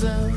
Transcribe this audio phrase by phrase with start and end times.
[0.00, 0.29] Prison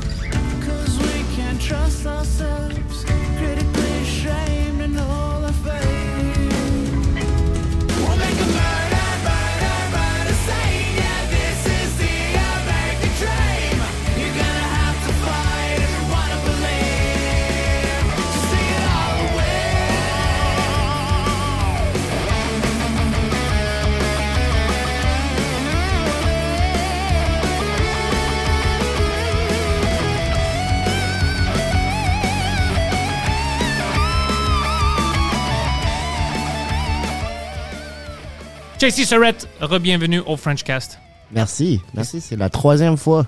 [38.90, 40.98] JC Surrett, re-bienvenue au Frenchcast.
[41.32, 43.26] Merci, merci, c'est la troisième fois.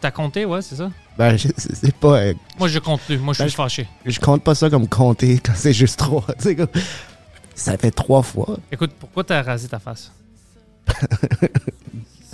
[0.00, 0.90] T'as compté, ouais, c'est ça?
[1.16, 2.18] Ben, je- c'est c'est pas.
[2.18, 3.16] euh, Moi, je compte plus.
[3.18, 3.88] Moi, je Ben, suis fâché.
[4.04, 6.24] je compte pas ça comme compter quand c'est juste trois.
[6.38, 6.68] C'est comme-
[7.54, 8.58] Ça fait trois fois.
[8.70, 10.10] Écoute, pourquoi t'as rasé ta face?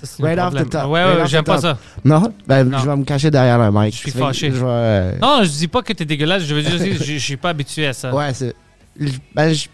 [0.01, 0.69] Ça, c'est Right le off the problème.
[0.71, 1.63] top, Ouais, right ouais, off j'aime pas top.
[1.63, 1.79] ça.
[2.07, 2.33] Non?
[2.49, 2.79] Ben, Non.
[2.79, 3.93] je vais me cacher derrière le mic.
[3.93, 4.47] Je suis Ça fait que fâché.
[4.51, 6.43] Je vais, euh, Non, je dis pas que t'es dégueulasse.
[6.45, 8.13] Je veux juste dire, je je suis pas habitué à ça.
[8.15, 8.55] Ouais, c'est.
[8.99, 9.69] je- Ben, je-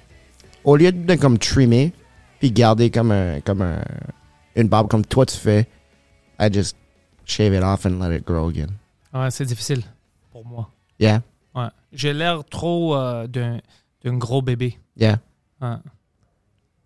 [0.65, 1.93] au lieu de comme trimmer,
[2.39, 3.83] puis garder comme un, comme un,
[4.55, 5.69] une barbe comme toi tu fais,
[6.39, 6.77] I just
[7.25, 8.69] shave it off and let it grow again.
[9.15, 9.83] Ouais, c'est difficile
[10.31, 10.71] pour moi.
[10.99, 11.23] Yeah,
[11.55, 11.69] Ouais.
[11.93, 13.59] J'ai l'air trop euh, d'un
[14.05, 14.79] d'un gros bébé.
[14.97, 15.19] yeah.
[15.61, 15.77] Ouais.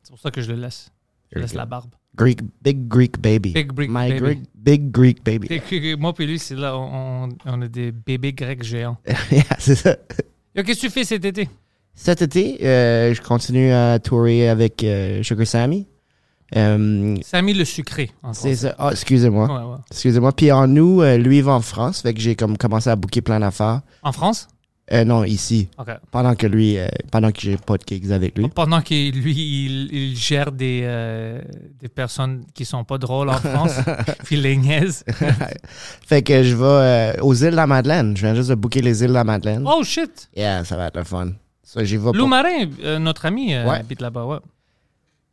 [0.02, 0.90] C'est pour ça que je le laisse.
[1.32, 1.58] Je laisse good.
[1.58, 1.90] la barbe.
[2.16, 3.52] Greek, big Greek baby.
[3.52, 4.18] Big Greek My baby.
[4.20, 5.48] Greek, big Greek baby.
[5.48, 8.96] Que- Moi puis lui, c'est là, on, on- on est des bébés grecs géants.
[9.30, 9.96] yeah, c'est ça.
[10.54, 11.48] Yo, Qu'est-ce que tu fais cet été?
[12.03, 15.87] Cet été, euh, je continue à tourer avec euh, Sugar Sammy.
[16.56, 18.11] Euh, Samy le sucré.
[18.22, 18.75] en c'est ça.
[18.78, 19.47] Ah, excusez-moi.
[19.47, 19.78] Ouais, ouais.
[19.91, 20.33] Excusez-moi.
[20.33, 22.00] Puis en nous, euh, lui, il va en France.
[22.00, 23.83] Fait que j'ai comme commencé à booker plein d'affaires.
[24.03, 24.49] En France?
[24.91, 25.69] Euh, non, ici.
[25.78, 25.88] OK.
[26.11, 26.78] Pendant que lui,
[27.12, 28.49] pendant que j'ai pas de gigs avec lui.
[28.49, 31.38] Pendant qu'il lui, il, il gère des,
[31.78, 33.75] des personnes qui sont pas drôles en France,
[34.25, 34.59] puis les
[36.06, 38.17] fait que je vais aux îles de la Madeleine.
[38.17, 39.65] Je viens juste de booker les îles de la Madeleine.
[39.67, 40.31] Oh shit!
[40.34, 41.32] Yeah, ça va être le fun.
[41.72, 42.26] Ça, j'y vais Lou.
[42.26, 43.76] Marin, euh, notre ami, euh, Ouais.
[43.76, 44.38] habite là-bas, ouais.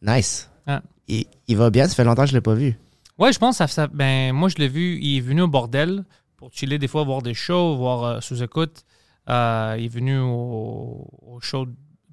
[0.01, 0.49] Nice.
[0.67, 0.81] Ah.
[1.07, 1.87] Il, il va bien?
[1.87, 2.77] Ça fait longtemps que je l'ai pas vu.
[3.17, 5.47] Ouais, je pense que ça, ça- ben, moi, je l'ai vu, il est venu au
[5.47, 6.03] bordel
[6.35, 8.83] pour chiller des fois, voir des shows, voir euh, sous-écoute.
[9.29, 11.65] Euh, il est venu au, au show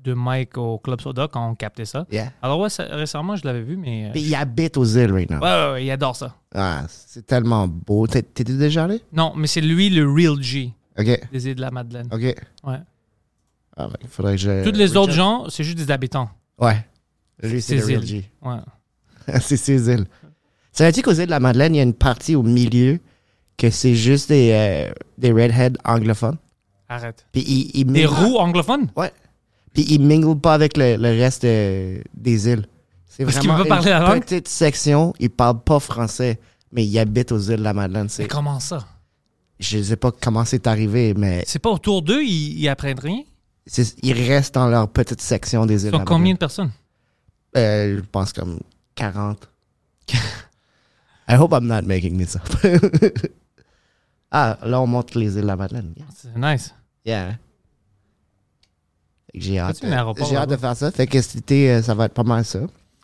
[0.03, 2.07] de Mike au Club Soda quand on captait ça.
[2.11, 2.33] Yeah.
[2.41, 4.07] Alors ouais, ça- récemment, je l'avais vu, mais...
[4.07, 5.39] euh, Puis il habite aux îles right now.
[5.41, 6.35] ouais, ouais, ouais, il adore ça.
[6.55, 8.07] Ah, c'est tellement beau.
[8.07, 9.03] T'es- T'étais déjà allé?
[9.13, 11.21] Non, mais c'est lui le real G OK.
[11.33, 12.09] des îles de la Madeleine.
[12.11, 12.21] OK.
[12.65, 12.79] Ouais.
[13.77, 14.65] Ah, ben, faudrait que je...
[14.65, 16.31] Tous les autres gens, c'est juste des habitants.
[16.59, 16.85] Ouais.
[17.43, 18.07] Lui, c'est Ces le real îles.
[18.09, 18.31] G.
[18.43, 18.59] Ouais.
[19.41, 20.07] c'est ces îles.
[20.73, 23.01] Savais-tu qu'aux îles de la Madeleine, il y a une partie au milieu
[23.57, 26.39] que c'est juste des, euh, des redheads anglophones?
[26.89, 27.27] Arrête.
[27.33, 28.89] Puis ils, ils Des roues anglophones?
[28.97, 29.13] Ouais.
[29.73, 32.67] Puis ils minglent pas avec le, le reste euh, des îles.
[33.07, 34.23] C'est Parce vraiment pas parler la une langue?
[34.25, 35.13] petite section.
[35.19, 36.39] Ils parlent pas français,
[36.73, 38.09] mais ils habitent aux îles de la Madeleine.
[38.19, 38.87] Mais comment ça?
[39.61, 43.23] je sais pas comment c'est arrivé, mais C'est pas autour d'eux, ils, ils apprennent rien?
[44.03, 46.71] Ils restent dans leur petite section des îles sont combien de personnes?
[47.57, 48.59] Euh, je pense comme
[48.95, 49.49] 40.
[51.29, 52.43] I hope I'm not making this up.
[54.31, 55.95] ah, là, on montre les îles de la Madeleine.
[55.97, 56.07] Yeah.
[56.15, 56.75] C'est nice.
[57.05, 57.39] Yeah.
[59.35, 60.91] J'ai hâte, j'ai hâte de faire ça.
[60.93, 62.61] Fait que cet été, euh, ça va être pas mal ça.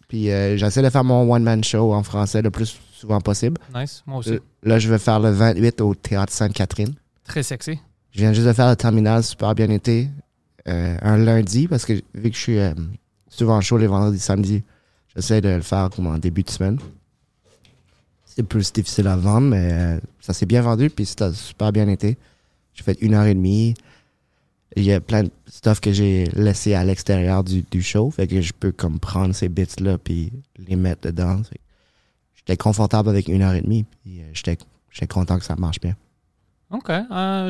[0.07, 3.59] Puis euh, j'essaie de faire mon one-man show en français le plus souvent possible.
[3.75, 4.03] Nice.
[4.07, 4.35] Moi aussi.
[4.35, 6.95] Euh, Là, je vais faire le 28 au Théâtre Sainte-Catherine.
[7.25, 7.79] Très sexy.
[8.13, 10.09] Je viens juste de faire le terminal, super bien été.
[10.69, 12.75] Euh, un lundi, parce que vu que je suis euh,
[13.29, 14.63] souvent chaud les vendredis, samedis,
[15.15, 16.79] j'essaie de le faire comme en début de semaine.
[18.25, 21.89] C'est plus difficile à vendre, mais euh, ça s'est bien vendu, puis c'était super bien
[21.89, 22.19] été.
[22.75, 23.75] J'ai fait une heure et demie.
[24.77, 28.41] Il y a plein de stuff que j'ai laissé à l'extérieur du, show, fait que
[28.41, 31.43] je peux comme prendre ces bits-là puis les mettre dedans.
[32.37, 34.57] J'étais confortable avec une heure et demie, puis j'étais
[35.09, 35.97] content que ça marche bien.
[36.71, 36.89] OK.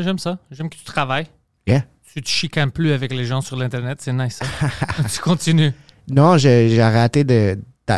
[0.01, 0.39] J'aime ça.
[0.51, 1.27] J'aime que tu travailles.
[1.67, 1.85] Yeah.
[2.13, 4.01] Tu te chicanes plus avec les gens sur l'Internet.
[4.01, 4.47] C'est nice, ça.
[5.15, 5.73] tu continues.
[6.11, 7.95] Non, j'ai arrêté de, de,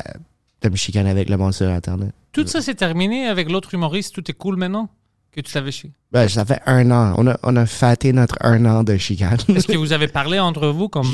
[0.62, 2.10] de me chicaner avec le monde sur Internet.
[2.32, 4.14] Tout ça, c'est terminé avec l'autre humoriste.
[4.14, 4.88] Tout est cool maintenant
[5.32, 5.92] que tu t'avais chié.
[6.10, 7.14] Ben, ça fait un an.
[7.16, 9.38] On a, on a fêté notre un an de chicane.
[9.48, 11.06] Est-ce que vous avez parlé entre vous comme...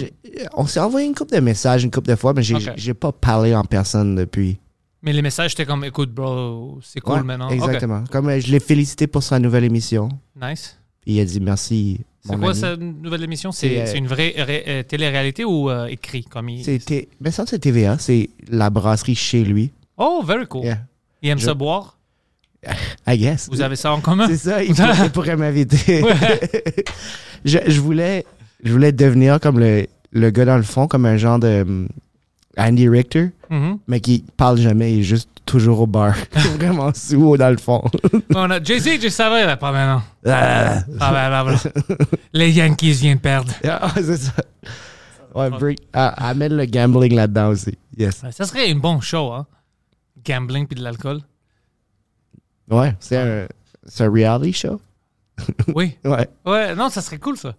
[0.55, 2.73] On s'est envoyé une couple de messages une couple de fois, mais j'ai Ok.
[2.77, 4.59] j'ai pas parlé en personne depuis.
[5.03, 7.49] Mais les messages, étaient comme, écoute, bro, c'est cool Ouais, maintenant.
[7.51, 8.03] Exactement.
[8.11, 10.09] Comme euh, je l'ai félicité pour sa nouvelle émission.
[10.41, 10.77] Nice.
[11.01, 12.01] Puis il a dit merci.
[12.25, 13.53] C'est quoi cette nouvelle émission?
[13.53, 16.25] C'est, euh, une vraie euh, télé-réalité ou euh, écrit?
[16.25, 16.65] Comme il...
[16.65, 17.09] C'était.
[17.21, 17.97] Mais ça, c'est TVA.
[17.99, 19.73] C'est la brasserie chez lui.
[19.97, 20.65] Oh, very cool.
[20.65, 20.79] Yeah.
[21.23, 21.97] Il aime Je- ça boire?
[23.07, 23.49] I guess.
[23.51, 24.27] Vous avez ça en commun?
[24.29, 24.75] C'est ça, il,
[25.13, 26.05] pourrait- m'inviter.
[27.45, 28.25] je, je voulais,
[28.65, 31.89] je voulais devenir comme le, le gars dans le fond, comme un genre de hum,
[32.57, 33.79] Andy Richter, Mhm.
[33.87, 36.15] mais qui parle jamais, il est juste toujours au bar.
[36.59, 37.83] Vraiment sous dans le fond.
[38.35, 40.03] On a Jay-Z, je savais, là, pas maintenant.
[40.27, 41.59] Ah, Ah, ben, ben,
[41.89, 42.07] ben.
[42.33, 43.53] Les Yankees viennent perdre.
[43.65, 44.33] ah, c'est ça.
[45.35, 47.77] Ouais, break, ah, amène le gambling là-dedans aussi.
[47.97, 48.23] Yes.
[48.33, 49.47] Ça serait une bonne show, hein?
[50.27, 51.21] Gambling puis de l'alcool.
[52.71, 53.47] Ouais, c'est un,
[54.01, 54.81] un reality show.
[55.75, 55.97] Oui.
[56.05, 56.29] Ouais.
[56.45, 57.55] Ouais, non, ça serait cool, ça.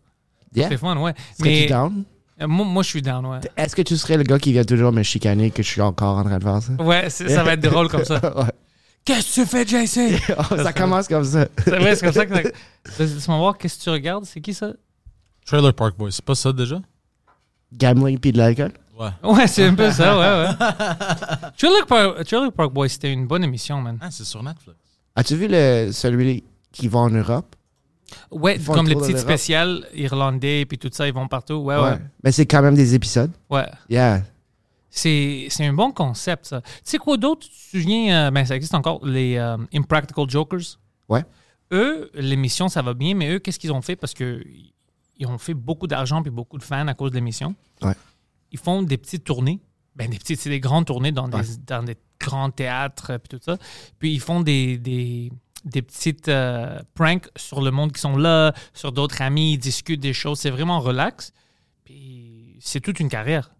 [0.53, 0.68] Yeah.
[0.69, 1.13] C'est fun, ouais.
[1.41, 2.03] Mais down?
[2.41, 3.39] Euh, moi, moi, je suis down, ouais.
[3.57, 6.18] Est-ce que tu serais le gars qui vient toujours me chicaner que je suis encore
[6.18, 6.74] en train de faire ça?
[6.83, 8.19] Ouais, ça va être drôle comme ça.
[8.36, 8.51] Ouais.
[9.06, 10.21] Qu'est-ce que tu fais, JC?
[10.51, 11.47] Oh, ça commence comme ça.
[11.63, 12.36] C'est vrai, c'est comme ça que.
[12.44, 14.25] ça- Laisse-moi voir, qu'est-ce que tu regardes?
[14.25, 14.74] C'est qui ça?
[15.45, 16.80] Trailer Park Boys, c'est pas ça déjà?
[17.74, 18.71] Gambling puis de l'alcool?
[19.00, 19.09] Ouais.
[19.24, 21.50] Ouais, c'est un peu ça, ouais, ouais.
[21.57, 23.97] Trailer Park, Trailer Park Boys, c'était une bonne émission, man.
[24.01, 24.77] Ah, c'est sur Netflix.
[25.15, 27.56] As-tu vu le, celui qui va en Europe?
[28.32, 31.56] Ouais, Ils comme le les petites spéciales irlandais puis tout ça, ils vont partout.
[31.56, 31.98] Ouais, ouais.
[32.24, 33.32] Mais c'est quand même des épisodes.
[33.50, 33.68] Ouais.
[33.90, 34.24] Yeah.
[34.90, 36.62] C'est c'est un bon concept, ça.
[36.62, 37.42] Tu sais quoi d'autre?
[37.48, 40.80] Tu te souviens, euh, ben, ça existe encore, les euh, Impractical Jokers?
[41.08, 41.24] Ouais.
[41.72, 43.96] Eux, l'émission, ça va bien, mais eux, qu'est-ce qu'ils ont fait?
[43.96, 44.44] Parce que
[45.18, 47.54] ils ont fait beaucoup d'argent puis beaucoup de fans à cause de l'émission.
[47.82, 47.94] Ouais.
[48.52, 49.60] Ils font des petites tournées.
[49.96, 51.42] Ben, des petites, c'est des grandes tournées dans, Ouais.
[51.42, 53.58] des, dans des grands théâtres puis tout ça.
[54.00, 55.30] Puis ils font des, des,
[55.66, 60.00] des petites euh, pranks sur le monde qui sont là, sur d'autres amis, ils discutent
[60.00, 60.40] des choses.
[60.40, 61.34] C'est vraiment relax.
[61.86, 63.52] Puis c'est toute une carrière.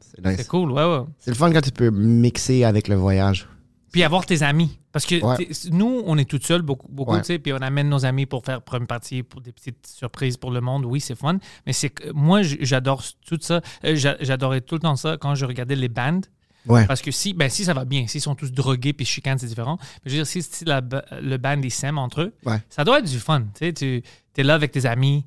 [0.00, 0.46] C'est nice.
[0.46, 1.04] Cool, ouais, ouais.
[1.18, 3.46] C'est le fun quand tu peux mixer avec le voyage.
[3.92, 4.78] Puis avoir tes amis.
[4.92, 5.48] Parce que Ouais.
[5.70, 7.20] nous, on est tout seuls, beaucoup, beaucoup Ouais.
[7.20, 10.36] tu sais, puis on amène nos amis pour faire première partie, pour des petites surprises
[10.36, 10.84] pour le monde.
[10.86, 11.38] Oui, c'est fun.
[11.66, 13.60] Mais c'est moi, j'adore tout ça.
[13.84, 16.20] Euh, j'a- J'adorais tout le temps ça quand je regardais les bands.
[16.66, 16.86] Ouais.
[16.86, 19.46] Parce que si, ben, si ça va bien, s'ils sont tous drogués puis chicanent, c'est
[19.46, 19.78] différent.
[20.04, 20.80] Mais je veux dire, si, si la
[21.20, 22.58] le band, ils s'aiment entre eux, Ouais.
[22.68, 23.42] ça doit être du fun.
[23.58, 24.02] Tu sais, tu
[24.36, 25.24] es là avec tes amis,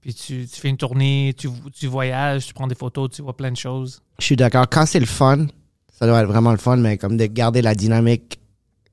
[0.00, 3.36] puis tu, tu fais une tournée, tu, tu voyages, tu prends des photos, tu vois
[3.36, 4.02] plein de choses.
[4.18, 4.66] Je suis d'accord.
[4.68, 5.46] Quand c'est le fun,
[5.92, 8.40] ça doit être vraiment le fun, mais comme de garder la dynamique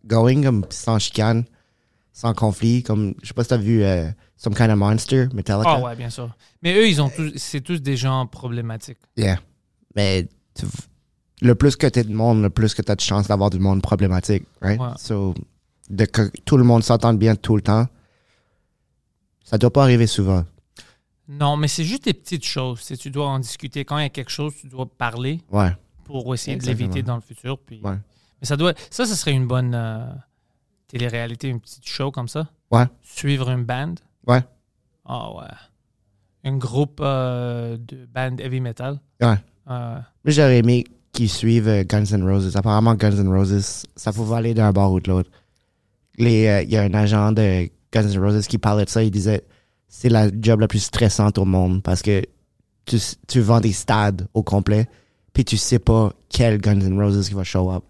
[0.05, 1.45] going, comme sans chicane,
[2.13, 2.83] sans conflit.
[2.83, 5.69] Comme, je sais pas si t'as vu euh, Some Kind of Monster, Metallica.
[5.69, 6.29] Ah ouais, bien sûr.
[6.61, 8.99] Mais eux, ils ont tous, c'est tous des gens problématiques.
[9.17, 9.39] Yeah.
[9.95, 10.65] Mais tu-
[11.41, 13.81] le plus que t'es de monde, le plus que t'as de chance d'avoir du monde
[13.81, 14.79] problématique, right?
[14.79, 14.87] Ouais.
[14.97, 15.33] So,
[15.89, 17.87] de que tout le monde s'entende bien tout le temps,
[19.43, 20.45] ça doit pas arriver souvent.
[21.27, 22.79] Non, mais c'est juste des petites choses.
[22.81, 25.71] Si tu dois en discuter, quand il y a quelque chose, tu dois parler Ouais.
[26.03, 26.77] pour essayer Exactement.
[26.77, 27.59] de l'éviter dans le futur.
[27.59, 27.79] Puis...
[27.83, 27.97] Ouais.
[28.41, 28.73] Mais ça doit.
[28.89, 30.07] Ça, ce serait une bonne euh,
[30.87, 32.49] télé-réalité, une petite show comme ça.
[32.71, 32.85] Ouais.
[33.03, 33.95] Suivre une band.
[34.27, 34.41] Ouais.
[35.05, 35.47] Ah ouais.
[36.45, 38.99] Un groupe euh, de band heavy metal.
[39.21, 39.35] Ouais.
[39.69, 40.85] Euh, j'aurais aimé
[41.19, 42.55] qu'ils suivent euh, Guns N' Roses.
[42.55, 45.29] Apparemment, Guns N' Roses, ça faut aller d'un bord ou de l'autre.
[46.21, 49.03] Euh, Il y a un agent de Guns N' Roses qui parlait de ça.
[49.03, 49.43] Il disait
[49.87, 52.21] c'est la job la plus stressante au monde parce que
[52.85, 54.87] tu, tu vends des stades au complet,
[55.33, 57.83] puis tu sais pas quel Guns N' Roses qui va show up.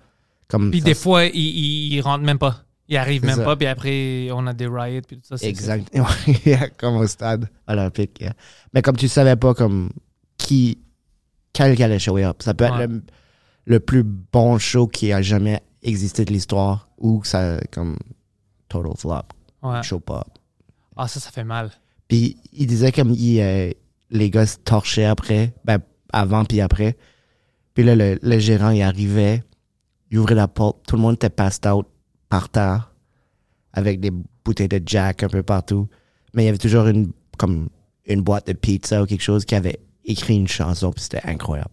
[0.47, 2.63] Comme Puis ça, des fois, ils, ils rentrent même pas.
[2.87, 3.43] Ils arrivent même ça.
[3.43, 5.37] pas, puis après, on a des riots, puis tout ça.
[5.37, 5.87] c'est- Exact.
[6.77, 8.19] Comme au stade olympique.
[8.19, 8.33] yeah.
[8.73, 9.91] Mais comme tu savais pas comme
[10.37, 10.79] qui
[11.53, 12.41] quel qui allait show up.
[12.41, 13.01] Ça peut être le,
[13.65, 17.97] le plus bon show qui a jamais existé de l'histoire ou ça comme
[18.67, 19.21] total flop.
[19.63, 19.83] Ouais.
[19.83, 20.25] Show pas.
[20.95, 21.71] Ah, ça, ça fait mal.
[22.07, 23.71] Puis il disait comme il, euh,
[24.09, 25.79] les gars se torchaient après, ben
[26.11, 26.97] avant puis après.
[27.73, 29.43] Puis là le, le gérant il arrivait,
[30.11, 31.87] il ouvrait la porte, tout le monde était passed out
[32.29, 32.93] par terre
[33.73, 34.11] avec des
[34.43, 35.87] bouteilles de Jack un peu partout.
[36.33, 37.69] Mais il y avait toujours une comme
[38.05, 39.79] une boîte de pizza ou quelque chose qui avait
[40.09, 41.69] écrit une chanson puis c'était incroyable.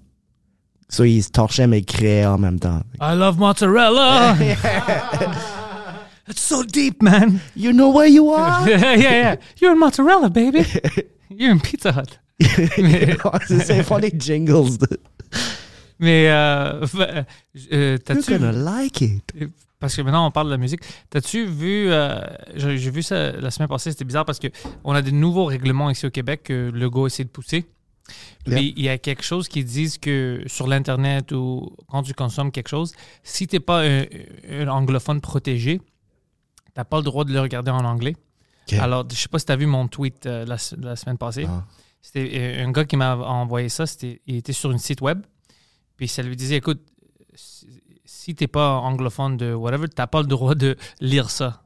[0.88, 2.80] So il se torchait mais il créait en même temps.
[3.00, 4.36] I love mozzarella!
[6.28, 7.38] It's so deep, man!
[7.54, 8.68] You know where you are?
[8.68, 9.36] yeah, yeah.
[9.60, 10.64] You're in mozzarella, baby!
[11.30, 12.18] You're in Pizza Hut.
[13.46, 14.76] C'est font des jingles.
[14.78, 14.88] De,
[15.98, 17.22] mais euh, euh,
[17.72, 18.38] euh, You're t'as-tu...
[18.38, 19.32] gonna like it.
[19.78, 20.80] Parce que maintenant, on parle de la musique.
[21.10, 21.90] T'as-tu vu...
[21.90, 22.20] euh,
[22.54, 24.48] j'ai j'ai vu ça la semaine passée, c'était bizarre parce que
[24.84, 27.66] on a des nouveaux règlements ici au Québec que le go essaie de pousser.
[28.44, 32.52] Puis il y a quelque chose qui disent que sur l'Internet ou quand tu consommes
[32.52, 34.04] quelque chose, si t'es pas un,
[34.50, 35.80] un anglophone protégé,
[36.74, 38.14] t'as pas le droit de le regarder en anglais.
[38.78, 41.46] Alors, je sais pas si t'as vu mon tweet euh, la, la semaine passée.
[41.48, 41.64] Ah.
[42.02, 43.86] C'était euh, un gars qui m'a envoyé ça.
[43.86, 45.22] C'était, il était sur une site web.
[45.96, 46.80] Puis ça lui disait, écoute,
[47.34, 47.66] si-
[48.04, 51.62] si t'es pas anglophone de whatever, t'as pas le droit de lire ça.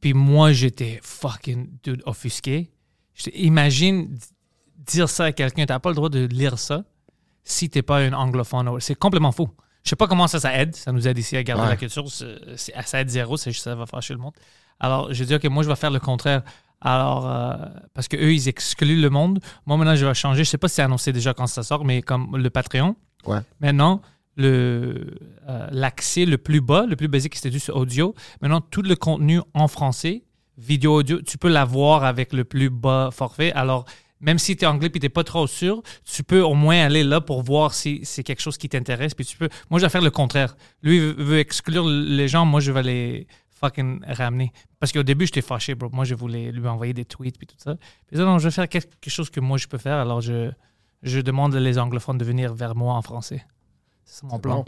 [0.00, 2.70] Puis moi, j'étais fucking dude, offusqué.
[3.34, 4.14] Imagine
[4.86, 6.84] dire ça à quelqu'un, t'as pas le droit de lire ça
[7.44, 8.68] si t'es pas un anglophone.
[8.80, 9.48] C'est complètement fou.
[9.84, 10.74] Je sais pas comment ça, ça aide.
[10.74, 11.68] Ça nous aide ici à garder Ouais.
[11.68, 12.04] la culture.
[12.10, 14.32] Ça aide zéro, c'est juste ça va fâcher le monde.
[14.80, 16.42] Alors, j'ai dit, OK, moi, je vais faire le contraire.
[16.80, 17.54] Alors, euh,
[17.94, 19.38] parce qu'eux, ils excluent le monde.
[19.64, 20.44] Moi, maintenant, je vais changer.
[20.44, 23.38] Je sais pas si c'est annoncé déjà quand ça sort, mais comme le Patreon, Ouais.
[23.60, 24.02] maintenant,
[24.36, 25.14] le,
[25.48, 28.14] euh, l'accès le plus bas, le plus basique, c'était juste audio.
[28.42, 30.24] Maintenant, tout le contenu en français,
[30.58, 33.52] vidéo, audio, tu peux l'avoir avec le plus bas forfait.
[33.52, 33.84] Alors,
[34.20, 37.04] même si tu es anglais et tu pas trop sûr, tu peux au moins aller
[37.04, 39.14] là pour voir si c'est quelque chose qui t'intéresse.
[39.14, 39.48] Puis tu peux.
[39.70, 40.56] Moi, je vais faire le contraire.
[40.82, 43.26] Lui veut- exclure les gens, moi, je vais les
[43.60, 44.52] fucking ramener.
[44.80, 45.88] Parce qu'au début, j'étais fâché, bro.
[45.90, 47.76] Moi, je voulais lui envoyer des tweets puis tout ça.
[48.06, 49.96] Puis non, je vais faire quelque chose que moi, je peux faire.
[49.98, 50.50] Alors, je,
[51.02, 53.44] je demande les anglophones de venir vers moi en français.
[54.04, 54.56] C'est mon plan.
[54.58, 54.64] bon.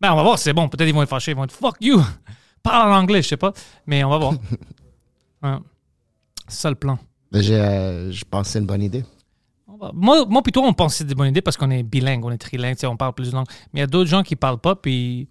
[0.00, 0.68] Ben, on va voir, c'est bon.
[0.68, 1.30] Peut-être ils vont être fâchés.
[1.32, 2.00] Ils vont être fuck you.
[2.62, 3.52] Parle en anglais, je sais pas.
[3.86, 4.32] Mais on va voir.
[5.42, 5.56] Ouais.
[6.48, 6.98] C'est ça le plan.
[7.32, 9.04] Mais j'ai, euh, je pense que c'est une bonne idée.
[9.92, 12.24] Moi, moi, puis toi, on pense que c'est des bonnes idées parce qu'on est bilingue,
[12.24, 13.48] on est trilingue, on parle plusieurs langues.
[13.72, 15.28] Mais il y a d'autres gens qui parlent pas, puis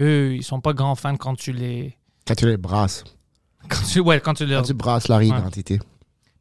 [0.00, 1.96] eux, ils sont pas grands fans quand tu les.
[2.26, 3.04] Quand tu les brasses.
[3.68, 4.60] Quand tu, ouais, quand tu leur.
[4.60, 5.78] Quand tu brasses leur identité.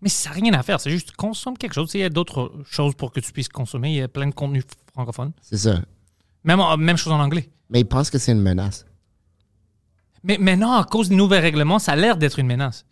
[0.01, 1.89] Mais ça n'a rien à faire, c'est juste consomme quelque chose.
[1.93, 3.91] Il y a d'autres choses pour que tu puisses consommer.
[3.91, 5.31] Il y a plein de contenu francophone.
[5.41, 5.79] C'est ça.
[6.43, 7.49] Même, même chose en anglais.
[7.69, 8.85] Mais ils pensent que c'est une menace.
[10.23, 12.85] Mais maintenant, à cause des nouveaux règlements, ça a l'air d'être une menace.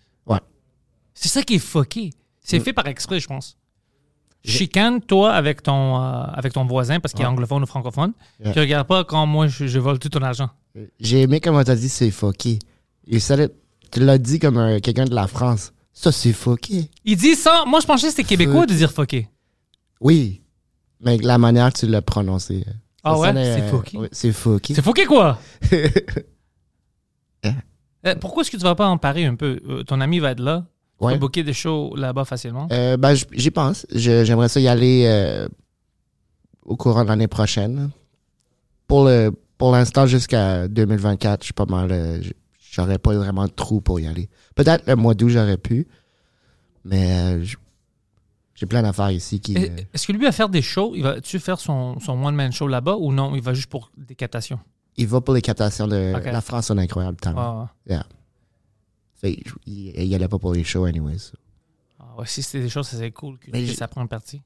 [1.13, 2.11] C'est ça qui est fucké.
[2.41, 3.57] C'est fait par exprès, je pense.
[4.43, 7.31] Chicane, toi, avec ton, euh, avec ton voisin, parce qu'il est Ouais.
[7.31, 8.13] anglophone ou francophone.
[8.43, 8.53] Yeah.
[8.53, 10.49] Tu regardes pas quand moi, je, je vole tout ton argent.
[10.99, 12.57] J'ai aimé comment t'as dit c'est fucké.
[13.91, 15.73] Tu l'as dit comme un- quelqu'un de la France.
[15.93, 16.89] Ça, c'est fucké.
[17.05, 17.65] Il dit ça.
[17.67, 19.27] Moi, je pensais que c'était québécois de dire fucké.
[19.99, 20.41] Oui.
[21.01, 22.63] Mais la manière que tu l'as prononcé.
[22.67, 22.71] euh,
[23.03, 23.35] Ah ouais?
[23.35, 23.97] euh, fucké.
[23.97, 24.73] ouais, c'est fucké.
[24.73, 25.37] C'est fucké, quoi?
[28.03, 29.83] Euh, pourquoi est-ce que tu vas pas en parler un peu?
[29.85, 30.65] Ton ami va être là.
[31.01, 31.13] Tu Ouais.
[31.13, 32.67] peux booker des shows là-bas facilement.
[32.71, 33.85] Euh, ben, j'y pense.
[33.91, 35.47] J'aimerais ça y aller euh,
[36.63, 37.89] au courant de l'année prochaine.
[38.87, 41.91] Pour le pour l'instant, jusqu'à 2024, je suis pas mal.
[41.91, 42.21] euh,
[42.71, 44.29] J'aurais pas vraiment de trou pour y aller.
[44.55, 45.87] Peut-être le mois d'août, j'aurais pu.
[46.85, 47.45] Mais euh,
[48.55, 49.55] j'ai plein d'affaires ici qui.
[49.57, 50.93] Est-ce que lui va faire des shows?
[50.95, 53.35] Il va-tu faire son, son one-man show là-bas ou non?
[53.35, 54.59] Il va juste pour des captations?
[54.97, 57.33] il va pour les captations de la France, un incroyable temps.
[57.35, 57.99] Ah, Fait,
[59.29, 61.31] il, il allait pas pour les shows, anyways.
[61.99, 64.41] ah ouais, si c'était des choses, ça serait cool que ça prenne partie.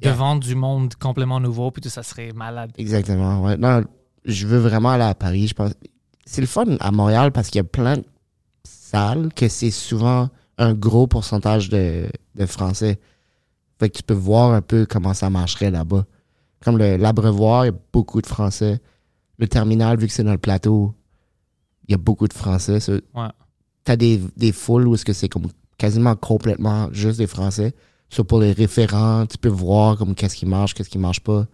[0.00, 0.12] Yeah.
[0.12, 2.70] De vendre du monde complètement nouveau, puis tout ça serait malade.
[2.76, 3.42] Exactement.
[3.42, 3.56] Ouais.
[3.56, 3.82] Non,
[4.24, 5.48] je veux vraiment aller à Paris.
[5.48, 5.72] Je pense.
[6.24, 8.04] C'est le fun à Montréal parce qu'il y a plein de
[8.62, 13.00] salles que c'est souvent un gros pourcentage de, de Français.
[13.80, 16.04] Fait que tu peux voir un peu comment ça marcherait là-bas.
[16.62, 18.80] Comme l'abreuvoir, il y a beaucoup de Français.
[19.38, 20.94] Le terminal, vu que c'est dans le plateau,
[21.86, 22.78] il y a beaucoup de Français.
[23.14, 23.28] Ouais.
[23.88, 25.46] T'as des, des foules où est-ce que c'est comme
[25.78, 27.72] quasiment complètement juste des Français.
[28.10, 31.46] So, pour les référents, tu peux voir comme qu'est-ce qui marche, qu'est-ce qui marche pas.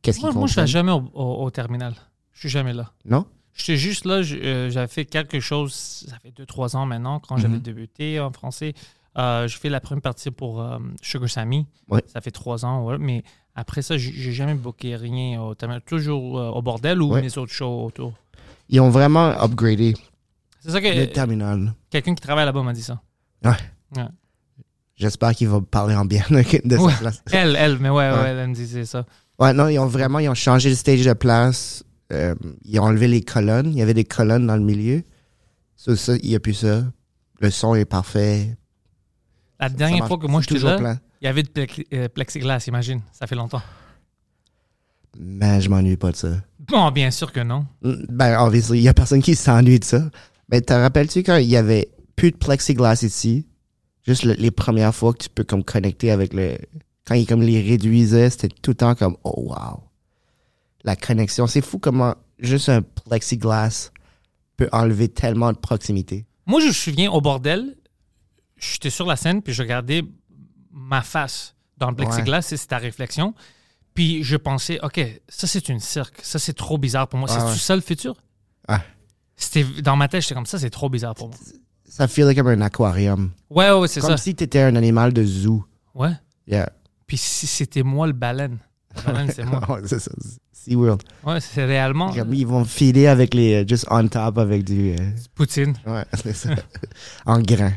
[0.00, 1.94] Qu'est-ce qui Moi, moi, je vais jamais au, au- au terminal.
[2.32, 2.92] Je suis jamais là.
[3.04, 3.26] Non?
[3.54, 5.72] J'étais juste là, euh, j'avais fait quelque chose,
[6.08, 7.62] ça fait 2-3 ans maintenant, quand j'avais Mhm.
[7.62, 8.72] débuté en français.
[9.18, 11.66] Euh, je fais la première partie pour euh, Sugar Sammy.
[11.88, 12.04] Ouais.
[12.06, 13.24] Ça fait 3 ans, ouais, mais
[13.56, 15.82] après ça, j'ai jamais booké rien au terminal.
[15.84, 17.20] Toujours au bordel ou Ouais.
[17.22, 18.12] les autres shows autour.
[18.68, 19.94] Ils ont vraiment upgradé
[20.64, 21.74] C'est ça que le terminal.
[21.90, 23.02] quelqu'un qui travaille là-bas m'a dit ça.
[24.96, 26.90] J'espère qu'ils vont parler en bien de, Ouais.
[26.92, 27.22] cette place.
[27.32, 28.28] Elle, elle, mais ouais, ouais, Ouais.
[28.30, 29.04] elle me disait ça.
[29.38, 31.82] Ouais, non, ils ont vraiment ils ont changé le stage de place.
[32.12, 33.72] Euh, ils ont enlevé les colonnes.
[33.72, 35.02] Il y avait des colonnes dans le milieu.
[35.76, 36.84] Ça, ça, il n'y a plus ça.
[37.40, 38.56] Le son est parfait.
[39.58, 41.00] La Ça dernière fois que moi C'est j'étais là, plein.
[41.20, 43.00] il y avait de plexi- euh, plexiglas, imagine.
[43.12, 43.62] Ça fait longtemps.
[45.18, 46.28] Mais je m'ennuie pas de ça.
[46.60, 47.66] Bon, bien sûr que non.
[47.82, 50.02] Mm, Ben, obviously, il y a personne qui s'ennuie de ça.
[50.48, 53.46] Mais te rappelles-tu quand il y avait plus de plexiglas ici?
[54.06, 56.58] Juste le- les premières fois que tu peux comme connecter avec le...
[57.06, 59.82] Quand ils comme les réduisaient, c'était tout le temps comme, oh wow.
[60.84, 63.90] La connexion, c'est fou comment juste un plexiglas
[64.56, 66.26] peut enlever tellement de proximité.
[66.46, 67.76] Moi, je me souviens au bordel,
[68.56, 70.02] j'étais sur la scène, puis je regardais
[70.70, 73.34] ma face dans le plexiglas, c'est c'est ta réflexion.
[73.94, 76.20] Puis je pensais, OK, ça c'est une cirque.
[76.22, 77.30] Ça c'est trop bizarre pour moi.
[77.30, 77.56] Ouais, c'est ouais.
[77.56, 78.14] ça le futur?
[78.68, 78.78] Ouais.
[79.36, 81.36] C'était Dans ma tête, j'étais comme ça, c'est trop bizarre pour moi.
[81.88, 83.30] Ça feel comme un aquarium.
[83.50, 84.16] Ouais, ouais, c'est Comme ça.
[84.16, 85.64] si t'étais un animal de zoo.
[85.94, 86.10] Ouais.
[86.46, 86.70] Yeah.
[87.06, 88.58] Puis si c'était moi le baleine.
[88.96, 89.60] Le baleine, c'est moi.
[89.68, 90.10] Ouais, c'est ça.
[90.52, 91.02] SeaWorld.
[91.24, 93.62] Ouais, c'est réellement Comme Ils vont filer avec les...
[93.62, 94.92] euh, Just on top avec du...
[94.92, 95.74] euh, Poutine.
[95.86, 96.50] Ouais, c'est ça.
[97.26, 97.72] en grain.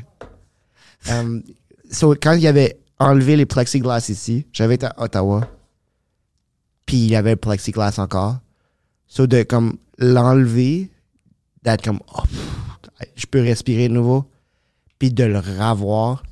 [1.10, 1.44] Um,
[1.92, 5.48] so, quand il y avait enlevé les plexiglas ici, j'avais été à Ottawa.
[6.86, 8.38] Puis il y avait le plexiglas encore.
[9.08, 10.90] So, de comme l'enlever,
[11.72, 14.30] d'être comme, oh, pff, je peux respirer de nouveau,
[15.00, 16.24] puis de le revoir,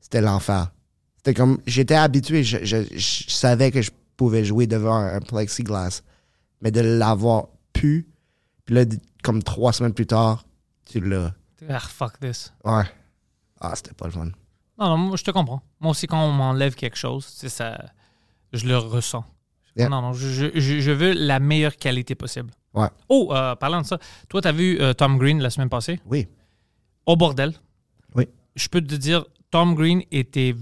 [0.00, 0.70] c'était l'enfer.
[1.16, 6.02] C'était comme, j'étais habitué, je, je, je savais que je pouvais jouer devant un, plexiglas,
[6.60, 8.08] mais de l'avoir pu,
[8.64, 8.84] puis là,
[9.22, 10.44] comme trois semaines plus tard,
[10.86, 11.32] tu l'as.
[11.68, 12.52] Ah, fuck this.
[12.64, 12.84] Ouais.
[13.60, 14.26] Ah, c'était pas le fun.
[14.78, 15.60] Non, non, moi, je te comprends.
[15.80, 17.76] Moi aussi, quand on m'enlève quelque chose, c'est ça,
[18.52, 19.24] je le ressens.
[19.76, 19.88] Yeah.
[19.88, 22.50] Non, non, je, je- je veux la meilleure qualité possible.
[22.78, 22.88] Ouais.
[23.08, 26.00] Oh, euh, parlant de ça, toi, tu as vu euh, Tom Green la semaine passée?
[26.06, 26.26] Oui.
[27.06, 27.52] Au bordel.
[28.14, 28.26] Oui.
[28.54, 30.54] Je peux te dire, Tom Green était.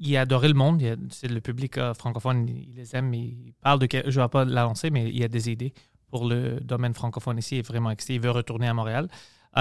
[0.00, 0.82] Il a adoré le monde.
[0.82, 3.12] a- C'est le public euh, francophone, il les aime.
[3.14, 3.88] Il parle de.
[3.90, 5.72] Je ne vais pas la lancer, mais il a des idées
[6.10, 7.56] pour le domaine francophone ici.
[7.56, 8.14] Il est vraiment excité.
[8.14, 9.08] Il veut retourner à Montréal.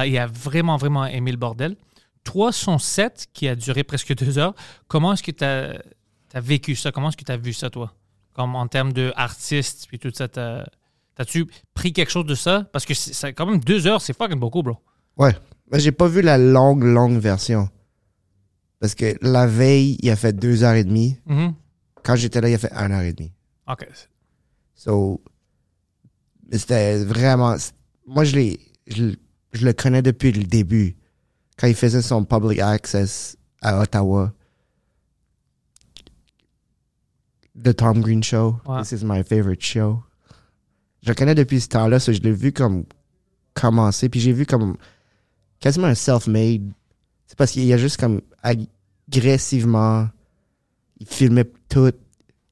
[0.06, 1.76] Il a vraiment, vraiment aimé le bordel.
[2.24, 4.54] Toi, son set qui a duré presque deux heures,
[4.88, 5.82] comment est-ce que tu as,
[6.36, 6.92] vécu ça?
[6.92, 7.94] Comment est-ce que tu as vu ça, toi?
[8.34, 10.66] Comme en termes d'artiste, puis tout ça, t'as-
[11.18, 12.70] t'as-tu pris quelque chose de ça?
[12.72, 14.78] Parce que c'est quand même deux heures, c'est fucking beaucoup, bro.
[15.18, 15.36] Ouais.
[15.72, 17.70] Mais j'ai pas vu la longue, longue version.
[18.80, 21.18] Parce que la veille, il a fait deux heures et demie.
[21.26, 21.56] Mhm.
[22.04, 23.34] Quand j'étais là, il a fait une heure et demie.
[23.68, 23.88] OK.
[24.76, 25.22] So,
[26.52, 27.56] c'était vraiment.
[28.06, 29.16] Moi, je, l'ai, je,
[29.60, 30.96] le connais depuis le début.
[31.58, 34.32] Quand il faisait son public access à Ottawa.
[37.62, 38.62] The Tom Green Show.
[38.68, 38.82] Ouais.
[38.84, 40.04] This is my favorite show.
[41.08, 42.84] Je le connais depuis ce temps-là, so je l'ai vu comme
[43.54, 44.10] commencer.
[44.10, 44.76] Puis j'ai vu comme
[45.62, 46.70] quasiment un self-made.
[47.28, 50.10] C'est parce qu'il y a juste comme agressivement.
[51.00, 51.94] Il filmait tout.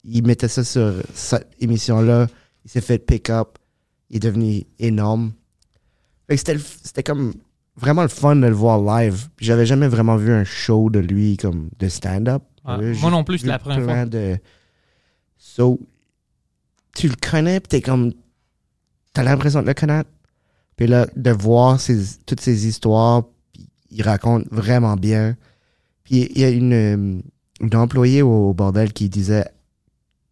[0.05, 2.27] Il mettait ça sur cette émission-là.
[2.63, 3.57] Il s'est fait pick-up.
[4.09, 5.33] Il est devenu énorme.
[6.29, 7.33] C'était, comme
[7.75, 9.27] vraiment le fun de le voir live.
[9.37, 12.43] J'avais jamais vraiment vu un show de lui comme de stand-up.
[12.65, 14.05] J'avais Moi non plus, c'est la première fois.
[14.05, 14.37] De...
[15.37, 15.77] So,
[16.95, 18.13] tu le connais, puis t'es comme.
[19.15, 20.09] T'as l'impression de le connaître?
[20.75, 25.35] Puis là, de voir ses- toutes ces histoires, puis il raconte vraiment bien.
[26.03, 27.23] Puis il y a une,
[27.61, 29.45] une employée au bordel qui disait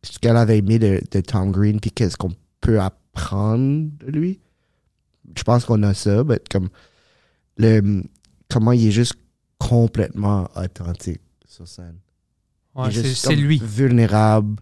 [0.03, 4.39] ce qu'elle avait aimé de, de Tom Green, puis qu'est-ce qu'on peut apprendre de lui.
[5.35, 6.67] Je pense qu'on a ça, mais comme
[7.57, 8.03] le
[8.49, 9.13] comment il est juste
[9.57, 11.95] complètement authentique sur scène.
[12.75, 13.59] Ouais, c'est lui.
[13.63, 14.57] Vulnérable.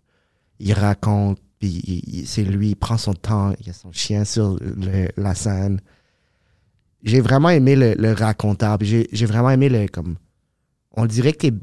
[0.60, 3.92] Il raconte, puis il- il- c'est lui, il prend son temps, il y a son
[3.94, 5.80] chien sur le- la scène.
[7.04, 10.18] J'ai vraiment aimé le, le raconteur, puis j'ai vraiment aimé le comme.
[10.92, 11.54] On dirait que t'es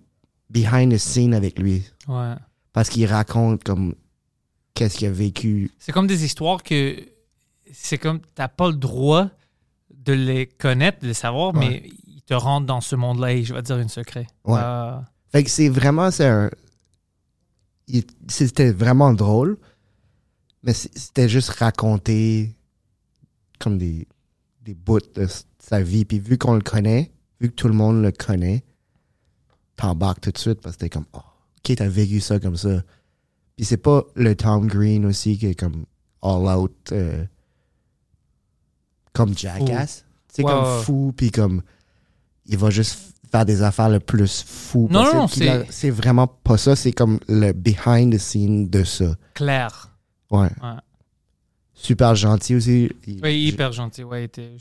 [0.50, 2.34] behind the scene avec lui, Ouais.
[2.72, 3.94] parce qu'il raconte comme
[4.74, 5.70] qu'est-ce qu'il a vécu.
[5.78, 6.96] C'est comme des histoires que
[7.72, 9.28] c'est comme t'as pas le droit
[9.94, 11.60] de les connaître, de les savoir, Ouais.
[11.68, 14.26] mais ils te rentrent dans ce monde-là et je vais te dire un secret.
[14.44, 14.60] Ouais.
[14.62, 14.96] Euh,
[15.32, 16.50] Fait que c'est vraiment, c'est un.
[17.88, 19.58] il- C'était vraiment drôle,
[20.62, 22.54] mais c'était juste raconter
[23.58, 24.06] comme des,
[24.62, 25.26] des bouts de
[25.58, 26.04] sa vie.
[26.04, 28.64] Puis vu qu'on le connaît, vu que tout le monde le connaît,
[29.76, 32.82] t'embarques tout de suite parce que t'es comme, oh, ok, t'as vécu ça comme ça.
[33.56, 35.84] Puis c'est pas le Tom Green aussi qui est comme
[36.22, 37.24] all out, euh,
[39.12, 40.04] comme Jackass.
[40.32, 41.62] C'est comme fou, puis comme,
[42.46, 42.98] il va juste
[43.30, 45.46] faire des affaires le plus fou Non, possible.
[45.46, 49.16] non, c'est- c'est vraiment pas ça, c'est comme le behind the scene de ça.
[49.34, 49.84] clair.
[50.30, 50.48] Ouais.
[50.62, 50.76] Ouais.
[51.74, 52.90] Super gentil aussi.
[53.06, 54.02] Il- Oui, hyper gentil.
[54.02, 54.56] Ouais, était-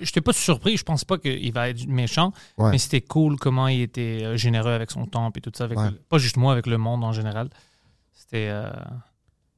[0.00, 0.76] j'étais pas surpris.
[0.76, 2.72] Je pense pas qu'il va être méchant, Ouais.
[2.72, 5.64] mais c'était cool comment il était euh, généreux avec son temps et tout ça.
[5.64, 5.90] Avec Ouais.
[5.90, 7.48] le- pas juste moi, avec le monde en général.
[8.12, 8.68] C'était euh,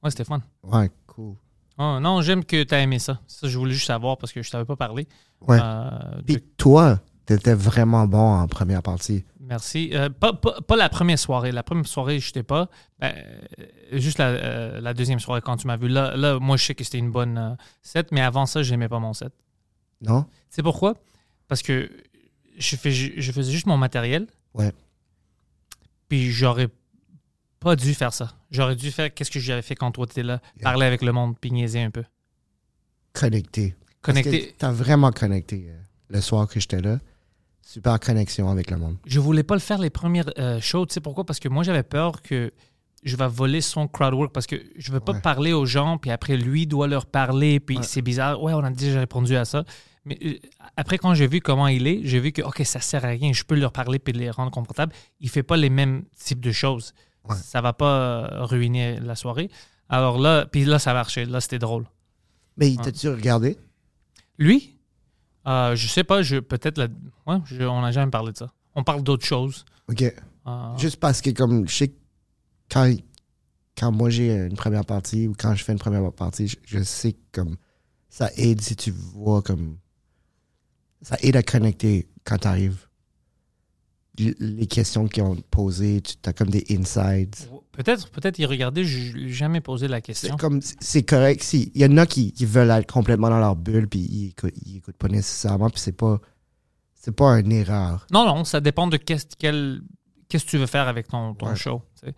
[0.02, 0.42] ouais, c'était fun.
[0.62, 1.36] Ouais, cool.
[1.78, 3.18] Oh, non, j'aime que tu as aimé ça.
[3.26, 5.08] Ça, je voulais juste savoir parce que je t'avais pas parlé.
[5.40, 5.58] Ouais.
[5.58, 5.88] Euh,
[6.26, 7.00] Puis toi,
[7.36, 9.24] t'étais vraiment bon en première partie.
[9.40, 9.90] Merci.
[9.94, 11.50] Euh, pas, pas- pas la première soirée.
[11.52, 12.68] La première soirée, je n'étais pas.
[12.98, 13.12] Ben,
[13.58, 15.88] euh, juste la, euh, la deuxième soirée quand tu m'as vu.
[15.88, 18.98] Là, là, moi, je sais que c'était une bonne set, mais avant ça, j'aimais pas
[19.00, 19.32] mon set.
[20.02, 20.24] Non?
[20.50, 20.94] C'est pourquoi?
[21.48, 21.90] Parce que
[22.58, 24.26] je, fais, je faisais juste mon matériel.
[24.54, 24.72] Ouais.
[26.08, 26.68] Puis j'aurais
[27.58, 28.32] pas dû faire ça.
[28.50, 30.40] J'aurais dû faire qu'est-ce que j'avais fait quand toi t'étais là.
[30.56, 30.62] Yeah.
[30.64, 32.04] Parler avec le monde, puis niaiser un peu.
[33.12, 33.74] Connecté.
[34.00, 34.54] Connecter.
[34.58, 35.70] T'as vraiment connecté
[36.08, 36.98] le soir que j'étais là.
[37.62, 38.96] Super connexion avec le monde.
[39.06, 40.86] Je voulais pas le faire les premières euh, shows.
[40.86, 41.24] Tu sais pourquoi?
[41.24, 42.52] Parce que moi, j'avais peur que
[43.02, 45.20] je vais voler son crowd work parce que je veux pas Ouais.
[45.20, 47.82] parler aux gens, puis après, lui doit leur parler, puis Ouais.
[47.82, 48.42] c'est bizarre.
[48.42, 49.64] Ouais, on a déjà répondu à ça.
[50.04, 50.34] Mais euh,
[50.76, 53.32] après, quand j'ai vu comment il est, j'ai vu que, OK, ça sert à rien.
[53.32, 54.92] Je peux leur parler puis les rendre confortables.
[55.20, 56.94] Il fait pas les mêmes types de choses.
[57.28, 57.36] Ouais.
[57.36, 59.50] Ça va pas ruiner la soirée.
[59.90, 61.26] Alors là, puis là, ça marchait.
[61.26, 61.84] Là, c'était drôle.
[62.56, 63.58] Mais t'as-tu regardé?
[64.38, 64.76] Lui,
[65.46, 66.88] euh, je sais pas, je peut-être, la...
[67.26, 68.50] ouais, je- on n'a jamais parlé de ça.
[68.74, 69.64] On parle d'autres choses.
[69.88, 70.02] OK.
[70.02, 71.96] Euh, Juste parce que, comme, je sais que
[72.70, 72.92] quand,
[73.76, 76.82] quand moi j'ai une première partie ou quand je fais une première partie, je, je
[76.82, 77.56] sais que comme
[78.08, 79.76] ça aide si tu vois comme
[81.02, 82.86] ça aide à connecter quand tu arrives.
[84.38, 87.34] Les questions qu'ils ont posées, tu as comme des insides.
[87.72, 90.36] Peut-être, peut-être y regarder, je n'ai jamais posé la question.
[90.80, 93.88] C'est correct si il y en a qui, qui veulent être complètement dans leur bulle
[93.88, 96.20] puis ils écoutent, ils écoutent pas nécessairement puis c'est pas
[96.94, 98.06] c'est pas une erreur.
[98.12, 99.80] Non, non, ça dépend de qu'est-ce quel-
[100.28, 101.56] qu'est-ce que tu veux faire avec ton, ton Ouais.
[101.56, 101.80] show.
[102.00, 102.14] tu sais.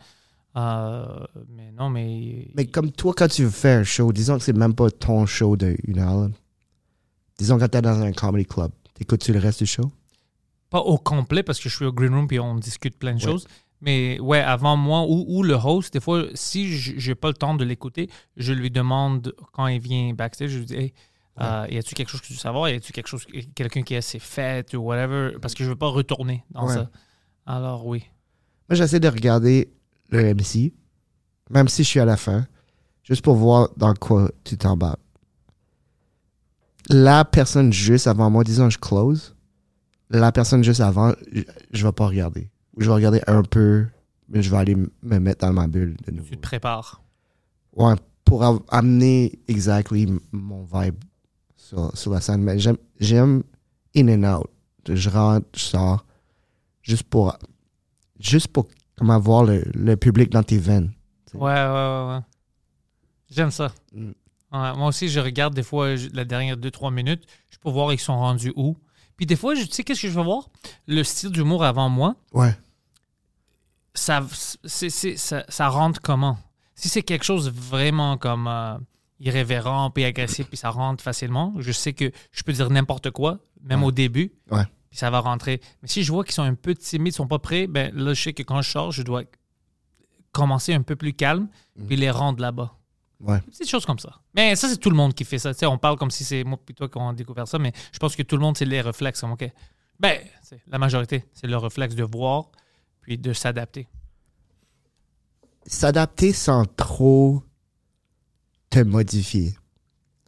[0.57, 1.07] Euh,
[1.49, 2.49] mais non, mais.
[2.57, 5.57] Mais comme toi quand tu fais un show, disons que c'est même pas ton show
[5.57, 6.23] de une heure.
[6.23, 6.29] là.
[7.39, 9.91] Disons quand t'es dans un comedy club, t'écoutes-tu le reste du show?
[10.73, 13.19] Pas au complet parce que je suis au green room puis on discute plein de
[13.25, 13.31] Ouais.
[13.31, 13.47] choses.
[13.81, 17.35] Mais ouais, avant moi ou, ou le host, des fois, si j- j'ai pas le
[17.35, 20.93] temps de l'écouter, je lui demande quand il vient backstage, je lui dis Hey,
[21.41, 22.69] euh, y a-tu quelque chose que tu veux savoir?
[22.71, 25.37] Y a-tu quelque chose, quelqu'un qui a ses fêtes ou whatever?
[25.41, 26.75] Parce que je veux pas retourner dans Ouais.
[26.75, 26.91] ça.
[27.47, 28.05] Alors oui.
[28.69, 29.73] Moi, j'essaie de regarder
[30.11, 30.73] le MC,
[31.51, 32.47] même si je suis à la fin,
[33.03, 35.01] juste pour voir dans quoi tu t'embarques.
[36.89, 39.35] La personne juste avant moi, disons, je close.
[40.13, 42.51] La personne juste avant, je, je vais pas regarder.
[42.79, 43.87] Je vais regarder un peu,
[44.29, 46.29] mais je vais aller me mettre dans ma bulle de nouveau.
[46.29, 47.03] Tu te prépares.
[47.75, 47.95] Ouais,
[48.25, 51.03] pour amener exactly mon vibe
[51.57, 52.43] sur, sur la scène.
[52.43, 53.43] Mais j'aime, j'aime
[53.97, 54.51] in and out.
[54.89, 56.05] Je rentre, je sors,
[56.83, 57.37] juste pour,
[58.19, 60.93] juste pour comme avoir le, le public dans tes veines.
[61.35, 62.15] Ouais, ouais, ouais.
[62.15, 62.21] ouais.
[63.31, 63.73] J'aime ça.
[63.93, 64.11] Mm.
[64.53, 67.99] Ouais, moi aussi, je regarde des fois la dernière 2-3 minutes, je peux voir ils
[67.99, 68.77] sont rendus où.
[69.23, 70.49] Puis des fois, je- tu sais, qu'est-ce que je veux voir?
[70.89, 72.57] Le style d'humour avant moi, Ouais,
[73.95, 76.39] ça, ça, ça rentre comment?
[76.75, 78.77] Si c'est quelque chose vraiment comme euh,
[79.21, 83.39] irrévérent puis agressif puis ça rentre facilement, je sais que je peux dire n'importe quoi,
[83.63, 83.87] même Ouais.
[83.87, 84.65] au début, Ouais.
[84.91, 85.61] puis ça va rentrer.
[85.83, 88.21] Mais si je vois qu'ils sont un peu timides, sont pas prêts, ben là, je
[88.25, 89.23] sais que quand je sors, je dois
[90.33, 91.47] commencer un peu plus calme
[91.87, 92.75] puis les rendre là-bas.
[93.23, 93.41] Ouais.
[93.41, 94.21] Des petites choses comme ça.
[94.35, 95.53] Mais ça, c'est tout le monde qui fait ça.
[95.53, 97.73] Tu sais, on parle comme si c'est moi et toi qui avons découvert ça, mais
[97.93, 99.21] je pense que tout le monde, c'est les réflexes.
[99.21, 99.51] Comme, OK.
[99.99, 100.21] Ben,
[100.67, 102.51] la majorité, c'est le réflexe de voir
[103.01, 103.89] puis de s'adapter.
[105.67, 107.43] S'adapter sans trop
[108.71, 109.55] te modifier.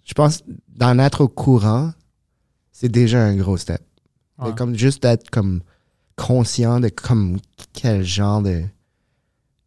[0.04, 1.92] Je pense d'en être au courant,
[2.72, 3.82] c'est déjà un gros step.
[4.38, 4.52] Mais.
[4.56, 5.62] Comme juste d'être comme
[6.16, 7.38] conscient de comme
[7.72, 8.64] quel genre de.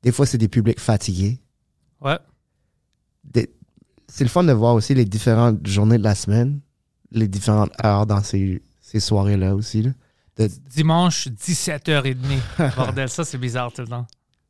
[0.04, 1.40] Des fois, c'est des publics fatigués.
[2.02, 2.18] Ouais.
[3.34, 3.50] Des-
[4.08, 6.60] C'est le fun de voir aussi les différentes journées de la semaine,
[7.12, 9.82] les différentes heures dans ces, ces soirées-là aussi.
[9.84, 9.92] là.
[10.38, 12.16] De- Dimanche, 17h30.
[12.76, 14.06] Bordel, ça, c'est bizarre tout le temps.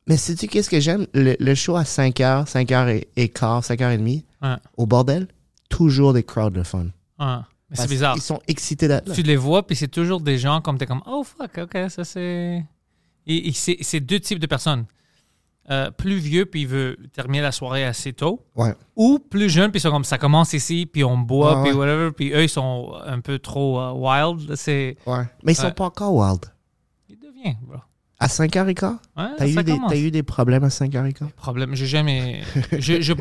[0.06, 1.06] Mais sais-tu qu'est-ce que j'aime?
[1.12, 4.54] Le, le show à 5h, 5h et quart, 5h30, Ouais.
[4.76, 5.26] au bordel,
[5.68, 6.86] toujours des crowds de fun.
[7.18, 7.36] Ouais.
[7.70, 8.14] Mais c'est bizarre.
[8.16, 9.14] Ils sont excités d'être là.
[9.14, 12.04] Tu les vois, puis c'est toujours des gens comme t'es comme Oh fuck, ok, ça
[12.04, 12.64] c'est.
[13.26, 14.86] Et, c'est deux types de personnes.
[15.70, 18.42] Euh, plus vieux, puis il veut terminer la soirée assez tôt.
[18.56, 18.74] Ouais.
[18.96, 22.10] Ou plus jeune, puis ils sont comme ça commence ici, puis on boit, puis whatever,
[22.10, 24.54] puis eux ils sont un peu trop euh, wild.
[24.56, 24.96] C'est.
[25.06, 25.24] Ouais.
[25.42, 26.46] Mais ils sont pas encore wild.
[27.10, 27.76] Il devient, bro.
[28.18, 28.96] À 5h15?
[29.16, 29.90] Ouais, T'as eu, des- commence.
[29.92, 31.30] t'as eu des problèmes à 5h15?
[31.36, 32.40] Problème, j'ai jamais.
[32.78, 33.12] je, je-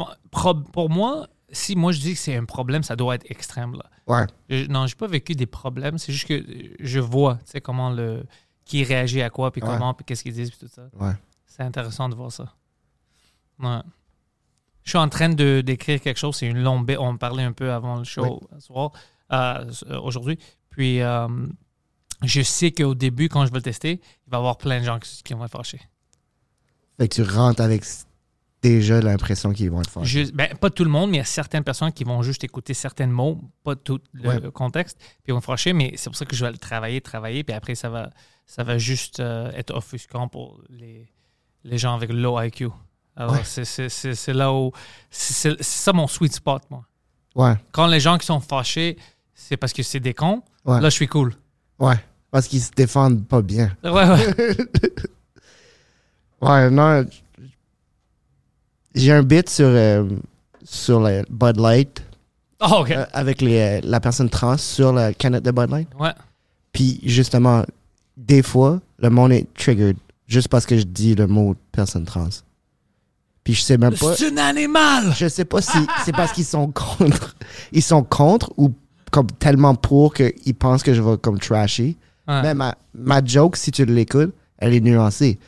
[0.72, 3.74] pour moi, si moi je dis que c'est un problème, ça doit être extrême.
[3.74, 3.84] Là.
[4.08, 4.26] Ouais.
[4.50, 5.98] Je- non, j'ai pas vécu des problèmes.
[5.98, 6.42] C'est juste que
[6.80, 8.24] je vois, tu sais, comment le.
[8.66, 9.68] Qui réagit à quoi, puis Ouais.
[9.70, 10.84] comment, puis qu'est-ce qu'ils disent, puis tout ça.
[11.00, 11.14] Ouais.
[11.58, 12.54] C'est intéressant de voir ça.
[13.60, 13.80] Ouais.
[14.84, 16.36] Je suis en train de d'écrire quelque chose.
[16.38, 16.98] C'est une longue baie.
[16.98, 18.92] On parlait un peu avant le show ce soir,
[19.34, 20.38] euh, euh, aujourd'hui.
[20.70, 21.28] Puis, euh,
[22.24, 24.86] je sais qu'au début, quand je vais le tester, il va y avoir plein de
[24.86, 25.82] gens qui, qui vont être fâchés.
[27.00, 27.84] Fait que tu rentres avec
[28.62, 30.04] déjà l'impression qu'ils vont être.
[30.04, 32.44] Juste- ben, pas tout le monde, mais il y a certaines personnes qui vont juste
[32.44, 34.52] écouter certains mots, pas tout le Ouais.
[34.52, 37.44] contexte, puis ils vont fâcher, mais c'est pour ça que je vais le travailler, travailler,
[37.44, 38.10] puis après, ça va,
[38.46, 41.08] ça va juste euh, être offusquant pour les,
[41.68, 42.70] les gens avec low IQ.
[43.16, 43.42] Alors, Ouais.
[43.44, 44.72] c'est- là où.
[45.10, 46.84] C'est ça mon sweet spot, moi.
[47.36, 47.56] Ouais.
[47.72, 48.98] Quand les gens qui sont fâchés,
[49.36, 50.80] c'est parce que c'est des cons, Ouais.
[50.82, 51.34] là, je suis cool.
[51.80, 51.96] Ouais.
[52.32, 53.72] Parce qu'ils se défendent pas bien.
[53.84, 54.58] Ouais, ouais.
[56.42, 57.04] Ouais, non.
[58.94, 60.08] J'ai un bit sur, euh,
[60.64, 62.04] sur le Bud Light
[62.62, 62.92] Oh, OK.
[62.92, 65.88] euh, avec les, euh, la personne trans sur la canette de Bud Light.
[66.00, 66.14] ouais.
[66.72, 67.64] Puis justement,
[68.16, 72.30] des fois, le monde est triggered juste parce que je dis le mot personne trans.
[73.44, 74.16] Puis je sais même pas.
[74.16, 75.14] C'est un animal!
[75.16, 77.36] Je sais pas si c'est parce qu'ils sont contre.
[77.72, 78.74] Ils sont contre ou
[79.12, 81.40] comme tellement pour qu'ils pensent que je vais comme.
[81.50, 81.96] Ouais.
[82.28, 85.40] Mais ma, ma joke, si tu l'écoutes, elle est nuancée.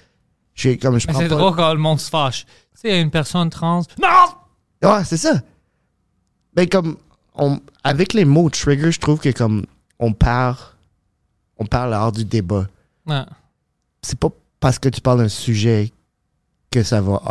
[0.54, 2.46] Je suis comme je c'est drôle quand le monde se fâche.
[2.74, 3.84] Tu sais, une personne trans.
[4.02, 4.90] Non!
[4.90, 5.42] Ouais, c'est ça.
[6.56, 6.96] Mais comme
[7.36, 9.66] on, avec les mots trigger, je trouve que comme
[10.00, 10.78] on part
[11.60, 12.66] on parle hors du débat.
[13.06, 13.24] Ouais.
[14.02, 14.30] C'est pas
[14.60, 15.92] parce que tu parles d'un sujet
[16.72, 17.22] que ça va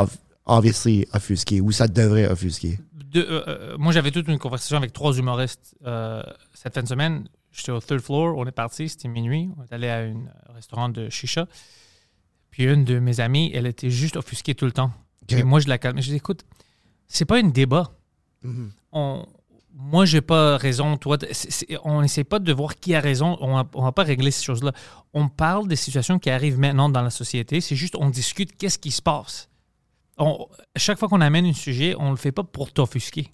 [0.47, 2.79] obviously offusqué, ou ça devrait offusquer.
[2.95, 6.23] de- euh, euh, moi, j'avais toute une conversation avec trois humoristes euh,
[6.55, 7.29] cette fin de semaine.
[7.53, 9.49] J'étais au third floor, on est parti, c'était minuit.
[9.59, 10.15] On est allé à un
[10.55, 11.47] restaurant de chicha.
[12.51, 14.93] Puis une de mes amies, elle était juste offusquée tout le temps.
[15.23, 15.33] Ok.
[15.39, 16.01] Et moi, je la calme.
[16.01, 16.45] Je dis, écoute,
[17.09, 17.91] c'est pas un débat.
[18.43, 18.71] Mhm.
[18.93, 19.27] On,
[19.81, 20.97] moi, j'ai pas raison.
[20.97, 21.19] Toi,
[21.85, 23.39] on n'essaie pas de voir qui a raison.
[23.41, 24.73] On on va pas régler ces choses-là.
[25.15, 27.61] On parle des situations qui arrivent maintenant dans la société.
[27.61, 29.49] C'est juste, on discute qu'est-ce qui se passe.
[30.77, 33.33] Chaque fois qu'on amène un sujet, on le fait pas pour t'offusquer.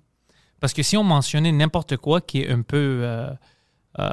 [0.61, 3.31] Parce que si on mentionnait n'importe quoi qui est un peu euh,
[3.99, 4.11] euh,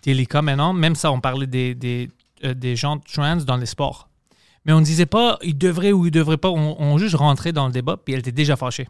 [0.00, 2.08] délicat maintenant, même ça, on parlait des, des,
[2.44, 4.08] euh, gens trans dans les sports.
[4.64, 6.50] Mais on ne disait pas ils devraient ou ils devraient pas.
[6.50, 8.86] On, on juste rentrait dans le débat, puis elle était déjà fâchée.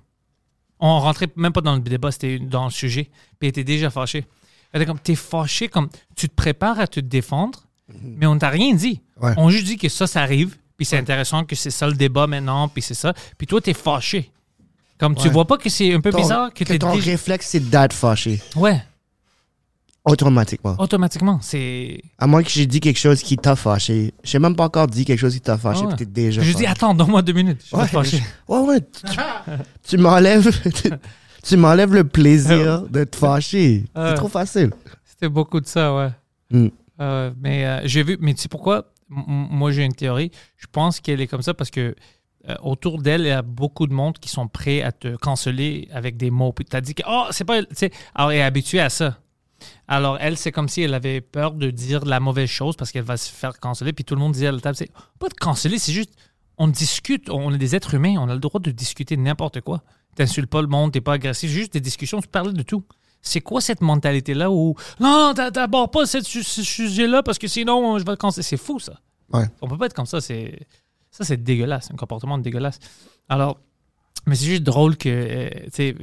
[0.85, 3.05] On rentrait même pas dans le débat, c'était dans le sujet,
[3.39, 4.27] puis elle était déjà fâchée.
[4.73, 7.61] Elle était comme, t'es fâché, comme, tu te prépares à te défendre,
[8.03, 9.01] mais on t'a rien dit.
[9.21, 9.33] Ouais.
[9.37, 12.27] On juste dit que ça, ça arrive, puis c'est intéressant que c'est ça le débat
[12.27, 13.15] maintenant, puis c'est ça.
[13.39, 14.31] Puis toi, t'es fâché.
[14.99, 17.71] Comme, tu vois pas que c'est un peu Ton- bizarre que, que ton réflexe, c'est
[17.71, 18.83] d'être fâché, Ouais,
[20.05, 20.75] automatiquement.
[20.79, 22.03] automatiquement, c'est...
[22.19, 24.13] À moins que j'ai dit quelque chose qui t'a fâché.
[24.25, 25.97] J'ai même pas encore dit quelque chose qui t'a fâché, Ah ouais.
[25.97, 26.59] t'es déjà Je fâché.
[26.65, 27.63] dis, attends, donne-moi deux minutes.
[27.71, 28.23] Je Ouais, fâché.
[28.49, 28.81] Ouais, ouais.
[28.81, 29.17] Tu,
[29.89, 30.51] tu m'enlèves.
[31.45, 33.83] Tu, m'enlèves le plaisir de te fâcher.
[33.97, 34.71] C'est trop facile.
[35.05, 36.09] C'était beaucoup de ça, ouais.
[36.53, 36.69] Mm.
[37.01, 38.93] Euh, mais euh, j'ai vu, mais tu sais pourquoi?
[39.11, 40.31] M- moi, j'ai une théorie.
[40.57, 41.97] Je pense qu'elle est comme ça parce que
[42.49, 45.89] euh, autour d'elle, il y a beaucoup de monde qui sont prêts à te canceller
[45.93, 46.53] avec des mots.
[46.53, 47.61] Puis tu as dit que, oh, c'est pas.
[47.63, 49.19] tu sais, Alors, elle est habituée à ça.
[49.89, 53.05] Alors, elle, c'est comme si elle avait peur de dire la mauvaise chose parce qu'elle
[53.05, 53.93] va se faire canceller.
[53.93, 56.11] Puis tout le monde disait à la table, c'est pas de canceller, c'est juste,
[56.59, 59.83] on discute, on est des êtres humains, on a le droit de discuter n'importe quoi.
[60.17, 62.85] T'insultes pas le monde, t'es pas agressif, c'est juste des discussions, tu parles de tout.
[63.23, 68.05] C'est quoi cette mentalité-là où, non, t'a- t'abordes pas ce sujet-là parce que sinon, je
[68.05, 68.43] vais te canceller.
[68.43, 69.01] C'est fou, ça.
[69.33, 69.45] Ouais.
[69.61, 70.67] On peut pas être comme ça, c'est
[71.11, 72.79] ça c'est dégueulasse, un comportement dégueulasse.
[73.29, 73.59] Alors,
[74.27, 75.97] mais c'est juste drôle que, euh, tu sais,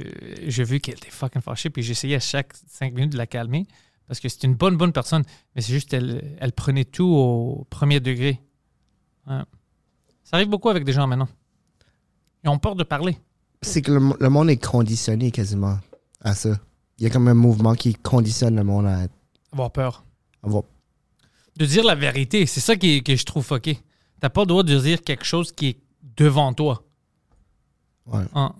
[0.46, 3.66] j'ai vu qu'elle était fucking fâchée, puis j'essayais à chaque cinq minutes de la calmer,
[4.06, 5.22] parce que c'est une bonne, bonne personne,
[5.54, 8.40] mais c'est juste, elle, elle prenait tout au premier degré.
[9.26, 11.28] Ça arrive beaucoup avec des gens maintenant.
[12.44, 13.16] Ils ont peur de parler.
[13.62, 15.78] C'est que le, mo- le monde est conditionné quasiment
[16.20, 16.58] à ça.
[16.98, 19.06] Il y a comme un mouvement qui conditionne le monde à
[19.52, 20.04] Avoir peur.
[20.42, 20.64] avoir.
[21.56, 23.78] De dire la vérité, c'est ça qui, que je trouve fucké.
[24.20, 25.78] T'as pas le droit de dire quelque chose qui est
[26.16, 26.82] devant toi.
[28.10, 28.24] Ouais.
[28.34, 28.52] Ah,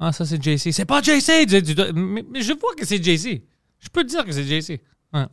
[0.00, 0.72] Ah, ça c'est JC.
[0.72, 1.46] C'est pas JC!
[1.94, 3.42] Mais, mais je vois que c'est JC.
[3.80, 4.80] Je peux te dire que c'est JC.
[5.12, 5.26] Ouais.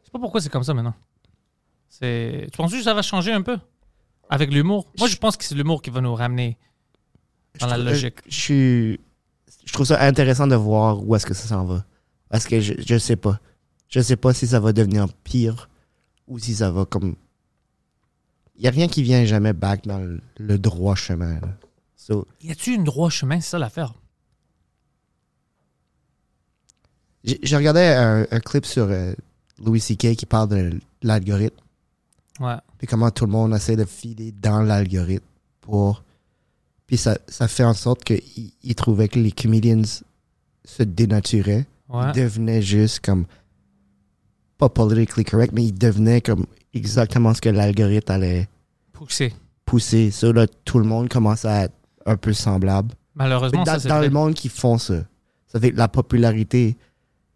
[0.00, 0.94] Je sais pas pourquoi c'est comme ça maintenant.
[1.88, 2.48] C'est...
[2.52, 3.58] Tu penses que ça va changer un peu?
[4.28, 4.90] Avec l'humour?
[4.98, 6.58] Moi, je pense que c'est l'humour qui va nous ramener
[7.60, 8.16] dans Je la trouve- logique.
[8.28, 9.00] Je suis.
[9.64, 11.84] Je trouve ça intéressant de voir où est-ce que ça s'en va.
[12.28, 13.40] Parce que je, je sais pas.
[13.88, 15.68] Je sais pas si ça va devenir pire
[16.26, 17.14] ou si ça va comme.
[18.56, 21.34] Il y a rien qui vient jamais back dans le, le droit chemin.
[21.40, 21.48] là.
[22.06, 23.40] So, Y a-tu une droit chemin?
[23.40, 23.94] C'est ça l'affaire.
[27.24, 29.12] j'ai regardé un, un clip sur euh,
[29.58, 30.14] Louis C.K.
[30.14, 31.56] qui parle de l'algorithme.
[32.38, 32.54] Ouais.
[32.78, 35.24] Puis comment tout le monde essaie de filer dans l'algorithme
[35.60, 36.04] pour.
[36.86, 38.22] Puis ça, ça fait en sorte qu'il
[38.62, 39.82] il trouvait que les comedians
[40.64, 41.66] se dénaturaient.
[41.88, 42.04] Ouais.
[42.14, 43.26] Ils devenaient juste comme.
[44.58, 48.48] Pas politically correct, mais ils devenaient comme exactement ce que l'algorithme allait
[48.92, 49.34] Poussé.
[49.64, 50.10] pousser.
[50.12, 51.74] Ça, là, tout le monde commence à être
[52.06, 52.94] un peu semblable.
[53.14, 55.02] Malheureusement, dans ça dans le monde qui font ça,
[55.46, 56.76] ça fait que la popularité,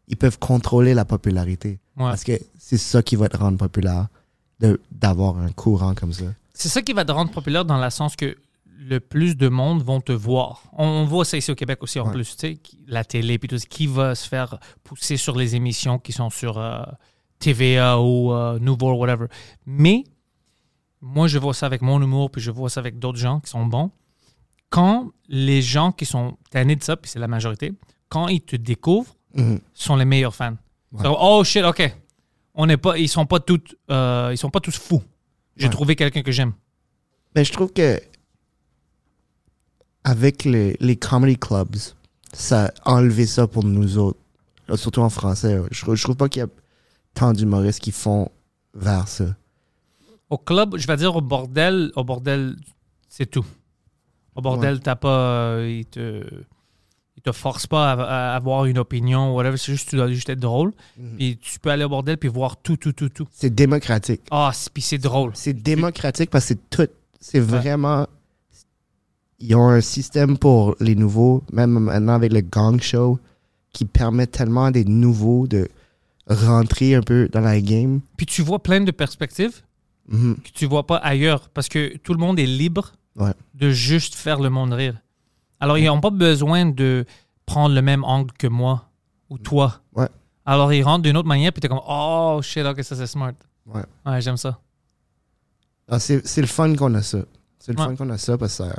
[0.09, 1.79] ils peuvent contrôler la popularité.
[1.97, 2.05] Ouais.
[2.05, 4.09] Parce que c'est ça qui va te rendre populaire,
[4.91, 6.25] d'avoir un courant comme ça.
[6.53, 8.37] C'est ça qui va te rendre populaire dans le sens que
[8.79, 10.63] le plus de monde vont te voir.
[10.73, 12.13] On, on voit ça ici au Québec aussi en Ouais.
[12.13, 15.55] plus, tu sais, la télé puis tout ça, qui va se faire pousser sur les
[15.55, 16.83] émissions qui sont sur euh,
[17.39, 19.27] TVA ou euh, Nouveau whatever.
[19.67, 20.05] Mais
[21.01, 23.51] moi je vois ça avec mon humour puis je vois ça avec d'autres gens qui
[23.51, 23.91] sont bons.
[24.71, 27.73] Quand les gens qui sont tannés de ça, puis c'est la majorité,
[28.09, 29.61] quand ils te découvrent, Mhm.
[29.75, 30.57] sont les meilleurs fans.
[30.93, 31.03] Ouais.
[31.07, 31.95] Oh shit, ok.
[32.55, 35.03] On n'est pas, ils sont pas toutes, euh, ils sont pas tous fous.
[35.57, 35.71] J'ai Ouais.
[35.71, 36.53] trouvé quelqu'un que j'aime.
[37.37, 38.01] Mais je trouve que
[40.05, 41.77] avec les, les comedy clubs,
[42.33, 44.19] ça a enlevé ça pour nous autres.
[44.69, 45.61] Là, Surtout en français.
[45.71, 46.49] Je, je trouve pas qu'il y a
[47.15, 48.31] tant d'humoristes qui font
[48.75, 49.27] vers ça.
[50.29, 52.57] Au club, je vais dire au bordel, au bordel,
[53.09, 53.45] c'est tout.
[54.37, 55.09] Au bordel, t'as pas,
[55.57, 56.25] euh, ils te,
[57.17, 59.57] ils te forcent pas à, à avoir une opinion, whatever.
[59.57, 60.73] C'est juste, tu dois juste être drôle.
[61.19, 63.27] Puis tu peux aller au bordel puis voir tout, tout, tout, tout.
[63.33, 64.23] C'est démocratique.
[64.31, 65.33] Ah, c'est- puis c'est drôle.
[65.35, 66.89] C'est démocratique parce que c'est tout.
[67.21, 68.07] C'est vraiment.
[69.41, 73.19] Ils ont un système pour les nouveaux, même maintenant avec le Gang Show,
[73.73, 75.69] qui permet tellement à des nouveaux de
[76.27, 78.01] rentrer un peu dans la game.
[78.17, 79.63] Puis tu vois plein de perspectives
[80.09, 80.37] Mhm.
[80.45, 83.33] que tu vois pas ailleurs parce que tout le monde est libre Ouais.
[83.55, 84.97] de juste faire le monde rire.
[85.59, 87.05] Alors, ils n'ont pas besoin de
[87.45, 88.89] prendre le même angle que moi
[89.29, 89.81] ou toi.
[89.95, 90.09] Ouais.
[90.47, 93.33] Alors, ils rentrent d'une autre manière, puis t'es comme, oh shit, ok, ça c'est smart.
[93.67, 93.83] Ouais.
[94.07, 94.59] Ouais, j'aime ça.
[95.89, 97.19] Ah, c'est le fun qu'on a ça.
[97.59, 97.87] C'est le Ouais.
[97.89, 98.75] fun qu'on a ça parce que ça.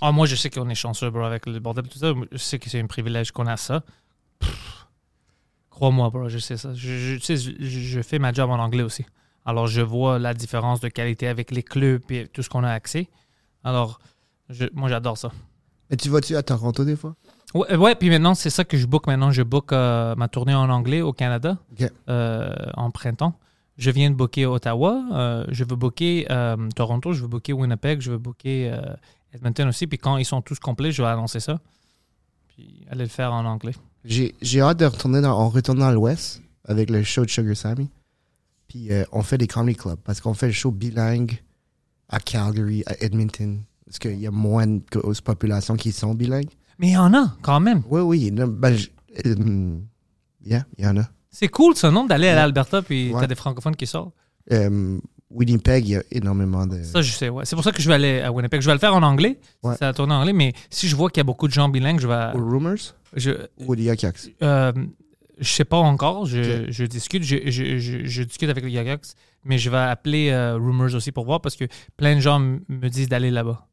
[0.00, 2.12] Ah, moi, je sais qu'on est chanceux, bro, avec le bordel, tout ça.
[2.32, 3.82] Je sais que c'est un privilège qu'on a ça.
[5.70, 6.72] Crois-moi, bro, je sais ça.
[6.74, 9.04] Je, je fais ma job en anglais aussi.
[9.44, 12.70] Alors, je vois la différence de qualité avec les clubs et tout ce qu'on a
[12.70, 13.08] accès.
[13.62, 13.98] Alors,
[14.48, 15.30] je- moi, j'adore ça.
[15.90, 17.14] Mais tu vas-tu à Toronto des fois?
[17.54, 19.30] Ouais, ouais, puis maintenant, c'est ça que je book maintenant.
[19.30, 21.58] Je book euh, ma tournée en anglais au Canada
[22.08, 23.34] euh, en printemps.
[23.76, 25.04] Je viens de booker Ottawa.
[25.12, 27.12] euh, je veux booker euh, Toronto.
[27.12, 28.00] Je veux booker Winnipeg.
[28.00, 28.80] Je veux booker euh,
[29.32, 29.86] Edmonton aussi.
[29.86, 31.58] Puis quand ils sont tous complets, je vais annoncer ça.
[32.48, 33.74] Puis aller le faire en anglais.
[34.04, 35.38] J'ai j'ai hâte de retourner dans.
[35.40, 37.88] On retourne dans l'Ouest avec le show de Sugar Sammy.
[38.74, 41.40] Puis euh, on fait des comedy clubs parce qu'on fait le show bilingue
[42.08, 43.60] à Calgary, à Edmonton.
[43.86, 46.50] Parce qu'il y a moins de grosses populations qui sont bilingues.
[46.80, 47.82] Mais il y en a quand même.
[47.88, 48.30] Oui, oui.
[48.32, 48.88] non, ben, je-
[49.26, 49.76] euh,
[50.44, 51.04] yeah, il y en a.
[51.30, 53.20] C'est cool, ça, non, d'aller à l'Alberta puis Ouais.
[53.20, 54.12] t'as des francophones qui sortent.
[54.50, 54.98] Euh,
[55.30, 56.82] Winnipeg, il y a énormément de.
[56.82, 57.44] Ça, je sais, ouais.
[57.44, 58.60] C'est pour ça que je vais aller à Winnipeg.
[58.60, 59.38] Je vais le faire en anglais.
[59.62, 59.74] Ouais.
[59.78, 60.32] C'est la tournée en anglais.
[60.32, 62.32] Mais si je vois qu'il y a beaucoup de gens bilingues, je vais.
[62.34, 62.96] Aux Rumors?
[63.14, 63.30] Je,
[63.64, 64.04] ou Yaks?
[64.42, 64.72] Euh,
[65.38, 66.26] je sais pas encore.
[66.26, 67.22] Je, discute.
[67.22, 71.12] Je, je- je- je discute avec les Yagax, mais je vais appeler euh, Rumors aussi
[71.12, 71.64] pour voir parce que
[71.96, 73.66] plein de gens me disent d'aller là-bas.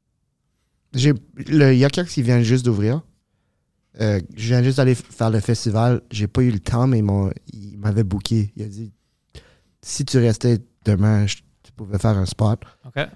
[0.94, 3.02] Le Yakax qui vient juste d'ouvrir.
[4.00, 6.02] Euh, je viens juste d'aller faire le festival.
[6.12, 7.00] J'ai pas eu le temps, mais
[7.54, 8.52] il m'avait booké.
[8.56, 8.92] Il a dit
[9.82, 12.62] si tu restais demain, je- tu pouvais faire un spot.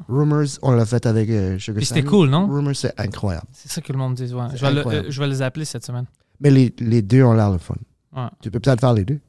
[0.08, 2.48] Rumors, on l'a fait avec euh, Sugar Puis c'était cool, non?
[2.48, 3.48] Rumors, c'est incroyable.
[3.52, 4.34] C'est ça que le monde dit.
[4.34, 4.44] Ouais.
[4.52, 5.08] C'est Je, vais le- incroyable.
[5.08, 6.06] euh, je vais les appeler cette semaine.
[6.40, 7.76] Mais les, les deux ont l'air le fun.
[8.16, 8.28] Ouais.
[8.42, 9.20] Tu peux peut-être faire les deux.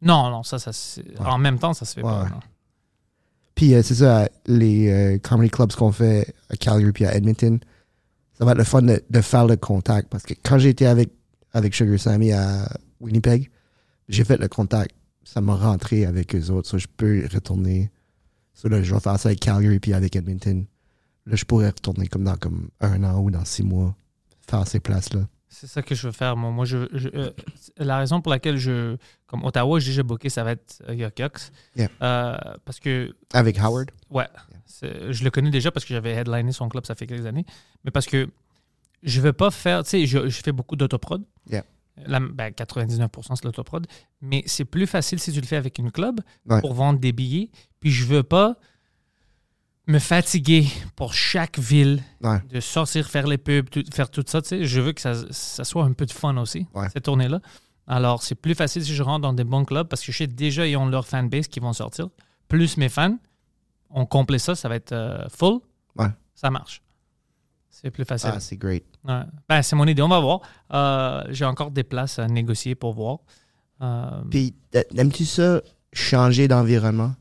[0.00, 1.18] Non, non, ça, ça se- Ouais.
[1.26, 2.28] en même temps, ça se fait Ouais, pas.
[2.28, 2.40] non.
[3.54, 7.58] Puis euh, c'est ça, les euh, comedy clubs qu'on fait à Calgary puis à Edmonton,
[8.38, 10.08] ça va être le fun de, de faire le contact.
[10.08, 11.10] Parce que quand j'étais avec,
[11.52, 12.68] avec Sugar Sammy à
[13.00, 13.50] Winnipeg,
[14.08, 14.94] j'ai fait le contact.
[15.24, 16.68] Ça m'a rentré avec eux autres.
[16.70, 17.90] Ça, je peux retourner.
[18.54, 20.64] Ça, là, je vais faire ça avec Calgary puis avec Edmonton.
[21.26, 23.94] Là, je pourrais retourner comme dans comme un an ou dans six mois,
[24.48, 25.26] faire ces places-là.
[25.50, 26.36] C'est ça que je veux faire.
[26.36, 27.30] Moi, moi je, je- euh,
[27.78, 28.96] la raison pour laquelle je.
[29.26, 31.40] Comme Ottawa, j'ai déjà booké, ça va être euh, Yuck Yucks.
[31.76, 31.88] Yeah.
[32.02, 33.90] Euh, parce que Avec Howard?
[34.10, 34.26] Ouais.
[34.82, 37.44] Je le connais déjà parce que j'avais headliné son club, ça fait quelques années.
[37.84, 38.28] Mais parce que
[39.02, 39.82] je veux pas faire.
[39.84, 41.24] Tu sais, je, je fais beaucoup d'autoprod.
[41.50, 41.64] Yeah.
[42.06, 43.86] La- ben, 99% c'est l'autoprod.
[44.20, 46.60] Mais c'est plus facile si tu le fais avec une club Ouais.
[46.60, 47.50] pour vendre des billets.
[47.80, 48.56] Puis je veux pas
[49.88, 52.40] me fatiguer pour chaque ville Ouais.
[52.50, 54.40] de sortir, faire les pubs, tout- faire tout ça.
[54.42, 56.88] Tu sais, je veux que ça, ça soit un peu de fun aussi, Ouais.
[56.90, 57.40] cette tournée-là.
[57.86, 60.26] Alors, c'est plus facile si je rentre dans des bons clubs parce que je sais
[60.26, 62.08] déjà, ils ont leur fanbase qui vont sortir.
[62.48, 63.16] Plus mes fans,
[63.90, 65.60] on complète ça, ça va être euh, full.
[65.96, 66.08] Ouais.
[66.34, 66.82] Ça marche.
[67.70, 68.30] C'est plus facile.
[68.34, 68.84] Ah, c'est great.
[69.04, 69.22] Ouais.
[69.48, 70.40] Ben, c'est mon idée, on va voir.
[70.74, 73.18] Euh, J'ai encore des places à négocier pour voir.
[73.80, 74.54] Euh, Puis,
[74.96, 77.14] aimes-tu ça, changer d'environnement?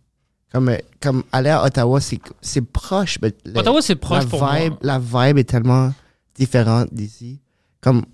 [0.52, 3.20] Comme, comme aller à Ottawa, c'est proche.
[3.22, 4.80] Mais le- Ottawa, c'est proche la pour vibe, moi.
[4.82, 5.94] La vibe est tellement
[6.36, 7.42] différente d'ici.
[7.82, 8.06] Comme,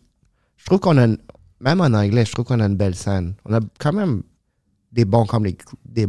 [0.58, 1.18] je trouve qu'on a, une-
[1.60, 3.36] même en anglais, je trouve qu'on a une belle scène.
[3.46, 4.24] On a quand même
[4.92, 6.08] des bons comedy, des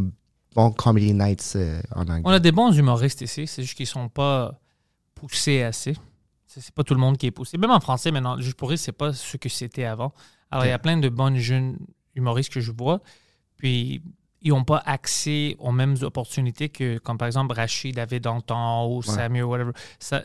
[0.55, 2.23] bons comedy nights euh, en anglais.
[2.25, 4.59] On a des bons humoristes ici, c'est juste qu'ils sont pas
[5.15, 5.95] poussés assez.
[6.47, 7.59] C'est pas tout le monde qui est poussé.
[7.59, 10.13] Même en français maintenant, juste pour eux, c'est pas ce que c'était avant.
[10.51, 11.77] Alors, il y a plein de bonnes jeunes
[12.15, 13.01] humoristes que je vois,
[13.57, 14.03] puis
[14.45, 18.43] ils n'ont pas accès aux mêmes opportunités que, comme par exemple Rachid avait dans le
[18.43, 19.73] temps, ou Samuel, whatever.
[19.99, 20.23] Ça,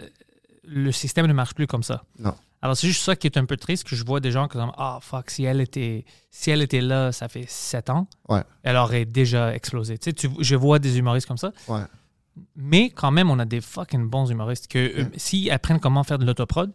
[0.63, 2.03] le système ne marche plus comme ça.
[2.19, 2.35] Non.
[2.61, 4.57] Alors, c'est juste ça qui est un peu triste, que je vois des gens qui
[4.57, 8.43] disent Ah, fuck, si elle, était, si elle était là, ça fait sept ans, Ouais.
[8.63, 9.97] elle aurait déjà explosé.
[9.97, 11.53] Tu sais, tu- je vois des humoristes comme ça.
[11.69, 11.83] Ouais.
[12.57, 16.19] Mais quand même, on a des fucking bons humoristes que euh, s'ils apprennent comment faire
[16.19, 16.71] de l'autoprod,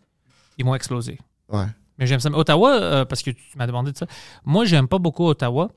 [0.58, 1.18] ils vont exploser.
[1.50, 1.66] Ouais.
[1.98, 2.30] Mais j'aime ça.
[2.30, 4.06] Mais Ottawa, euh, parce que tu m'as demandé de ça,
[4.44, 5.70] moi, j'aime pas beaucoup Ottawa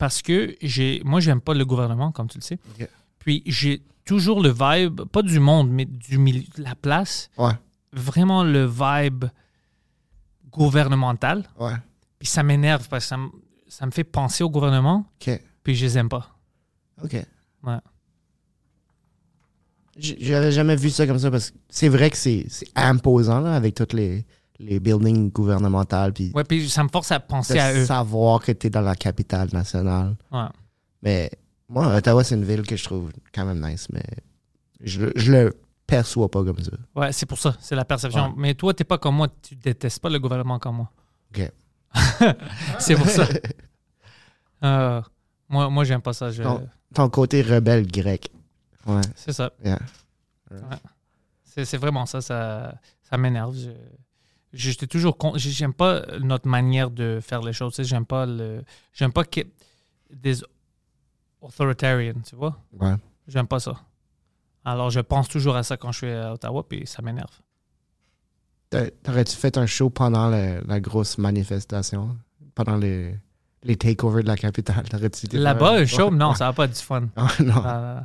[0.00, 2.58] parce que j'ai, moi, j'aime pas le gouvernement, comme tu le sais.
[3.18, 7.52] Puis j'ai toujours le vibe, pas du monde, mais du milieu, de la place, Ouais.
[7.92, 9.26] vraiment le vibe
[10.50, 11.44] gouvernemental.
[11.58, 11.74] Ouais.
[12.18, 13.28] Puis ça m'énerve parce que ça, me-
[13.68, 15.38] ça me fait penser au gouvernement, OK.
[15.62, 16.34] puis je les aime pas.
[17.04, 17.12] OK.
[17.64, 17.76] Ouais.
[19.98, 23.54] J'avais jamais vu ça comme ça parce que c'est vrai que c'est c'est imposant là,
[23.54, 24.24] avec toutes les,
[24.60, 27.84] les buildings gouvernementales puis Ouais, puis ça me force à penser à eux.
[27.86, 30.16] savoir que tu es dans la capitale nationale.
[30.30, 30.46] Ouais.
[31.02, 31.30] Mais
[31.68, 34.04] moi, Ottawa, c'est une ville que je trouve quand même nice, mais
[34.80, 35.56] je, le- je le
[35.86, 36.72] perçois pas comme ça.
[36.94, 38.26] Ouais, c'est pour ça, c'est la perception.
[38.28, 38.34] Ouais.
[38.36, 40.90] Mais toi, t'es pas comme moi, tu détestes pas le gouvernement comme moi.
[41.34, 41.50] OK.
[42.78, 43.26] C'est pour ça.
[44.62, 45.00] Euh,
[45.48, 46.30] moi, moi j'aime pas ça.
[46.30, 46.68] je- Non.
[46.94, 48.30] Ton côté rebelle grec.
[48.86, 49.50] Ouais, C'est ça.
[49.64, 49.78] yeah.
[51.44, 53.54] C'est c'est vraiment ça, ça, ça m'énerve.
[53.56, 53.70] Je-
[54.52, 57.80] J'étais toujours con- j'ai- J'aime pas notre manière de faire les choses.
[57.82, 58.62] J'aime pas le.
[58.92, 59.40] J'aime pas que
[60.12, 60.42] des
[61.40, 62.58] authoritarian, tu vois?
[62.78, 62.94] Ouais.
[63.28, 63.74] J'aime pas ça.
[64.64, 67.30] Alors je pense toujours à ça quand je suis à Ottawa, puis ça m'énerve.
[68.68, 72.16] T'a- T'aurais-tu fait un show pendant la grosse manifestation?
[72.54, 73.16] Pendant les,
[73.62, 74.84] les takeovers de la capitale?
[75.32, 76.16] Là-bas, un show, Ouais.
[76.16, 77.08] non, ça n'a pas du fun.
[77.16, 77.62] Ah, non.
[77.66, 78.00] Euh,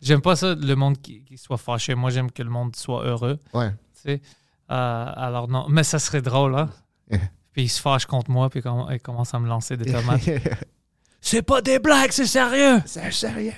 [0.00, 1.94] j'aime pas ça, le monde qui, qui soit fâché.
[1.94, 3.38] Moi, j'aime que le monde soit heureux.
[3.54, 3.70] Ouais.
[3.70, 4.22] tu sais?
[4.70, 6.70] Euh, alors non, mais ça serait drôle, hein?
[7.52, 8.60] puis il se fâche contre moi, puis
[8.90, 10.28] il commence à me lancer des tomates.
[11.20, 12.80] c'est pas des blagues, c'est sérieux!
[12.86, 13.52] C'est sérieux.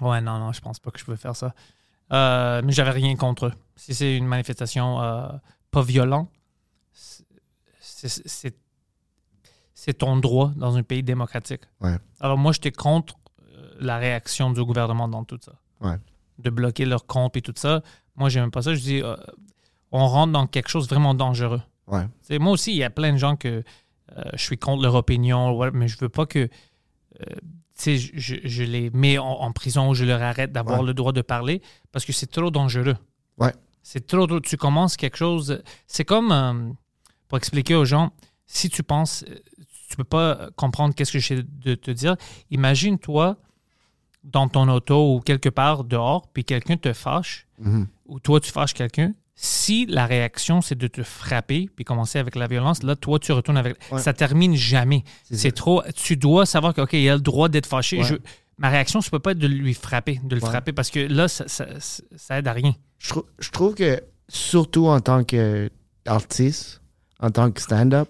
[0.00, 1.54] Ouais, non, non, je pense pas que je peux faire ça.
[2.12, 3.52] Euh, mais j'avais rien contre eux.
[3.74, 5.28] Si c'est une manifestation euh,
[5.70, 6.30] pas violente,
[6.92, 8.54] c'est-
[9.98, 11.62] ton droit dans un pays démocratique.
[11.80, 11.96] Ouais.
[12.18, 13.14] Alors moi, j'étais contre
[13.78, 15.52] la réaction du gouvernement dans tout ça.
[15.80, 15.96] Ouais.
[16.38, 17.82] De bloquer leur compte et tout ça.
[18.16, 18.74] Moi, j'aime pas ça.
[18.74, 19.16] Je dis, euh,
[19.92, 21.62] on rentre dans quelque chose de vraiment dangereux.
[21.86, 22.06] Ouais.
[22.38, 23.62] Moi aussi, il y a plein de gens que
[24.16, 26.48] euh, je suis contre leur opinion, mais je veux pas que
[27.20, 27.24] euh,
[27.84, 30.86] je, les mets en, en prison, je leur arrête d'avoir Ouais.
[30.86, 31.62] le droit de parler
[31.92, 32.96] parce que c'est trop dangereux.
[33.38, 33.52] Ouais.
[33.82, 35.62] C'est trop, trop- Tu commences quelque chose.
[35.86, 36.70] C'est comme, euh,
[37.28, 38.12] pour expliquer aux gens,
[38.46, 39.24] si tu penses,
[39.88, 42.16] tu peux pas comprendre qu'est-ce que j'essaie de te dire.
[42.50, 43.36] Imagine, toi,
[44.24, 47.86] dans ton auto ou quelque part dehors, puis quelqu'un te fâche, Mhm.
[48.06, 49.12] ou toi, tu fâches quelqu'un.
[49.38, 53.32] Si la réaction, c'est de te frapper, puis commencer avec la violence, là, toi, tu
[53.32, 53.76] retournes avec.
[53.92, 54.00] Ouais.
[54.00, 55.04] Ça termine jamais.
[55.24, 55.52] C'est ça.
[55.52, 55.82] trop.
[55.94, 57.98] Tu dois savoir que, OK, il a le droit d'être fâché.
[57.98, 58.04] Ouais.
[58.04, 58.14] Je-
[58.56, 60.48] ma réaction, ce peut pas être de lui frapper, de le Ouais.
[60.48, 61.66] frapper, parce que là, ça, ça,
[62.16, 62.74] ça aide à rien.
[62.98, 66.80] Je, trou- je trouve que, surtout en tant qu'artiste,
[67.20, 68.08] en tant que stand-up,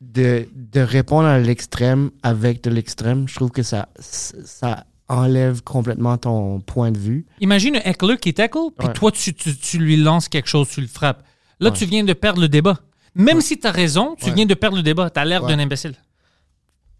[0.00, 6.16] de, de répondre à l'extrême avec de l'extrême, je trouve que ça, ça enlève complètement
[6.16, 7.26] ton point de vue.
[7.40, 8.92] Imagine un heckler qui t'heckle, puis Ouais.
[8.94, 11.22] toi, tu, tu- tu lui lances quelque chose, tu le frappes.
[11.58, 11.76] Là, Ouais.
[11.76, 12.78] tu viens de perdre le débat.
[13.14, 15.10] Même si tu as raison, tu viens de perdre le débat.
[15.10, 15.94] Tu as l'air d'un imbécile.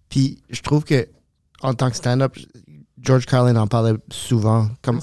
[0.08, 1.08] Puis je trouve que,
[1.62, 2.36] en tant que stand-up,
[3.00, 4.68] George Carlin en parlait souvent.
[4.82, 5.00] Comme,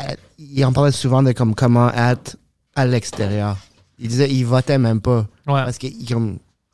[0.00, 2.36] euh, il en parlait souvent de comme, comment être
[2.76, 3.56] à l'extérieur.
[3.98, 5.26] Il disait il votait même pas.
[5.46, 5.94] Parce qu'il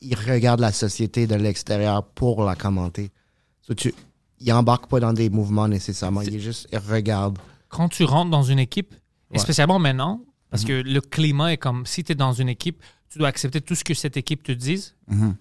[0.01, 3.11] il regarde la société de l'extérieur pour la commenter.
[3.63, 3.95] So, tu,
[4.41, 6.21] il embarque pas dans des mouvements nécessairement.
[6.23, 7.39] Il est juste, il regarde.
[7.69, 8.95] quand tu rentres dans une équipe,
[9.31, 9.35] et.
[9.35, 9.41] Mhm.
[9.41, 10.21] spécialement maintenant,
[10.51, 12.81] parce que le climat est comme si tu es dans une équipe,
[13.11, 15.35] tu dois accepter tout ce que cette équipe te dise, Mhm.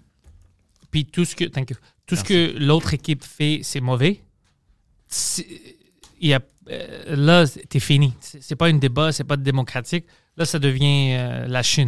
[0.92, 1.76] puis tout ce que, thank you.
[2.08, 4.24] tout ce que l'autre équipe fait, c'est mauvais.
[6.20, 6.40] Il y a,
[6.70, 8.14] euh, là, t'es fini.
[8.20, 10.06] C'est pas une débat, c'est pas démocratique.
[10.38, 11.88] Là, ça devient euh, la Chine.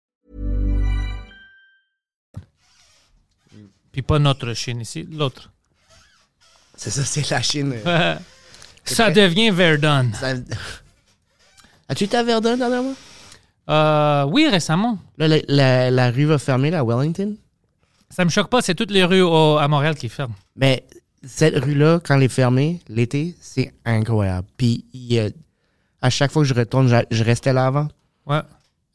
[3.91, 5.51] Puis pas notre Chine ici, l'autre.
[6.75, 7.73] C'est ça, c'est la Chine.
[7.85, 8.15] euh,
[8.85, 10.11] Ça devient Verdun.
[10.13, 10.33] ça-
[11.87, 12.95] As-tu été à Verdun dernièrement?
[13.69, 14.97] Euh, oui, récemment.
[15.17, 17.35] Là, la, la- la rue va fermer, à Wellington.
[18.09, 20.33] Ça me choque pas, c'est toutes les rues au- à Montréal qui ferment.
[20.55, 20.85] Mais
[21.25, 24.47] cette rue-là, quand elle est fermée, l'été, c'est incroyable.
[24.57, 25.29] Puis, il y a-
[26.01, 27.87] à chaque fois que je retourne, je, je restais là avant.
[28.25, 28.41] Ouais.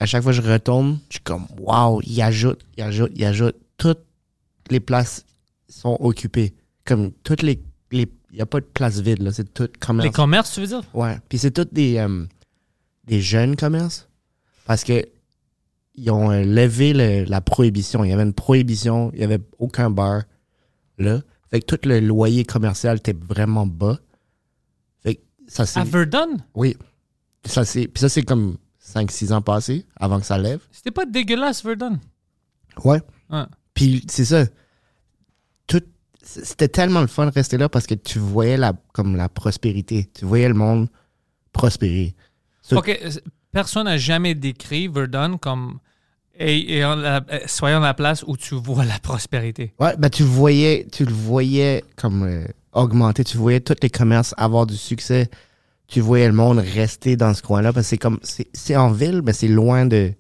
[0.01, 3.25] À chaque fois que je retourne, je suis comme, waouh, il ajoute, il ajoute, il
[3.25, 3.55] ajoute.
[3.79, 4.01] Toutes
[4.71, 5.25] les places
[5.69, 6.55] sont occupées.
[6.85, 7.63] Comme toutes les.
[7.93, 9.33] les- Il n'y a pas de place vide, là.
[9.33, 10.05] C'est tout commerce.
[10.07, 10.83] Les commerces, tu veux dire?
[10.93, 11.17] Ouais.
[11.29, 12.27] Puis c'est tous des, euh,
[13.05, 14.09] des jeunes commerces.
[14.67, 15.07] Parce que
[15.95, 18.05] ils ont euh, levé le- la prohibition.
[18.05, 19.11] Il y avait une prohibition.
[19.15, 20.23] Il n'y avait aucun bar
[20.99, 21.23] là.
[21.51, 23.99] Fait que tout le loyer commercial était vraiment bas.
[25.03, 25.81] Fait que ça c'est.
[25.81, 26.37] À Verdun?
[26.55, 26.77] Oui.
[27.47, 27.87] Ça c'est.
[27.89, 30.61] Puis ça c'est comme 5-6 ans passés avant que ça lève.
[30.73, 31.99] C'était pas dégueulasse, Verdun?
[32.85, 33.01] Ouais.
[33.31, 33.45] Ouais.
[33.77, 34.45] Puis c'est ça.
[35.69, 35.83] Tout.
[36.23, 40.11] C'était tellement le fun de rester là parce que tu voyais la, comme la prospérité.
[40.13, 40.89] Tu voyais le monde
[41.53, 42.17] prospérer.
[42.63, 43.11] So- OK, euh,
[43.53, 45.79] personne n'a jamais décrit Verdun comme
[46.39, 49.73] et, et en la- euh, soyons la place où tu vois la prospérité.
[49.79, 53.89] Ouais, ben tu le voyais, tu le voyais comme euh, augmenter, tu voyais tous les
[53.89, 55.31] commerces avoir du succès,
[55.87, 58.91] tu voyais le monde rester dans ce coin-là, parce que c'est comme, c'est c'est en
[58.91, 60.13] ville, mais c'est loin de,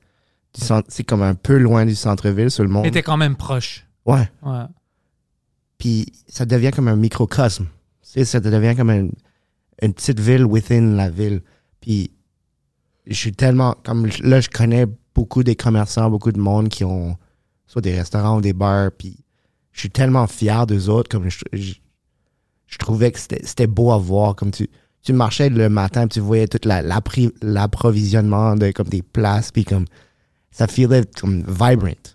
[0.88, 2.84] c'est comme un peu loin du centre-ville, sur le monde.
[2.84, 3.86] Mais t'es quand même proche.
[4.04, 4.64] Ouais, Ouais.
[5.78, 7.66] puis ça devient comme un microcosme.
[8.02, 9.12] Tu sais, ça devient comme une,
[9.82, 11.42] une petite ville within la ville.
[11.80, 12.10] Puis,
[13.06, 17.16] je suis tellement, comme là, je connais beaucoup des commerçants, beaucoup de monde qui ont
[17.66, 18.90] soit des restaurants ou des bars.
[18.96, 19.18] Puis,
[19.72, 21.08] je suis tellement fier d'eux autres.
[21.10, 21.74] Comme je, je,
[22.66, 24.34] je trouvais que c'était beau à voir.
[24.36, 24.68] Comme tu,
[25.02, 26.82] tu marchais le matin, puis tu voyais tout la-
[27.42, 29.52] l'approvisionnement de comme des places.
[29.52, 29.84] Puis, comme
[30.56, 32.14] ça feelait comme vibrant.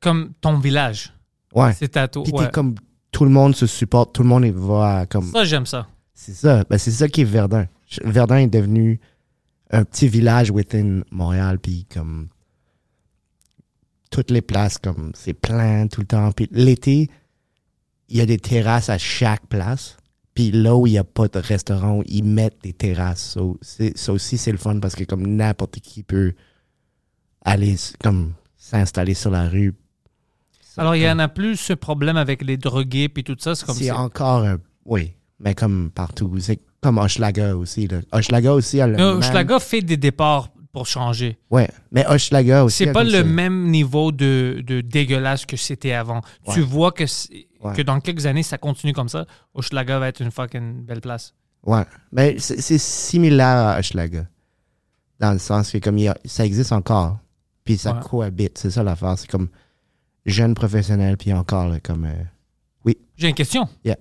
[0.00, 1.12] Comme ton village.
[1.52, 1.72] Ouais.
[1.76, 2.22] C'est à toi.
[2.22, 2.44] Puis, ouais.
[2.46, 2.76] t'es comme
[3.10, 5.32] tout le monde se supporte, tout le monde va comme.
[5.32, 5.88] Ça, j'aime ça.
[6.14, 6.62] C'est ça.
[6.70, 7.66] Ben, c'est ça qui est Verdun.
[8.04, 9.00] Verdun est devenu
[9.72, 12.28] un petit village within Montréal, puis comme
[14.12, 16.30] toutes les places, comme c'est plein tout le temps.
[16.30, 17.10] Puis l'été,
[18.08, 19.96] il y a des terrasses à chaque place.
[20.34, 23.32] Puis là où il n'y a pas de restaurant, ils mettent des terrasses.
[23.32, 23.58] So,
[23.96, 26.34] ça aussi, c'est le fun parce que comme n'importe qui peut
[27.44, 29.74] aller comme s'installer sur la rue.
[30.76, 33.54] Alors, il y Comme- en a plus ce problème avec les drogués puis tout ça.
[33.54, 36.32] C'est comme c'est encore un- oui, mais comme partout.
[36.40, 37.86] C'est comme Hochelaga aussi.
[37.88, 38.00] Là.
[38.12, 39.22] Hochelaga aussi a le Non, même...
[39.22, 41.38] Schlager fait des départs pour changer.
[41.50, 42.84] Ouais, mais Hochelaga aussi.
[42.84, 43.24] C'est pas le ça.
[43.24, 46.20] même niveau de, de dégueulasse que c'était avant.
[46.52, 47.04] Tu vois que,
[47.62, 47.74] Ouais.
[47.74, 49.26] que dans quelques années, ça continue comme ça.
[49.54, 51.34] Hochelaga va être une fucking belle place.
[51.66, 51.82] Ouais,
[52.12, 54.24] mais c'est similaire à Hochelaga.
[55.18, 57.18] Dans le sens que comme il a- ça existe encore.
[57.74, 58.00] Puis ça Ouais.
[58.02, 58.58] cohabite.
[58.58, 59.18] C'est ça l'affaire.
[59.18, 59.48] C'est comme
[60.26, 62.04] jeune professionnel, puis encore là, comme.
[62.06, 63.68] euh, J'ai une question.
[63.84, 63.96] Yeah.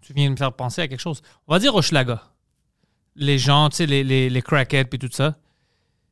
[0.00, 1.22] Tu viens de me faire penser à quelque chose.
[1.46, 2.22] On va dire Hochelaga.
[3.14, 5.36] Les gens, tu sais, les, les, les crackheads puis tout ça.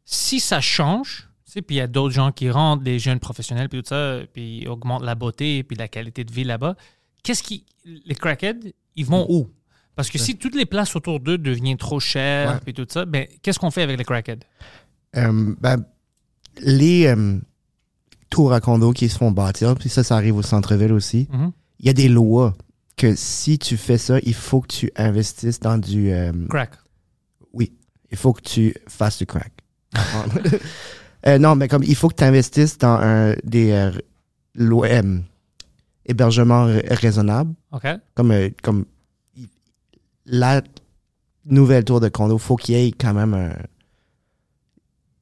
[0.04, 3.18] Si ça change, tu sais, puis il y a d'autres gens qui rentrent, des jeunes
[3.20, 6.76] professionnels puis tout ça, puis ils augmentent la beauté puis la qualité de vie là-bas,
[7.22, 7.64] qu'est-ce qui...
[7.84, 9.48] Les crackheads, ils vont où?
[9.96, 13.26] Parce que si toutes les places autour d'eux deviennent trop chères puis tout ça, ben,
[13.42, 14.40] qu'est-ce qu'on fait avec les crackheads?
[15.16, 15.84] euh, ben,
[16.60, 17.38] les euh,
[18.30, 21.28] tours à condo qui se font bâtir, puis ça, ça arrive au centre-ville aussi.
[21.32, 21.52] Mhm.
[21.80, 22.54] Il y a des lois
[22.96, 26.10] que si tu fais ça, il faut que tu investisses dans du.
[26.12, 26.72] euh, Crack.
[27.52, 27.72] Oui,
[28.10, 29.52] il faut que tu fasses du crack.
[31.26, 33.90] Euh, non, mais comme il faut que tu investisses dans un, des euh,
[34.54, 35.18] lo- euh,
[36.06, 37.86] hébergements ra- raisonnables, OK?
[38.14, 38.32] comme,
[38.62, 38.86] comme
[40.24, 40.62] la
[41.44, 43.52] nouvelle tour de condo, faut qu'il y ait quand même un.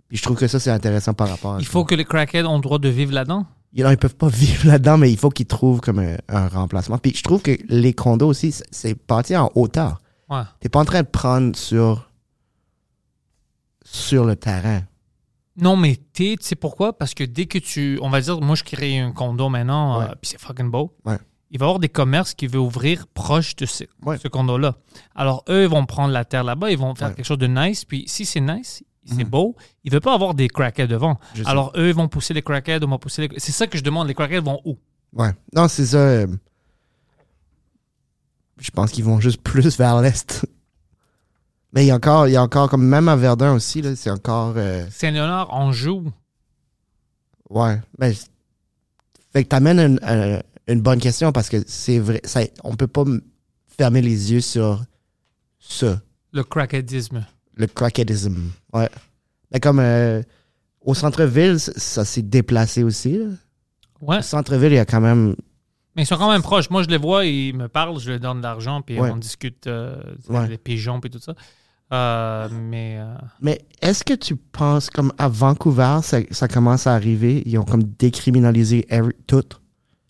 [0.09, 1.71] Puis je trouve que ça, c'est intéressant par rapport à Il ça.
[1.71, 3.47] faut que les crackheads ont le droit de vivre là-dedans?
[3.75, 6.49] Ils, non, ils peuvent pas vivre là-dedans, mais il faut qu'ils trouvent comme un, un
[6.49, 6.97] remplacement.
[6.99, 10.01] Puis je trouve que les condos aussi, c'est- bâti en hauteur.
[10.31, 10.43] Ouais.
[10.61, 12.11] T'es pas en train de prendre sur,
[13.85, 14.83] sur le terrain.
[15.57, 16.97] Non, mais tu sais pourquoi?
[16.97, 17.99] Parce que dès que tu.
[18.01, 20.05] On va dire, moi, je crée un condo maintenant, Ouais.
[20.07, 20.95] euh, puis c'est fucking beau.
[21.05, 21.19] Ouais.
[21.51, 24.19] Il va y avoir des commerces qui veulent ouvrir proche de ce, Ouais.
[24.19, 24.77] ce condo-là.
[25.15, 27.85] Alors, eux, ils vont prendre la terre là-bas, ils vont faire quelque chose de nice.
[27.85, 29.31] Puis, si c'est nice, c'est Mhm.
[29.31, 31.19] beau, ils ne veulent pas avoir des crackheads devant.
[31.35, 31.49] Je sais.
[31.49, 33.39] Alors, eux, ils vont pousser les crackheads, on va pousser les.
[33.41, 34.07] C'est ça que je demande.
[34.09, 34.79] Les crackheads vont où?
[35.13, 35.31] Ouais.
[35.55, 35.99] Non, c'est ça.
[35.99, 36.27] euh,
[38.61, 40.47] je pense qu'ils vont juste plus vers l'est.
[41.73, 43.95] Mais il y a encore, il y a encore comme même à Verdun aussi, là,
[43.95, 44.55] c'est encore.
[44.57, 46.11] euh, Saint-Léonard, on joue.
[47.51, 47.79] ouais.
[47.99, 48.15] Mais,
[49.33, 52.21] fait que t'amènes une, un- une bonne question parce que c'est vrai.
[52.25, 53.05] Ça, on peut pas
[53.79, 54.83] fermer les yeux sur
[55.61, 56.01] ça.
[56.33, 57.25] Le crackheadisme.
[57.59, 58.37] Le crackheadism.
[58.73, 58.89] Ouais.
[59.53, 60.23] Mais comme euh,
[60.81, 63.19] au centre-ville, ça, ça s'est déplacé aussi.
[63.19, 63.27] là.
[64.01, 64.19] Ouais.
[64.19, 65.35] Au centre-ville, il y a quand même.
[65.97, 66.71] Mais ils sont quand même proches.
[66.71, 69.11] Moi, je les vois, ils me parlent, je leur donne de l'argent, puis Ouais.
[69.11, 69.97] on discute euh,
[70.29, 70.47] Ouais.
[70.47, 71.35] des pigeons, puis tout ça.
[71.93, 72.99] Euh, mais.
[73.01, 77.59] euh, Mais est-ce que tu penses, comme à Vancouver, ça, ça commence à arriver, ils
[77.59, 79.43] ont comme décriminalisé every- tout?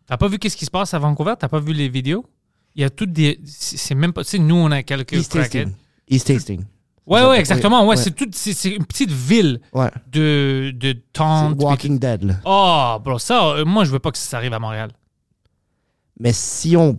[0.07, 1.35] T'as pas vu qu'est-ce qui se passe à Vancouver?
[1.39, 2.27] T'as pas vu les vidéos?
[2.75, 3.41] Il y a toutes des.
[3.45, 4.25] C'est même pas.
[4.25, 5.33] Tu sais, nous, on a quelques East.
[5.33, 5.73] Tasting.
[6.09, 6.65] East Tasting.
[7.09, 7.87] Ouais, ouais, exactement.
[7.87, 8.15] Ouais, c'est.
[8.35, 9.91] C'est c'est une petite ville Ouais.
[10.13, 11.57] de, de C'est tentes.
[11.57, 12.35] puis Walking Dead, là.
[12.45, 14.91] Oh, bro, ça, euh, moi, je veux pas que ça arrive à Montréal.
[16.21, 16.99] Mais si on.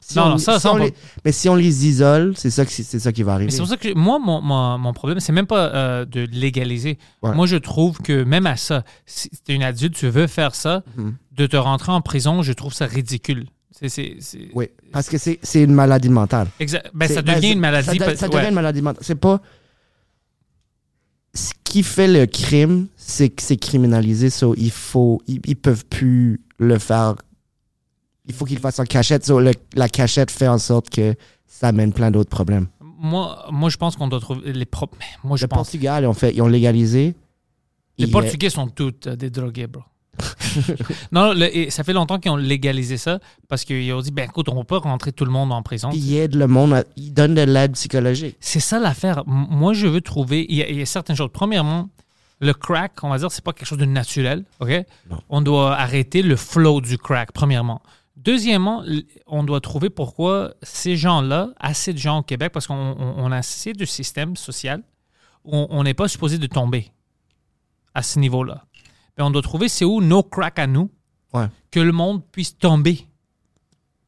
[0.00, 2.50] si Non, on- non, ça, ça, on on les- Mais si on les isole, c'est
[2.50, 3.46] ça, qui- c'est ça qui va arriver.
[3.46, 6.22] Mais c'est pour ça que moi, mon, mon, mon problème, c'est même pas euh, de
[6.30, 6.98] légaliser.
[7.22, 7.34] Ouais.
[7.34, 10.82] Moi, je trouve que même à ça, si t'es une adulte, tu veux faire ça,
[10.96, 11.16] Mhm.
[11.32, 13.46] de te rentrer en prison, je trouve ça ridicule.
[13.76, 14.16] C'est,
[14.54, 16.46] Oui, parce que c'est c'est une maladie mentale.
[16.60, 17.98] Exa- ben, ça ben, devient c'est- une maladie.
[17.98, 18.28] Ça, de- ouais.
[18.28, 19.02] devient une maladie mentale.
[19.04, 19.40] C'est pas.
[21.34, 24.30] Ce qui fait le crime, c'est que c'est criminalisé.
[24.30, 27.16] So il faut, ils, ils peuvent plus le faire.
[28.26, 29.26] Il faut qu'ils le fassent en cachette.
[29.26, 31.14] So le- la cachette fait en sorte que
[31.46, 32.68] ça amène plein d'autres problèmes.
[32.80, 34.96] Moi, moi, je pense qu'on doit trouver les propres.
[35.24, 35.58] Moi, je le pense.
[35.58, 37.14] Portugal, ils ont, fait, ils ont légalisé.
[37.98, 39.82] Les Portugais sont tous euh, des drogués, bro.
[41.12, 44.24] Non, le- et ça fait longtemps qu'ils ont légalisé ça parce qu'ils ont dit, ben
[44.24, 45.90] écoute, on pas rentrer tout le monde en prison.
[45.90, 48.36] Puis ils aident le monde, à- ils donnent de l'aide psychologique.
[48.40, 49.22] C'est ça l'affaire.
[49.26, 50.46] Moi, je veux trouver.
[50.48, 51.30] Il y, a, il y a certaines choses.
[51.32, 51.88] Premièrement,
[52.40, 54.44] le crack, on va dire, c'est pas quelque chose de naturel.
[54.60, 54.70] OK?
[55.10, 55.18] Non.
[55.28, 57.80] On doit arrêter le flow du crack, premièrement.
[58.16, 58.84] Deuxièmement,
[59.26, 63.32] on doit trouver pourquoi ces gens-là, assez de gens au Québec, parce qu'on on- on
[63.32, 64.82] a assez de système social
[65.46, 66.90] on n'est pas supposé de tomber
[67.92, 68.64] à ce niveau-là.
[69.16, 70.90] Mais on doit trouver c'est où nos cracks à nous,
[71.32, 71.46] Ouais.
[71.70, 73.06] que le monde puisse tomber.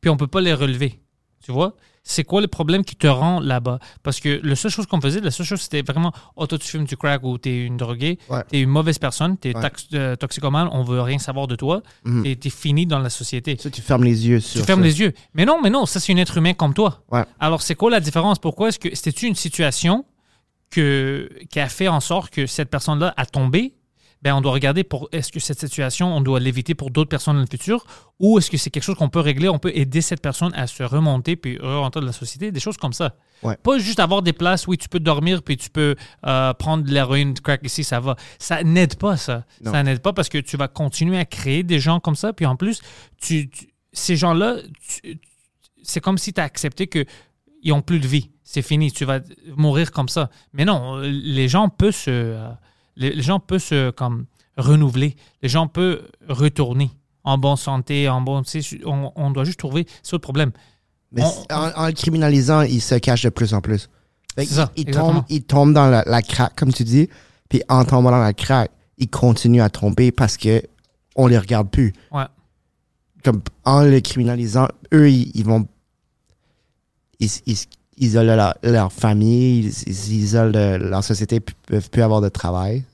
[0.01, 1.01] Puis on peut pas les relever.
[1.43, 1.75] Tu vois?
[2.09, 3.81] C'est quoi le problème qui te rend là-bas?
[4.05, 6.69] Parce que la seule chose qu'on faisait, la seule chose, c'était vraiment, oh, toi, tu
[6.69, 8.45] fumes du crack ou t'es une droguée, Ouais.
[8.49, 9.63] t'es une mauvaise personne, t'es Ouais.
[9.95, 12.25] euh, toxicomane, on veut rien savoir de toi, Mhm.
[12.27, 13.57] et t'es fini dans la société.
[13.59, 14.87] Ça, tu fermes les yeux sur Tu fermes ça.
[14.87, 15.13] les yeux.
[15.35, 17.03] Mais non, mais non, ça, c'est un être humain comme toi.
[17.41, 18.39] Alors, c'est quoi la différence?
[18.39, 20.05] Pourquoi est-ce que c'était une situation
[20.71, 23.75] que, qui a fait en sorte que cette personne-là a tombé?
[24.27, 27.37] Ben, on doit regarder pour est-ce que cette situation, on doit l'éviter pour d'autres personnes
[27.37, 27.87] dans le futur
[28.19, 30.67] ou est-ce que c'est quelque chose qu'on peut régler, on peut aider cette personne à
[30.67, 33.15] se remonter puis rentrer dans la société, des choses comme ça.
[33.45, 33.57] Ouais.
[33.63, 35.95] Pas juste avoir des places où tu peux dormir puis tu peux
[36.27, 38.17] euh, prendre de l'héroïne, du crack ici, ça va.
[38.41, 39.45] Ça n'aide pas, ça.
[39.63, 39.71] Non.
[39.71, 42.33] Ça n'aide pas parce que tu vas continuer à créer des gens comme ça.
[42.33, 42.81] Puis en plus,
[43.23, 44.57] tu, tu- ces gens-là,
[45.85, 47.07] c'est comme si tu as accepté qu'ils
[47.67, 48.31] n'ont plus de vie.
[48.43, 49.21] C'est fini, tu vas
[49.57, 50.31] mourir comme ça.
[50.53, 52.49] Mais non, les gens peuvent se, euh,
[52.97, 54.27] les, les gens peuvent se comme,
[54.57, 55.17] renouveler.
[55.43, 56.91] Les gens peuvent retourner
[57.25, 58.43] en bonne santé, en bon.
[58.43, 59.87] tu sais, On, on doit juste trouver.
[60.13, 60.53] Le problème.
[61.13, 63.89] Mais On- en, en le criminalisant, il se cache de plus en plus.
[64.35, 65.15] Fait ça, il, il exactement.
[65.15, 67.09] tombe, il tombe dans la, la craque, comme tu dis,
[67.49, 70.63] puis en tombant dans la craque, il continue à tomber parce que
[71.17, 71.93] on les regarde plus.
[72.13, 72.25] Ouais.
[73.25, 75.67] Comme en le criminalisant, eux, ils, ils vont.
[77.19, 77.57] Ils, ils
[77.99, 82.85] isolent leur, leur famille, ils, ils isolent de- leur société, peuvent plus avoir de travail.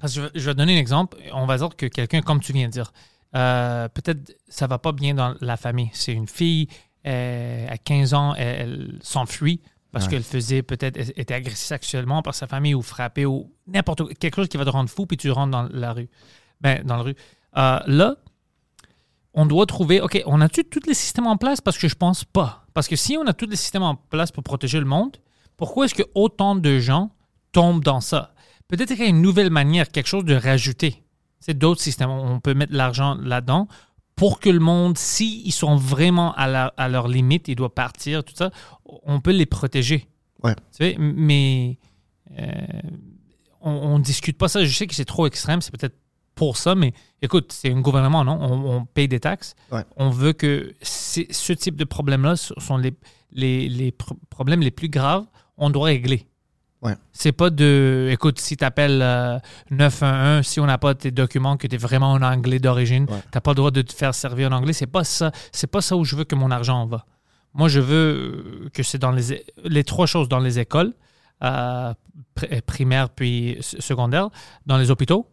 [0.00, 1.16] Parce que je, vais, je vais donner un exemple.
[1.32, 2.92] On va dire que quelqu'un, comme tu viens de dire,
[3.36, 5.90] euh, peut-être ça va pas bien dans la famille.
[5.92, 6.68] C'est une fille,
[7.06, 9.60] euh, à 15 ans, elle, elle s'enfuit
[9.92, 10.12] parce Ouais.
[10.12, 14.36] qu'elle faisait peut-être était agressée sexuellement par sa famille ou frappée ou n'importe quoi, quelque
[14.36, 16.08] chose qui va te rendre fou puis tu rentres dans la rue.
[16.60, 17.14] Ben, dans la rue.
[17.56, 18.16] Euh, là,
[19.34, 21.60] on doit trouver, OK, on a-tu tous les systèmes en place?
[21.60, 22.64] Parce que je pense pas.
[22.74, 25.16] Parce que si on a tous les systèmes en place pour protéger le monde,
[25.56, 27.10] pourquoi est-ce que autant de gens
[27.52, 28.34] tombent dans ça?
[28.68, 31.02] Peut-être qu'il y a une nouvelle manière, quelque chose de rajouter.
[31.40, 32.10] C'est d'autres systèmes.
[32.10, 33.68] On peut mettre l'argent là-dedans
[34.16, 38.22] pour que le monde, s'ils sont vraiment à, la- à leur limite, ils doivent partir,
[38.24, 38.50] tout ça,
[38.84, 40.08] on peut les protéger.
[40.42, 40.54] Ouais.
[40.54, 41.78] Tu sais, mais
[42.38, 42.46] euh,
[43.60, 44.64] on ne discute pas ça.
[44.64, 45.96] Je sais que c'est trop extrême, c'est peut-être
[46.34, 48.38] pour ça, mais écoute, c'est un gouvernement, non?
[48.40, 49.54] On, on paye des taxes.
[49.70, 49.84] Ouais.
[49.96, 52.94] On veut que ce type de problèmes-là sont les,
[53.32, 55.24] les, les pr- problèmes les plus graves,
[55.56, 56.26] on doit régler.
[56.80, 56.94] Ouais.
[57.12, 59.02] C'est pas de, écoute, si tu appelles
[59.70, 63.20] 911, si on n'a pas tes documents, que tu es vraiment en anglais d'origine, Ouais.
[63.32, 64.72] tu pas le droit de te faire servir en anglais.
[64.72, 65.30] C'est pas ça.
[65.52, 67.06] C'est pas ça où je veux que mon argent va.
[67.54, 70.94] Moi, je veux que c'est dans les, les trois choses dans les écoles,
[71.44, 71.92] euh,
[72.36, 74.30] pr- primaires puis secondaires,
[74.66, 75.28] dans les hôpitaux,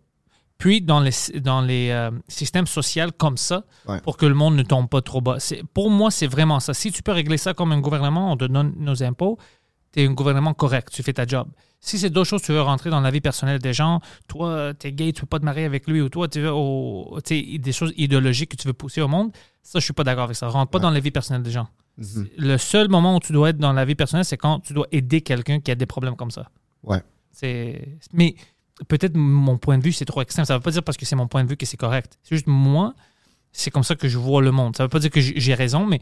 [0.60, 4.00] puis dans les, dans les euh, systèmes sociaux comme ça, Ouais.
[4.02, 5.38] pour que le monde ne tombe pas trop bas.
[5.74, 6.76] Pour moi, c'est vraiment ça.
[6.76, 9.40] Si tu peux régler ça comme un gouvernement, on te donne nos impôts,
[9.94, 11.48] tu es un gouvernement correct, tu fais ta job.
[11.82, 14.88] Si c'est d'autres choses, tu veux rentrer dans la vie personnelle des gens, toi, tu
[14.88, 16.52] es gay, tu peux pas te marier avec lui, ou toi, tu veux
[17.58, 19.32] des choses idéologiques que tu veux pousser au monde,
[19.64, 20.48] ça, je suis pas d'accord avec ça.
[20.50, 21.70] Rentre pas dans la vie personnelle des gens.
[21.98, 22.28] Mhm.
[22.38, 24.88] Le seul moment où tu dois être dans la vie personnelle, c'est quand tu dois
[24.92, 26.50] aider quelqu'un qui a des problèmes comme ça.
[26.84, 27.02] Ouais.
[28.14, 28.36] Mais
[28.88, 30.46] peut-être mon point de vue, c'est trop extrême.
[30.46, 32.18] Ça veut pas dire parce que c'est mon point de vue que c'est correct.
[32.24, 32.94] C'est juste moi,
[33.52, 34.76] c'est comme ça que je vois le monde.
[34.76, 36.00] Ça veut pas dire que j'ai j'ai raison, mais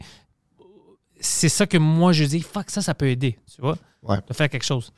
[1.20, 4.18] c'est ça que moi je dis, fuck, ça, ça peut aider, tu vois, Ouais.
[4.28, 4.92] de faire quelque chose.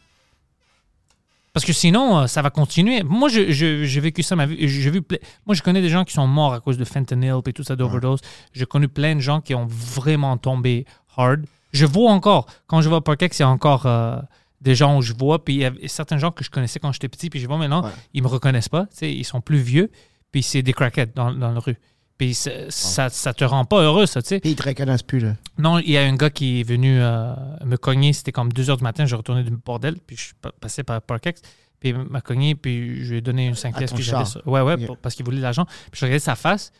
[1.53, 3.03] Parce que sinon, euh, ça va continuer.
[3.03, 4.69] Moi, je- je- j'ai vécu ça ma vie.
[4.69, 5.03] J'ai vu
[5.47, 7.75] Moi, je connais des gens qui sont morts à cause de fentanyl et tout ça,
[7.75, 8.21] d'overdose.
[8.53, 10.85] J'ai connu plein de gens qui ont vraiment tombé
[11.17, 11.45] hard.
[11.73, 12.95] Je vois encore, quand je vais
[13.39, 14.21] il y a encore euh,
[14.61, 16.93] des gens où je vois, puis il y a certains gens que je connaissais quand
[16.93, 17.91] j'étais petit, puis je vois maintenant, Ouais.
[18.15, 18.87] ils me reconnaissent pas.
[19.01, 19.91] Ils sont plus vieux,
[20.33, 21.77] puis c'est des crackheads dans, dans la rue.
[22.19, 24.41] Puis ça, ça, ça te rend pas heureux, ça, tu sais.
[24.41, 25.37] Puis ils te reconnaissent plus, là.
[25.57, 27.35] Non, il y a un gars qui est venu euh,
[27.65, 28.13] me cogner.
[28.13, 29.07] C'était comme 2 heures du matin.
[29.07, 29.97] Je retournais du bordel.
[30.07, 31.41] Puis je suis pa- passé par Parkex.
[31.81, 32.55] Puis il m'a cogné.
[32.55, 34.25] Puis je lui ai donné une 5 À pièces que j'avais.
[34.45, 35.65] Ouais, ouais, pour- parce qu'il voulait de l'argent.
[35.65, 36.73] Puis je regardais sa face.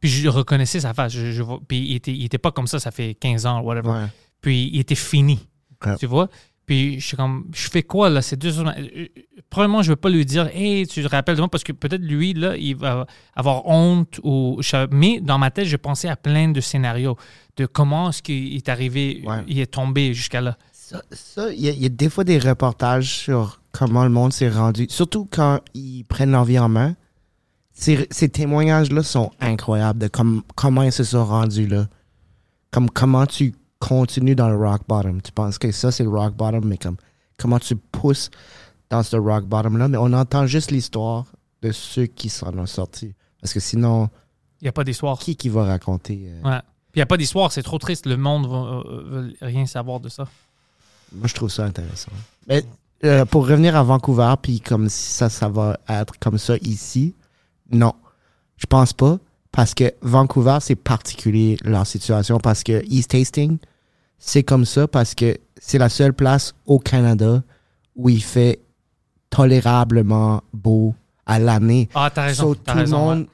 [0.00, 1.12] Puis je reconnaissais sa face.
[1.12, 2.80] Je, je puis il était, il était pas comme ça.
[2.80, 3.90] Ça fait 15 ans, whatever.
[3.90, 4.06] Ouais.
[4.40, 5.38] Puis il était fini.
[6.00, 6.28] Tu vois?
[6.68, 8.22] Puis je suis comme, je fais quoi là?
[8.22, 8.82] C'est deux matin.
[9.50, 11.72] Probablement, je ne vais pas lui dire, hey, tu te rappelles de moi, parce que
[11.72, 14.20] peut-être lui, là, il va avoir honte.
[14.22, 14.60] ou
[14.90, 17.16] Mais dans ma tête, je pensais à plein de scénarios
[17.56, 19.42] de comment est-ce qu'il est arrivé, Ouais.
[19.48, 20.56] il est tombé jusqu'à là.
[20.72, 21.02] Ça,
[21.52, 24.48] il y, a- il y a des fois des reportages sur comment le monde s'est
[24.50, 26.94] rendu, surtout quand ils prennent leur vie en main.
[27.72, 31.88] Ces, ces témoignages-là sont incroyables de comme- comment ils se sont rendus là.
[32.70, 35.20] Comme comment tu continues dans le rock bottom.
[35.22, 36.96] Tu penses que ça, c'est le rock bottom, mais comme
[37.38, 38.30] comment tu pousses
[38.90, 39.88] dans ce rock bottom-là?
[39.88, 41.24] Mais on entend juste l'histoire
[41.62, 43.14] de ceux qui s'en ont sortis.
[43.40, 44.08] Parce que sinon,
[44.60, 45.18] Il n'y a pas d'histoire.
[45.18, 46.60] qui qui va raconter euh, Ouais.
[46.94, 48.06] il n'y a pas d'histoire, c'est trop triste.
[48.06, 50.26] Le monde va euh, veut rien savoir de ça.
[51.12, 52.10] Moi, je trouve ça intéressant.
[52.48, 52.64] Mais
[53.04, 57.14] euh, pour revenir à Vancouver, puis comme si ça, ça va être comme ça ici,
[57.70, 57.94] non.
[58.56, 59.18] Je pense pas.
[59.52, 62.38] Parce que Vancouver, c'est particulier leur situation.
[62.38, 63.58] Parce que East Hastings,
[64.18, 67.42] c'est comme ça parce que c'est la seule place au Canada
[67.96, 68.60] où il fait
[69.30, 70.94] tolérablement beau
[71.26, 71.88] à l'année.
[71.94, 72.54] Ah, t'as raison.
[72.54, 73.26] So, tout le monde ouais.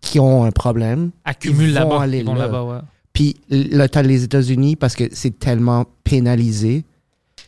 [0.00, 2.06] qui ont un problème, accumule là-bas.
[2.06, 2.22] là.
[2.22, 2.80] là-bas, ouais.
[3.12, 6.84] puis là, t'as les États-Unis parce que c'est tellement pénalisé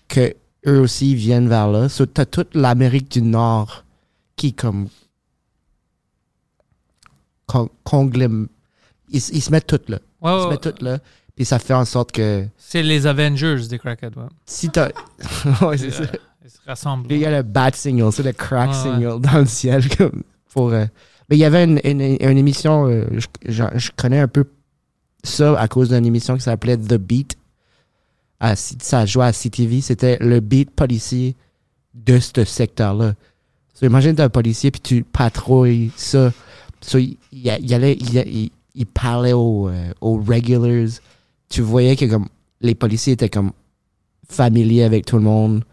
[0.09, 0.35] que
[0.67, 1.89] eux aussi viennent vers là.
[1.89, 3.85] So, t'as toute l'Amérique du Nord
[4.37, 4.89] qui comme
[7.55, 8.47] con- conglém-
[9.11, 9.99] ils, ils se mettent toutes là.
[10.21, 10.99] Ouais, Ils ouais, se mettent toutes là.
[11.37, 14.17] Puis ça fait en sorte que C'est les Avengers des Crackheads.
[14.17, 14.29] Ouais.
[14.47, 14.89] si t'as.
[15.63, 16.05] ouais, c'est ça.
[16.45, 17.11] Ils se rassemblent.
[17.11, 19.89] Il y a le bat signal, c'est le crack signal dans le ciel.
[19.97, 20.85] Comme pour, euh,
[21.29, 23.27] Mais il y avait une, une, une émission, euh, je,
[23.77, 24.45] je- connais un peu
[25.25, 27.37] ça à cause d'une émission qui s'appelait The Beat.
[28.41, 29.81] À, ça jouait à CTV.
[29.81, 31.35] C'était le beat policier
[31.95, 33.15] de ce secteur-là.
[33.73, 36.31] So, imagine, t'es un policier puis tu patrouilles ça.
[36.87, 37.97] So, il, allait,
[38.74, 40.89] il, parlait aux, euh, aux regulars.
[41.49, 42.28] Tu voyais que comme
[42.61, 43.53] les policiers étaient comme
[44.28, 45.64] familiers avec tout le monde.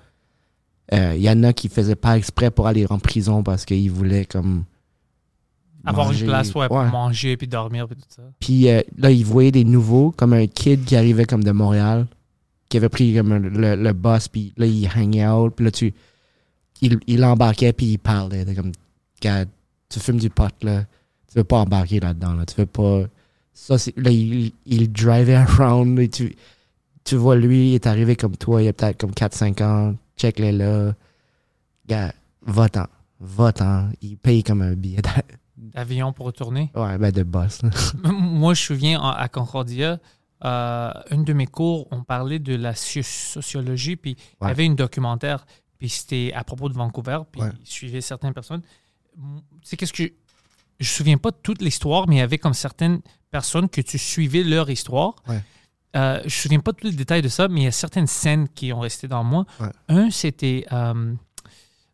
[0.93, 3.91] Euh, Il y en a qui faisaient pas exprès pour aller en prison parce qu'ils
[3.91, 4.65] voulaient comme
[5.85, 6.21] Avoir manger.
[6.21, 8.21] une place ouais, pour manger puis dormir puis tout ça.
[8.39, 12.07] Puis euh, là, ils voyaient des nouveaux, comme un kid qui arrivait comme de Montréal,
[12.69, 15.71] qui avait pris comme un- le, le bus, puis là, il hang out, puis là,
[15.71, 15.93] tu,
[16.81, 18.45] il, il embarquait, puis il parlait.
[18.55, 18.71] comme,
[19.89, 20.85] tu fumes du pot, là,
[21.31, 23.03] tu veux pas embarquer là-dedans, là, tu veux pas...
[23.53, 23.95] Ça, c'est...
[23.97, 26.35] Là, il, il drivait around, et tu,
[27.03, 30.51] tu vois, lui, il est arrivé comme toi, il a peut-être comme 4-5 ans, check-les
[30.51, 30.93] là.
[31.87, 32.13] Gars,
[32.45, 32.85] va-t'en,
[33.19, 33.89] va-t'en.
[34.01, 35.23] Il paye comme un billet d'a-
[35.79, 36.71] Avion pour retourner?
[36.75, 37.61] ouais, ben de boss.
[38.03, 39.99] Moi, je me souviens en- à Concordia,
[40.43, 43.03] euh, une de mes cours, on parlait de la soci-
[43.33, 45.45] sociologie, puis il y avait une documentaire,
[45.77, 47.49] puis c'était à propos de Vancouver, puis Ouais.
[47.61, 48.61] il suivait certaines personnes.
[49.63, 50.11] Sais, qu'est-ce que.
[50.81, 53.81] Je me souviens pas de toute l'histoire, mais il y avait comme certaines personnes que
[53.81, 55.15] tu suivais leur histoire.
[55.27, 55.41] Ouais.
[55.95, 57.71] Euh, je me souviens pas de tous les détails de ça, mais il y a
[57.71, 59.45] certaines scènes qui ont resté dans moi.
[59.59, 59.69] Ouais.
[59.89, 61.13] Un, c'était euh,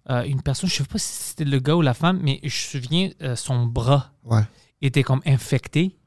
[0.09, 2.45] euh, une personne, je sais pas si c'était le gars ou la femme, mais je
[2.45, 2.49] me
[2.81, 4.43] souviens, euh, son bras Ouais,
[4.81, 5.97] était comme infecté.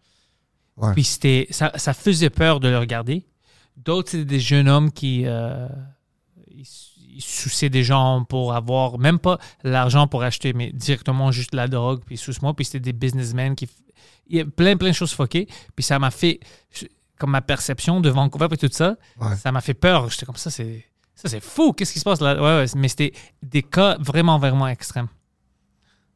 [0.95, 3.27] Puis c'était, ça, ça faisait peur de le regarder.
[3.77, 5.27] D'autres, c'était des jeunes hommes qui
[6.51, 6.67] ils
[7.23, 12.03] souciaient des gens pour avoir, même pas l'argent pour acheter, mais directement juste la drogue,
[12.05, 12.55] puis sous moi.
[12.55, 13.69] Puis c'était des businessmen qui.
[14.29, 15.49] Il y a plein, plein de choses fuckées.
[15.75, 16.41] Puis ça m'a fait.
[17.19, 19.37] Comme ma perception de Vancouver et tout ça, Ouais.
[19.37, 20.09] ça m'a fait peur.
[20.11, 20.87] J'étais comme ça, c'est.
[21.15, 21.73] Ça, c'est fou.
[21.75, 22.35] Qu'est-ce qui se passe là?
[22.37, 23.13] Ouais, ouais, mais c'était
[23.43, 25.09] des cas vraiment, vraiment extrêmes.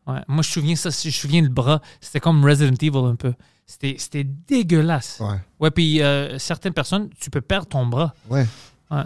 [0.07, 0.21] Ouais.
[0.29, 1.81] Moi, je me souviens ça, je me souviens le bras.
[2.01, 3.35] C'était comme Resident Evil un peu.
[3.67, 5.21] C'était c'était dégueulasse.
[5.21, 5.39] Ouais.
[5.61, 8.15] Ouais, puis euh, certaines personnes, tu peux perdre ton bras.
[8.31, 8.47] Ouais.
[8.91, 9.03] Ouais.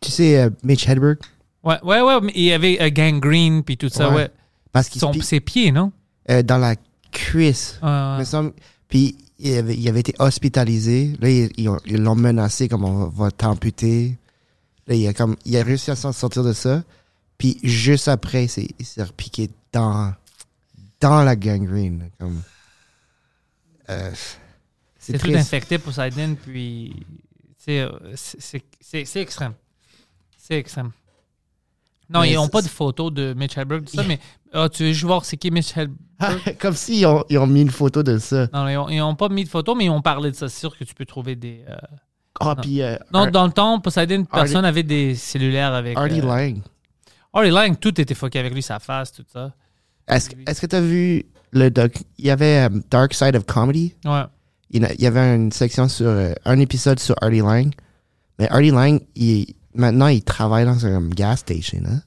[0.00, 1.18] Tu sais, euh, Mitch Hedberg,
[1.62, 4.14] Ouais, ouais, ouais, mais il y avait euh, gangrene puis tout ça, Ouais.
[4.16, 4.30] ouais.
[4.72, 5.92] parce qu'il Son- se pi- ses pieds, non?
[6.30, 6.74] euh, dans la
[7.12, 8.18] cuisse, Ouais, ouais.
[8.20, 8.52] me semble.
[8.88, 11.12] Puis il avait, il avait été hospitalisé.
[11.20, 14.16] Là, ils ils ont- ils l'ont menacé comme on va, t'amputer.
[14.86, 16.82] Là, il a comme il a réussi à s'en sortir de ça.
[17.36, 20.14] Puis juste après, c'est- il s'est repiqué dans
[21.00, 22.08] dans la gangrene.
[22.18, 22.40] Comme
[23.90, 24.10] euh,
[24.98, 25.40] c'est C'est tout triste.
[25.40, 26.94] infecté Poseidon, puis.
[27.58, 29.52] tu sais, euh, c'est- c'est c'est- c'est extrême.
[32.08, 34.18] Non, Mais ils n'ont pas de photo de Mitch Hedberg, tout ça, mais
[34.52, 35.96] ah, tu veux juste voir c'est qui Mitch Hedberg?
[36.58, 38.48] comme s'ils ont, ils ont mis une photo de ça.
[38.52, 40.48] Non, ils n'ont pas mis de photo, mais ils ont parlé de ça.
[40.48, 41.64] C'est sûr que tu peux trouver des.
[41.68, 41.76] euh,
[42.40, 42.62] Ah, Non.
[42.62, 45.96] puis euh, Non, Ar- dans le temps, Poseidon, personne n'avait des cellulaires avec.
[45.96, 46.62] Artie euh, Lang.
[47.32, 49.54] Hardy Lang, tout était fucké avec lui, sa face, tout ça.
[50.08, 53.46] Est-ce est-ce que tu as vu le doc Il y avait euh, Dark Side of
[53.46, 53.94] Comedy?
[54.04, 54.24] Ouais.
[54.70, 56.10] il y avait une section sur
[56.44, 57.72] un épisode sur Artie Lang.
[58.40, 61.80] Mais Artie Lang, il, maintenant, il travaille dans un gas station.
[61.86, 62.02] Hein?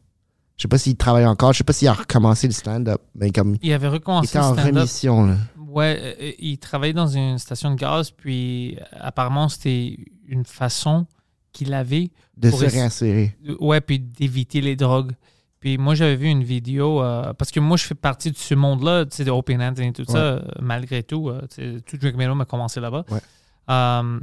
[0.58, 1.54] Je sais pas s'il travaille encore.
[1.54, 3.02] Je sais pas s'il a recommencé le stand-up.
[3.16, 5.26] Mais comme Il avait il recommencé était le en rémission.
[5.26, 5.38] Là.
[5.68, 9.98] Ouais, euh, il travaillait dans une station de gaz, puis euh, apparemment, c'était
[10.28, 11.08] une façon
[11.52, 13.36] qu'il avait, De Pour se réinsérer.
[13.48, 15.14] euh, ouais, puis d'éviter les drogues.
[15.60, 18.54] Puis moi, j'avais vu une vidéo, euh, parce que moi, je fais partie de ce
[18.54, 21.30] monde-là, tu sais, de Open Hands et tout ça, euh, malgré tout.
[21.30, 21.42] euh,
[21.86, 23.06] tout Drink Melon a commencé là-bas.
[23.10, 23.20] Ouais.
[23.70, 24.20] Euh,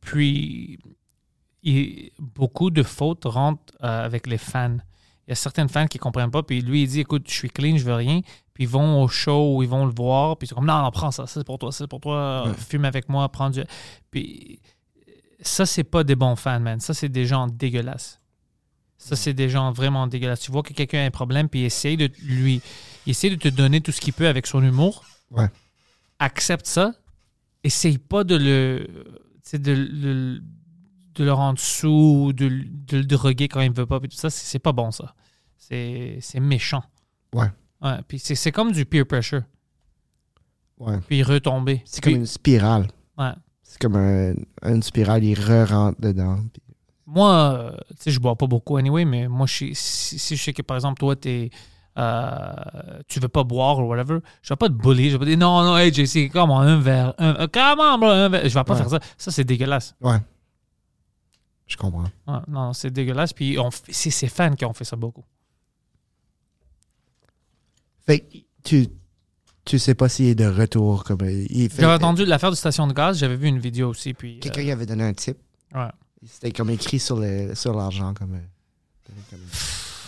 [0.00, 0.78] puis,
[1.70, 4.76] il- beaucoup de fautes rentrent euh, avec les fans.
[5.26, 7.50] Il y a certaines fans qui comprennent pas, puis lui, il dit écoute, je suis
[7.50, 8.20] clean, je veux rien.
[8.54, 10.90] Puis ils vont au show, ils vont le voir, puis ils sont comme non, non,
[10.90, 12.54] prends ça, c'est pour toi, c'est pour toi, Ouais.
[12.54, 13.62] fume avec moi, prends du.
[14.10, 14.60] Puis
[15.40, 16.80] ça, c'est pas des bons fans, man.
[16.80, 18.20] Ça, c'est des gens dégueulasses.
[18.98, 20.40] Ça, c'est des gens vraiment dégueulasses.
[20.40, 22.62] Tu vois que quelqu'un a un problème, puis il essaye de lui.
[23.04, 25.04] Il essaie de te donner tout ce qu'il peut avec son humour.
[25.30, 25.48] Ouais.
[26.18, 26.92] Accepte ça
[27.62, 30.40] essaye pas de le, tu sais, de, le-
[31.16, 34.30] de le rendre sous, de, de le droguer quand il veut pas, puis tout ça,
[34.30, 35.14] c'est pas bon, ça.
[35.58, 36.82] C'est méchant.
[37.34, 37.50] Ouais.
[37.82, 39.42] Ouais, puis c'est comme du peer pressure,
[40.78, 40.98] Ouais.
[41.06, 41.82] puis retomber.
[41.84, 42.86] C'est comme une spirale.
[43.18, 43.32] ouais.
[43.62, 46.38] C'est comme un- une spirale, il re-rentre dedans.
[46.52, 46.62] Puis-
[47.08, 50.42] Moi, euh, tu sais, je bois pas beaucoup anyway, mais moi, je si, si je
[50.42, 51.50] sais que, par exemple, toi, t'es,
[51.98, 52.52] euh,
[53.08, 55.10] tu veux pas boire ou whatever, je vais pas te bully.
[55.10, 58.08] Je vais pas dire non, non, hey, JC, comment un verre, un, euh, comment, bro,
[58.08, 58.48] un verre.
[58.48, 58.78] Je vais pas Ouais.
[58.80, 59.00] faire ça.
[59.18, 59.94] Ça, c'est dégueulasse.
[60.00, 60.18] Ouais.
[61.66, 62.04] Je comprends.
[62.28, 63.32] Ouais, non, c'est dégueulasse.
[63.32, 63.56] Puis
[63.90, 65.24] c'est ses fans qui ont fait ça beaucoup.
[68.06, 68.86] Fait que tu,
[69.64, 71.04] tu sais pas s'il est de retour.
[71.04, 73.88] comme euh, il fait- J'avais entendu l'affaire de station de gaz, j'avais vu une vidéo
[73.90, 74.14] aussi.
[74.14, 75.36] Puis, Quelqu'un euh, avait donné un tip.
[75.74, 75.88] ouais.
[76.24, 78.12] C'était comme écrit sur le- sur l'argent.
[78.14, 79.38] comme, euh, comme-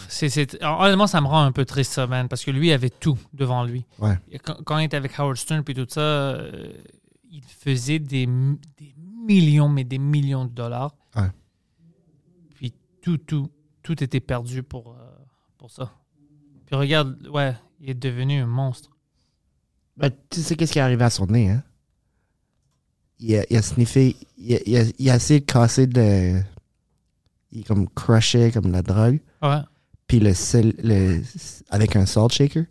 [0.09, 2.91] C'est, c'est- honnêtement, ça me rend un peu triste, ça, man, parce que lui avait
[2.91, 3.85] tout devant lui.
[3.99, 4.19] Ouais.
[4.43, 6.73] Quand, quand il était avec Howard Stern puis tout ça, euh,
[7.31, 8.95] il faisait des, des
[9.27, 10.95] millions, mais des millions de dollars.
[11.15, 11.29] Ouais.
[13.09, 13.51] Tout, tout,
[13.83, 14.97] tout était perdu pour, euh,
[15.57, 15.93] pour ça.
[16.67, 18.91] Puis regarde, ouais, il est devenu un monstre.
[19.97, 21.63] Ben, tu sais qu'est-ce qui est arrivé à son nez, hein?
[23.19, 26.41] Il a, il a sniffé, il a, il a- il a essayé de casser de.
[27.51, 29.21] Il comme crushait comme la drogue.
[29.43, 29.61] Ouais.
[30.07, 31.23] Puis le, sel- le
[31.71, 32.65] avec un salt shaker,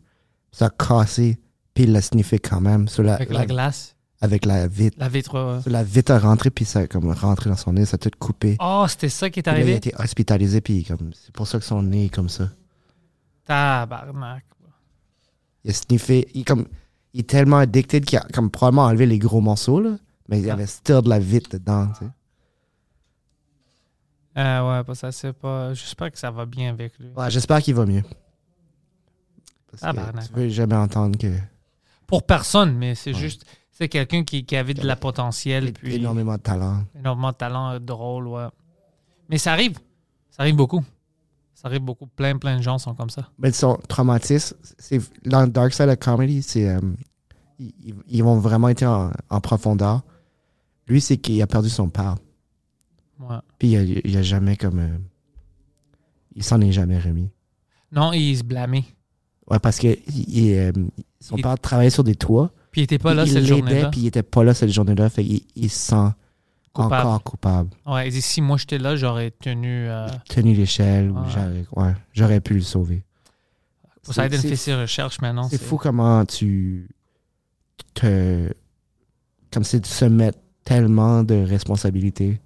[0.51, 1.39] ça a cassé.
[1.73, 2.87] Puis il l'a sniffé quand même.
[2.87, 4.97] Sur la, Avec la- la glace, avec la vitre.
[4.99, 5.33] la vitre.
[5.65, 5.71] ouais.
[5.71, 8.09] La vitre a rentré, puis ça a comme rentré dans son nez, ça a tout
[8.17, 8.57] coupé.
[8.59, 9.75] Oh, c'était ça qui est là, il a arrivé?
[9.75, 12.49] été hospitalisé, puis comme c'est pour ça que son nez est comme ça.
[13.45, 14.43] Tabarnak.
[15.63, 16.27] Il a sniffé.
[16.33, 16.67] Il, est comme,
[17.13, 19.97] il est tellement addicted qu'il a comme probablement enlevé les gros morceaux, là.
[20.29, 20.53] Mais il y Ah.
[20.53, 22.11] avait still de la vitre dedans, tu sais.
[24.37, 25.73] Euh, ouais, pas ça, c'est pas.
[25.73, 27.07] J'espère que ça va bien avec lui.
[27.15, 28.03] Ouais, j'espère qu'il va mieux.
[29.71, 31.27] Parce Ah, que bah, tu veux jamais entendre que
[32.05, 33.19] Pour personne, mais c'est Ouais.
[33.19, 33.45] juste.
[33.77, 36.83] C'est quelqu'un qui, qui avait de la potentiel, puis énormément de talent.
[36.97, 38.47] énormément de talent, euh, drôle, ouais.
[39.29, 39.77] Mais ça arrive.
[40.31, 40.83] Ça arrive beaucoup.
[41.53, 42.07] Ça arrive beaucoup.
[42.07, 43.29] Plein, plein de gens sont comme ça.
[43.37, 46.79] Mais son traumatisme, c'est dans Dark Side of Comedy, c'est euh,
[47.59, 50.01] ils, ils vont vraiment être en, en profondeur.
[50.87, 52.15] Lui, c'est qu'il a perdu son père.
[53.19, 53.37] Ouais.
[53.59, 54.97] Puis il a, il a jamais comme euh,
[56.35, 57.29] il s'en est jamais remis.
[57.91, 58.85] Non, il se blâmait.
[59.49, 60.71] Ouais, parce que il- il, euh,
[61.19, 62.51] son Il- père travaillait sur des toits.
[62.71, 63.89] Puis il était pas là il cette journée-là.
[63.89, 65.09] puis il était pas là cette journée-là.
[65.09, 66.09] Fait il se sent
[66.73, 67.07] Coupable.
[67.07, 67.69] encore coupable.
[67.85, 69.87] Ouais, il dit si moi j'étais là, j'aurais tenu.
[69.89, 71.25] Euh, Tenu l'échelle, ou Ouais.
[71.33, 73.03] j'aurais ouais, j'aurais pu le sauver.
[74.03, 75.49] Fait ses recherches maintenant.
[75.49, 76.87] C'est fou comment tu
[77.93, 78.49] te.
[79.51, 82.39] Comme c'est de se mettre tellement de responsabilités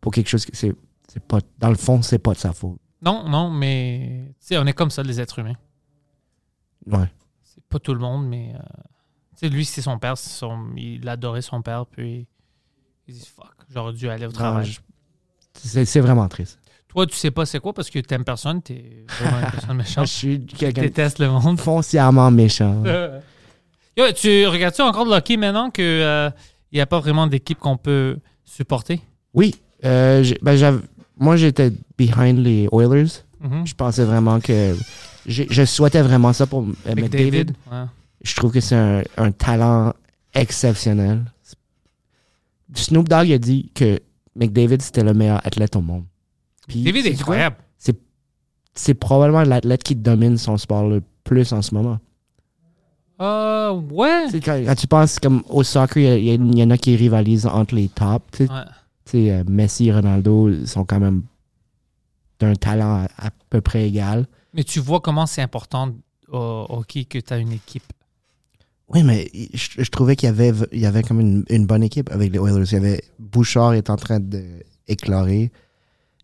[0.00, 0.74] pour quelque chose que c'est.
[1.08, 2.78] c'est pas, dans le fond, c'est pas de sa faute.
[3.02, 4.34] Non, non, mais.
[4.40, 5.56] Tu sais, on est comme ça, les êtres humains.
[6.86, 7.10] Ouais.
[7.44, 8.52] C'est pas tout le monde, mais.
[8.54, 8.58] euh,
[9.36, 10.16] sais, lui, c'est son père.
[10.18, 12.26] son- il adorait son père, puis.
[13.08, 14.66] Il dit fuck, j'aurais dû aller au travail.
[14.66, 14.80] je-
[15.54, 16.58] C'est vraiment triste.
[16.88, 20.06] Toi, tu sais pas c'est quoi parce que t'aimes personne, t'es vraiment une personne méchante.
[20.06, 21.60] je suis Tu quelqu'un de détestes le monde.
[21.60, 22.82] foncièrement méchant.
[23.96, 26.32] Yo, tu regardes-tu encore le hockey maintenant qu'il
[26.72, 29.00] n'y a pas vraiment d'équipe qu'on peut supporter?
[29.34, 29.54] Oui.
[29.84, 30.80] euh, ben,
[31.18, 33.22] moi, j'étais behind les Oilers.
[33.40, 33.66] Mhm.
[33.66, 34.74] Je pensais vraiment que.
[35.26, 36.72] Je souhaitais vraiment ça pour euh.
[37.70, 37.84] Ouais.
[38.22, 39.92] Je trouve que c'est un, un talent
[40.34, 41.24] exceptionnel.
[42.74, 44.00] Snoop Dogg a dit que
[44.34, 46.04] McDavid, c'était le meilleur athlète au monde.
[46.66, 47.56] Puis, David est incroyable.
[48.78, 51.98] C'est probablement l'athlète qui domine son sport le plus en ce moment.
[53.22, 54.26] Euh, ouais.
[54.44, 57.88] Quand, quand tu penses comme au soccer, il y en a qui rivalisent entre les
[57.88, 58.40] tops.
[58.40, 58.46] Ouais.
[59.30, 61.22] euh, Messi et Ronaldo sont quand même
[62.38, 64.26] d'un talent à, à peu près égal.
[64.52, 65.94] Mais tu vois comment c'est important
[66.28, 67.90] au hockey que tu as une équipe.
[68.88, 71.82] Oui, mais je, je trouvais qu'il y avait, il y avait comme une, une bonne
[71.82, 72.64] équipe avec les Oilers.
[72.70, 75.50] Il y avait Bouchard est en train d'éclarer.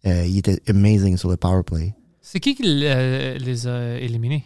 [0.07, 1.95] Euh, il était amazing sur le power play.
[2.21, 4.45] C'est qui qui euh, les a éliminés?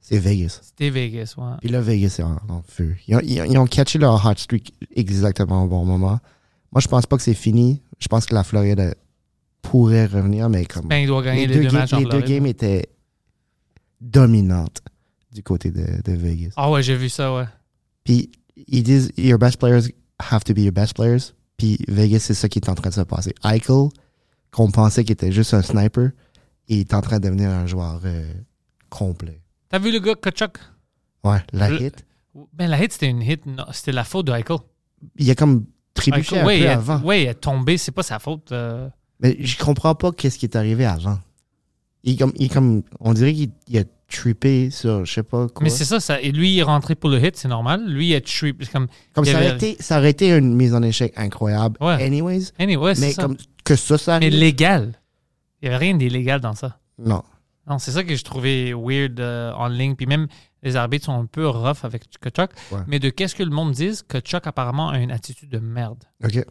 [0.00, 0.60] C'est Vegas.
[0.62, 1.52] C'était Vegas, ouais.
[1.60, 2.96] Puis là, Vegas est en, en feu.
[3.06, 6.18] Ils ont, ils ont- ils ont catché leur hot streak exactement au bon moment.
[6.72, 7.82] Moi, je pense pas que c'est fini.
[7.98, 8.94] Je pense que la Floride
[9.60, 12.22] pourrait revenir, mais comme Ben, il doit gagner les, les, deux, matchs en les deux
[12.22, 12.88] games étaient
[14.00, 14.80] dominantes
[15.32, 16.52] du côté de, de Vegas.
[16.56, 17.44] Ah ouais, j'ai vu ça, ouais.
[18.04, 18.30] Puis
[18.66, 19.92] ils disent your best players
[20.30, 21.32] have to be your best players.
[21.56, 23.34] Puis Vegas, c'est ça qui est en train de se passer.
[23.44, 23.88] Eichel,
[24.50, 26.10] qu'on pensait qu'il était juste un sniper,
[26.68, 28.32] il est en train de devenir un joueur euh,
[28.88, 29.40] complet.
[29.68, 30.58] T'as vu le gars Kachuk?
[31.22, 32.04] Ouais, la Le- hit.
[32.54, 33.42] Ben, la hit, c'était une hit.
[33.72, 34.56] C'était la faute de Eichel.
[35.16, 37.00] Il a comme trébuché Eichel, un ouais, peu avant.
[37.02, 38.52] ouais, il est tombé, c'est pas sa faute.
[38.52, 38.88] euh.
[39.20, 41.18] Mais je comprends pas qu'est-ce qui est arrivé avant.
[42.02, 45.62] Il comme, il comme, on dirait qu'il il a trippé sur je sais pas quoi.
[45.64, 46.20] Mais c'est ça, ça.
[46.20, 47.86] Et lui, il est rentré pour le hit, c'est normal.
[47.88, 48.62] Lui, il a trip.
[48.64, 51.76] c'est Comme, comme ça, avait- aurait été, ça aurait été une mise en échec incroyable.
[51.80, 52.02] Ouais.
[52.04, 52.52] Anyways.
[52.58, 53.22] Anyway, mais ça.
[53.22, 54.92] comme que ça, ça Mais légal.
[55.62, 56.78] Il n'y avait rien d'illégal dans ça.
[56.98, 57.22] Non.
[57.68, 59.94] Non, c'est ça que je trouvais weird euh, en ligne.
[59.94, 60.26] Puis même,
[60.62, 62.50] les arbitres sont un peu rough avec Kachuk.
[62.72, 62.80] Ouais.
[62.88, 66.02] Mais de qu'est-ce que le monde dise, Kachuk apparemment a une attitude de merde.
[66.24, 66.44] OK.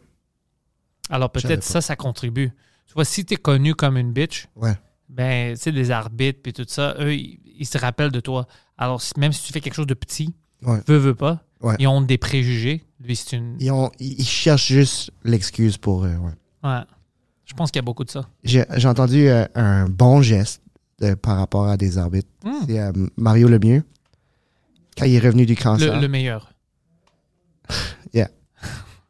[1.10, 2.50] Alors peut-être ça, ça contribue.
[2.86, 4.74] Tu vois, si tu es connu comme une bitch, Ouais.
[5.10, 8.46] Ben, tu sais, les arbitres puis tout ça, eux, ils, ils se rappellent de toi.
[8.78, 10.80] Alors, même si tu fais quelque chose de petit, Ouais.
[10.86, 11.74] veux, veux pas, Ouais.
[11.78, 12.84] ils ont des préjugés.
[13.02, 13.56] Lui, c'est une.
[13.60, 16.04] Ils, ont, ils cherchent juste l'excuse pour.
[16.04, 16.32] euh, ouais.
[16.64, 16.80] Ouais.
[17.44, 18.28] Je pense qu'il y a beaucoup de ça.
[18.44, 20.62] J'ai j'ai entendu euh, un bon geste
[21.00, 22.28] de- par rapport à des arbitres.
[22.44, 22.52] Hmm.
[22.66, 23.82] C'est euh, Mario Lemieux.
[24.96, 25.94] Quand il est revenu du cancer.
[25.96, 26.52] Le, le meilleur.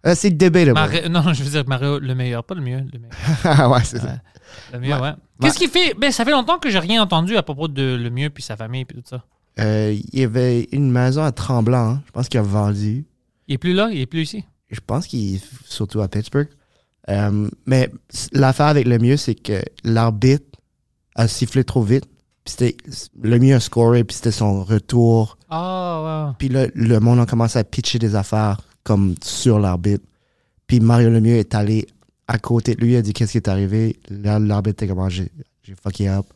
[0.07, 0.73] Euh, c'est debatable.
[0.73, 2.79] Mario- non, je veux dire Mario, le meilleur, pas le mieux.
[2.91, 3.15] Le meilleur.
[3.45, 4.19] Ah ouais, c'est ça.
[4.73, 4.79] Ouais.
[4.79, 5.01] Le mieux, ouais.
[5.01, 5.13] Ouais.
[5.43, 5.95] Qu'est-ce qu'il fait?
[5.99, 8.57] Ben, ça fait longtemps que j'ai rien entendu à propos de le mieux puis sa
[8.57, 9.25] famille puis tout ça.
[9.59, 11.91] Euh, il y avait une maison à Tremblant.
[11.91, 12.03] hein.
[12.07, 13.05] Je pense qu'il a vendu.
[13.49, 14.45] Il est plus là, il est plus ici.
[14.71, 16.49] Je pense qu'il est surtout à Pittsburgh.
[17.09, 17.91] Euh, mais
[18.33, 20.45] l'affaire avec le mieux, c'est que l'arbitre
[21.17, 22.05] a sifflé trop vite.
[22.45, 22.77] Puis c'était
[23.21, 25.37] le mieux a scoré, puis c'était son retour.
[25.51, 30.05] Ah, Puis là, le monde a commencé à pitcher des affaires comme sur l'arbitre.
[30.67, 31.87] Puis Mario Lemieux est allé
[32.31, 33.99] à côté de lui, il a dit qu'est-ce qui est arrivé?
[34.09, 35.29] Là, l'arbitre était comme Ah, j'ai
[35.83, 36.27] fucké up,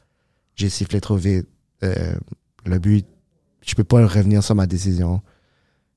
[0.56, 1.46] j'ai sifflé trop vite.
[1.84, 2.16] Euh,
[2.66, 3.06] le but,
[3.64, 5.22] je peux pas revenir sur ma décision.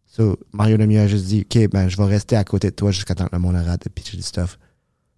[0.05, 2.91] So, Mario Lemieux a juste dit ok, ben je vais rester à côté de toi
[2.91, 4.59] jusqu'à temps que le monde arrête de pitcher du stuff.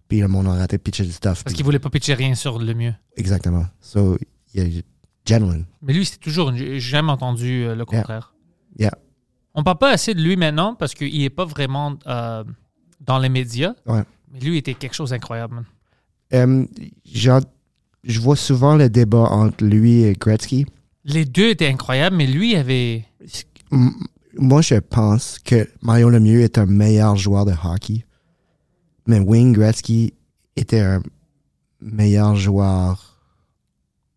[0.08, 1.44] Puis le monde a arrêté de pitcher du stuff.
[1.44, 2.94] Parce qu'il voulait pas pitcher rien sur le mieux.
[3.18, 3.66] Exactement.
[3.82, 4.16] So,
[4.54, 4.82] il y a
[5.26, 5.66] genuine.
[5.82, 6.56] Mais lui, c'est toujours.
[6.56, 8.32] J'ai jamais entendu euh, le contraire.
[8.78, 8.96] Yeah.
[9.52, 12.44] On parle pas assez de lui maintenant parce qu'il est pas vraiment euh,
[13.00, 13.74] dans les médias.
[13.84, 14.04] Ouais.
[14.32, 15.54] Mais lui était quelque chose d'incroyable.
[15.56, 15.64] man.
[16.32, 16.64] Euh,
[18.04, 20.66] je vois souvent le débat entre lui et Gretzky.
[21.04, 23.04] Les deux étaient incroyables, mais lui avait.
[24.36, 28.04] Moi, je pense que Mario Lemieux est un meilleur joueur de hockey.
[29.06, 30.14] Mais Wayne Gretzky
[30.56, 31.02] était un
[31.80, 33.18] meilleur joueur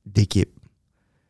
[0.05, 0.49] d'équipe.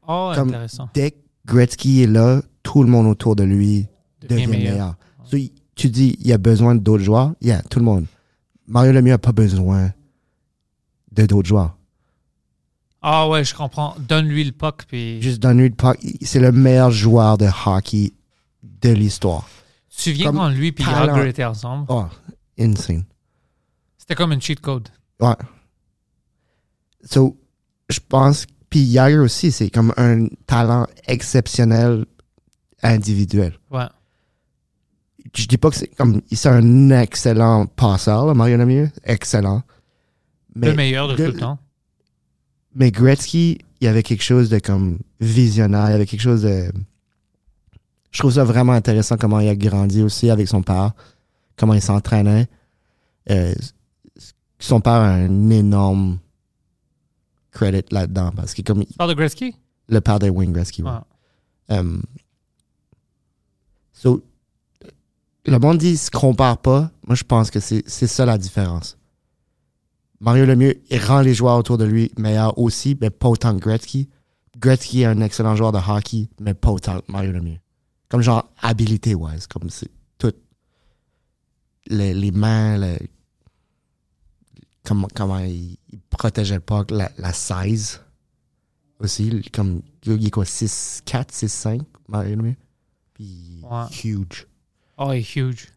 [0.08, 0.90] Oh, Comme- intéressant.
[0.94, 3.88] Dès que Gretzky est là, tout le monde autour de lui
[4.22, 4.72] Devient devient meilleur.
[4.72, 4.96] meilleur.
[5.24, 7.34] So, y- tu dis, il y a besoin d'autres joueurs?
[7.42, 8.06] Yeah, tout le monde.
[8.74, 9.94] Mario Lemieux n'a pas besoin
[11.12, 11.78] de d'autres joueurs.
[13.04, 13.96] Ah ouais, je comprends.
[14.00, 15.22] Donne-lui le puck, puis.
[15.22, 16.00] Juste donne-lui le puck.
[16.24, 18.14] C'est le meilleur joueur de hockey
[18.64, 19.48] de l'histoire.
[19.96, 20.82] Tu comme quand lui et.
[20.82, 21.86] Yager étaient ensemble?
[21.88, 22.06] Oh,
[22.58, 23.04] insane.
[24.00, 24.90] C'était comme une cheat code.
[25.20, 25.36] Ouais.
[27.04, 27.38] So,
[27.90, 28.48] je pense.
[28.72, 32.08] Puis Jagger aussi, c'est comme un talent exceptionnel
[32.82, 33.54] individuel.
[33.70, 33.86] Ouais.
[35.36, 36.22] Je dis pas que c'est comme.
[36.32, 38.90] C'est un excellent passeur, là, Mario Lemieux.
[39.04, 39.64] Excellent.
[40.56, 41.58] Mais, le meilleur de de- tout le temps.
[42.76, 45.88] mais Gretzky, il y avait quelque chose de comme visionnaire.
[45.90, 46.72] Il y avait quelque chose de.
[48.12, 50.92] Je trouve ça vraiment intéressant comment il a grandi aussi avec son père.
[51.58, 52.48] Comment il s'entraînait.
[53.32, 53.54] Euh,
[54.60, 56.20] son père a un énorme
[57.52, 59.56] credit là-dedans parce que comme parles de Gretzky?
[59.88, 60.84] le père de Wayne Gretzky.
[60.84, 60.90] ouais.
[61.70, 61.78] Ouais.
[61.80, 62.02] Um,
[63.94, 64.22] so,
[65.46, 66.92] le monde dit se compare pas.
[67.08, 68.98] Moi, je pense que c'est c'est ça la différence.
[70.20, 73.60] Mario Lemieux, il rend les joueurs autour de lui meilleurs aussi, mais pas autant que
[73.60, 74.10] Gretzky.
[74.58, 77.60] Gretzky est un excellent joueur de hockey, mais pas autant que Mario Lemieux.
[78.08, 80.32] Comme genre habilité-wise, comme c'est tout.
[81.88, 83.00] Les, les mains, le-
[84.86, 88.00] comment, comment il, il protégeait le puck, la, la size
[89.00, 89.42] aussi.
[89.52, 92.56] Comme, il est quoi, 6'4, 6'5, Mario Lemieux?
[93.14, 93.86] Puis, Ouais.
[94.04, 94.48] huge.
[95.06, 95.68] Oh, il est huge.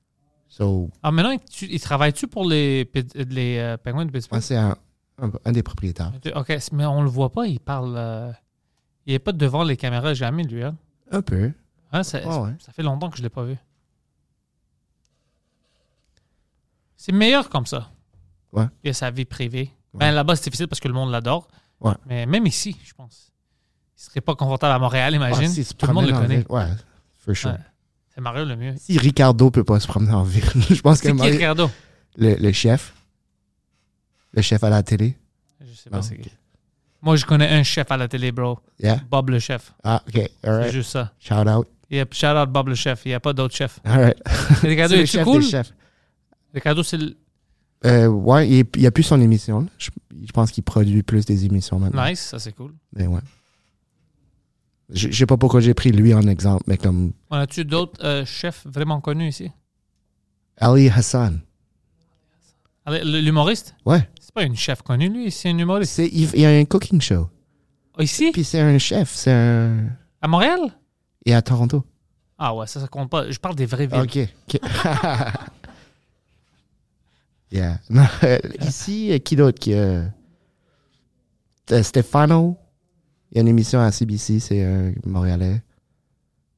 [0.48, 4.36] So, Ah, maintenant, il, tu- il travaille-tu pour les, les euh, Penguins de Pittsburgh?
[4.38, 4.76] moi, c'est un,
[5.18, 6.12] un, un des propriétaires.
[6.34, 7.94] Ok, mais on le voit pas, il parle.
[7.96, 8.32] euh,
[9.06, 10.62] il est pas devant les caméras jamais, lui.
[10.64, 10.76] Hein?
[11.10, 11.52] Un peu.
[11.92, 12.50] Hein, ça, Ah ouais.
[12.58, 13.56] ça fait longtemps que je l'ai pas vu.
[16.96, 17.90] C'est meilleur comme ça.
[18.52, 18.66] Ouais.
[18.82, 19.70] Il a sa vie privée.
[19.92, 20.00] Ouais.
[20.00, 21.48] Ben, là-bas, c'est difficile parce que le monde l'adore.
[21.80, 21.92] Ouais.
[22.06, 23.32] Mais même ici, je pense.
[23.96, 25.44] Il serait pas confortable à Montréal, imagine.
[25.50, 26.36] Ah, si, Tout le monde le connaît.
[26.38, 26.66] ville, Ouais,
[27.18, 27.56] for sure.
[28.16, 28.74] C'est Mario le mieux.
[28.78, 31.70] Si Ricardo peut pas se promener en ville, je pense que C'est qui Ricardo?
[32.16, 32.94] le, le chef,
[34.32, 35.16] le chef à la télé.
[35.60, 36.30] Je sais pas c'est qui.
[37.02, 38.58] Moi, je connais un chef à la télé, bro.
[38.80, 39.00] Yeah?
[39.10, 39.72] Bob le chef.
[39.84, 40.28] Ah, ok.
[40.42, 41.12] All C'est juste ça.
[41.20, 41.68] Shout out.
[42.10, 43.02] Shout out Bob le chef.
[43.04, 43.78] Il n'y a pas d'autre chef.
[43.84, 44.16] All right.
[44.62, 45.44] Mais Ricardo, C'est le est-tu chef cool?
[46.54, 47.16] Ricardo, c'est le...
[47.84, 49.60] Euh, ouais, il, il a plus son émission.
[49.60, 49.66] là.
[49.78, 49.90] Je,
[50.26, 52.08] je pense qu'il produit plus des émissions maintenant.
[52.08, 52.72] nice, ça c'est cool.
[52.94, 53.20] Mais ouais.
[54.90, 58.04] Je je sais pas pourquoi j'ai pris lui en exemple, mais comme On a-tu d'autres
[58.04, 59.50] euh, chefs vraiment connus ici?
[60.58, 61.40] Ali Hassan.
[62.86, 63.74] L'humoriste?
[63.84, 64.08] Ouais.
[64.20, 65.98] C'est pas une chef connue, lui, c'est un humoriste.
[65.98, 67.28] Il, y a un cooking show.
[67.98, 68.30] Ah, Ici?
[68.32, 69.88] Puis c'est un chef, c'est un.
[70.22, 70.60] À Montréal?
[71.24, 71.84] Et à Toronto.
[72.38, 73.30] Ah ouais, ça, ça compte pas.
[73.30, 74.00] Je parle des vraies villes.
[74.00, 74.60] Ok.
[77.50, 77.80] yeah.
[77.88, 79.72] Non, euh, ici, euh, qui d'autre qui.
[79.74, 80.06] Euh,
[81.82, 82.56] Stefano?
[83.36, 85.62] Il y a une émission à CBC, c'est un Montréalais.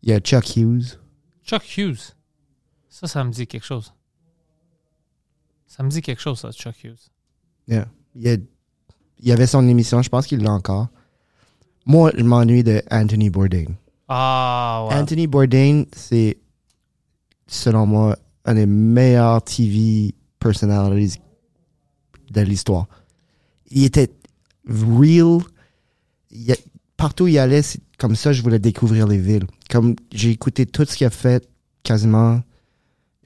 [0.05, 0.97] Il y a Chuck Hughes.
[1.45, 2.15] Chuck Hughes.
[2.89, 3.93] Ça, ça me dit quelque chose.
[5.67, 7.11] Ça me dit quelque chose, ça, Chuck Hughes.
[7.67, 7.89] Yeah.
[8.15, 10.87] Il, y a- il y avait son émission, je pense qu'il l'a encore.
[11.85, 13.65] Moi, je m'ennuie de Anthony Bourdain.
[14.07, 14.95] Ah ouais.
[14.95, 16.39] Anthony Bourdain, c'est,
[17.49, 21.19] selon moi, un des meilleurs TV personalities
[22.31, 22.87] de l'histoire.
[23.69, 24.13] Il était
[24.69, 25.41] real.
[26.97, 27.63] Partout où il allait,
[27.97, 29.47] comme ça, je voulais découvrir les villes.
[29.71, 31.49] Comme j'ai écouté tout ce qu'il a fait,
[31.85, 32.43] quasiment.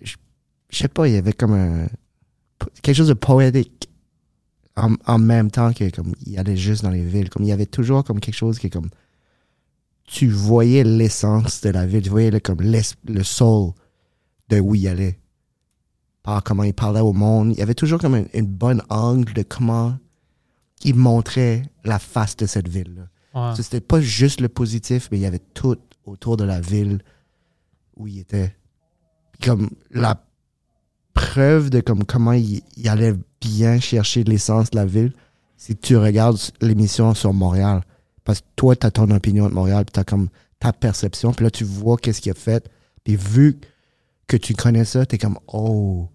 [0.02, 0.14] Je,
[0.70, 1.86] sais pas, il y avait comme un.
[2.82, 3.88] quelque chose de poétique.
[4.76, 7.28] En, même temps que comme il allait juste dans les villes.
[7.28, 8.88] Comme il y avait toujours comme quelque chose qui comme
[10.04, 13.72] tu voyais l'essence de la ville, tu voyais le, comme le soul
[14.48, 15.18] de où il allait.
[16.22, 17.52] Par comment il parlait au monde.
[17.52, 19.96] Il y avait toujours comme un- une bonne angle de comment
[20.84, 23.09] il montrait la face de cette ville-là.
[23.35, 23.57] Ouais.
[23.57, 27.03] C'était pas juste le positif, mais il y avait tout autour de la ville
[27.97, 28.55] où il était.
[29.43, 30.24] Comme la
[31.14, 35.12] preuve de comme comment il, il allait bien chercher l'essence de la ville,
[35.57, 37.83] c'est que tu regardes l'émission sur Montréal.
[38.24, 40.28] Parce que toi, tu as ton opinion de Montréal, tu as comme
[40.61, 42.70] ta perception, puis là, tu vois qu'est-ce qu'il a fait.
[43.03, 43.59] Puis vu
[44.28, 46.09] que tu connais ça, tu es comme, oh,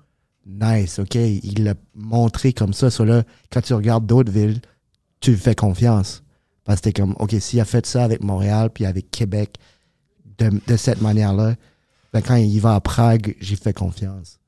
[0.46, 2.90] nice, OK, il l'a montré comme ça.
[2.90, 4.62] So là, quand tu regardes d'autres villes,
[5.20, 6.24] tu fais confiance.
[6.64, 9.56] Parce que t'es comme, OK, s'il a fait ça avec Montréal, puis avec Québec,
[10.38, 11.56] de, de cette manière-là,
[12.14, 14.40] ben quand il va à Prague, j'ai fait confiance.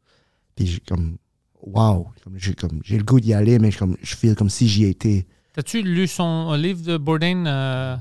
[0.55, 1.17] Puis j'ai comme,
[1.61, 4.67] wow, j'ai comme, j'ai le goût d'y aller, mais je, comme, je feel comme si
[4.67, 5.25] j'y étais.
[5.53, 7.45] T'as-tu lu son livre de Bourdain?
[7.45, 7.95] euh,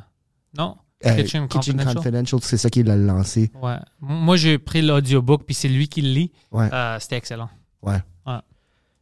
[0.57, 0.77] Non?
[1.07, 1.95] Euh, Kitchen Confidential?
[1.95, 3.53] Confidential, c'est ça qui l'a lancé.
[3.63, 3.77] Ouais.
[4.01, 6.33] Moi, j'ai pris l'audiobook, puis c'est lui qui le lit.
[6.51, 6.69] Ouais.
[6.73, 7.49] Euh, C'était excellent.
[7.83, 8.03] Ouais.
[8.27, 8.39] Ouais.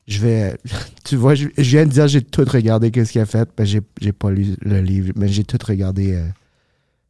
[0.07, 0.59] Je vais.
[1.05, 3.65] Tu vois, je, je viens de dire j'ai tout regardé qu'est-ce qu'il a fait, mais
[3.65, 6.27] j'ai, j'ai pas lu le livre, mais j'ai tout regardé euh,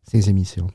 [0.02, 0.68] ses émissions.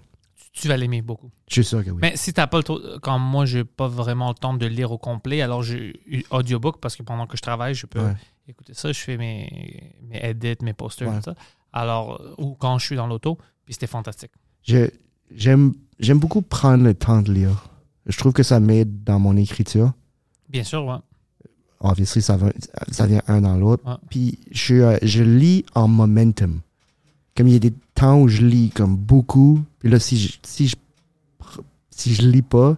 [0.54, 1.30] Tu, tu vas l'aimer beaucoup.
[1.48, 2.00] Je suis sûr que oui.
[2.02, 4.92] Mais si t'as pas le temps, comme moi, j'ai pas vraiment le temps de lire
[4.92, 8.16] au complet, alors j'ai eu audiobook parce que pendant que je travaille, je peux Ouais.
[8.48, 8.92] écouter ça.
[8.92, 11.18] Je fais mes, mes edits, mes posters, Ouais.
[11.18, 11.36] tout ça.
[11.74, 14.32] Alors, euh, ou quand je suis dans l'auto, puis c'était fantastique.
[14.64, 14.90] Je-
[15.34, 17.68] j'aime, j'aime beaucoup prendre le temps de lire.
[18.08, 19.94] Je trouve que ça m'aide dans mon écriture.
[20.50, 20.96] Bien sûr, ouais.
[21.84, 22.52] Obviously, ça, va,
[22.92, 23.84] ça vient un dans l'autre.
[23.88, 23.96] Ouais.
[24.10, 26.62] Puis je, euh, je lis en momentum.
[27.36, 29.64] Comme il y a des temps où je lis comme beaucoup.
[29.80, 30.76] Puis là, si je, si je,
[31.90, 32.78] si je lis pas,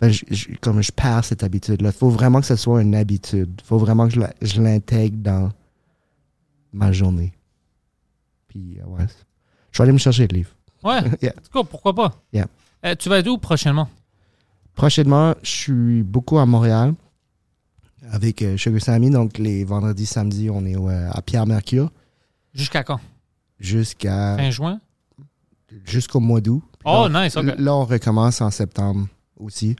[0.00, 1.90] ben je, je- comme je perds cette habitude-là.
[1.90, 3.50] Il faut vraiment que ce soit une habitude.
[3.62, 5.52] Il faut vraiment que je l'intègre dans
[6.72, 7.32] ma journée.
[8.48, 9.06] Puis, euh, ouais.
[9.70, 10.50] Je vais aller me chercher le livre.
[10.82, 11.32] Ouais, Yeah.
[11.36, 12.20] en tout cas, pourquoi pas?
[12.32, 12.46] Yeah.
[12.84, 13.88] Euh, tu vas être où prochainement?
[14.74, 16.94] Prochainement, je suis beaucoup à Montréal
[18.10, 19.10] avec euh, Sugar Sammy.
[19.10, 21.90] Donc, les vendredis, samedis, on est au, euh, à Pierre-Mercure
[22.54, 23.00] Jusqu'à quand?
[23.60, 24.80] jusqu'à Fin juin?
[25.84, 26.62] jusqu'au mois d'août.
[26.84, 27.54] Oh, là, nice, ok.
[27.58, 29.06] Là, on recommence en septembre
[29.38, 29.76] aussi,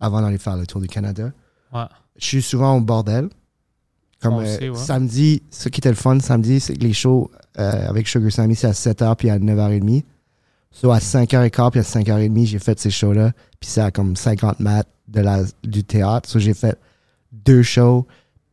[0.00, 1.32] avant d'aller faire le tour du Canada.
[1.72, 1.84] Ouais.
[2.16, 3.28] Je suis souvent au bordel.
[4.20, 4.74] Comme euh, ouais.
[4.76, 8.54] samedi, ce qui était le fun samedi, c'est que les shows euh, avec Sugar Sammy,
[8.56, 10.02] c'est à 7h puis à 9h30.
[10.70, 13.32] Soit à 5h15 puis à 5h30, j'ai fait ces shows-là.
[13.60, 16.28] Puis c'est à comme 50 mètres de la, du théâtre.
[16.28, 16.78] So, j'ai fait
[17.44, 18.06] deux shows.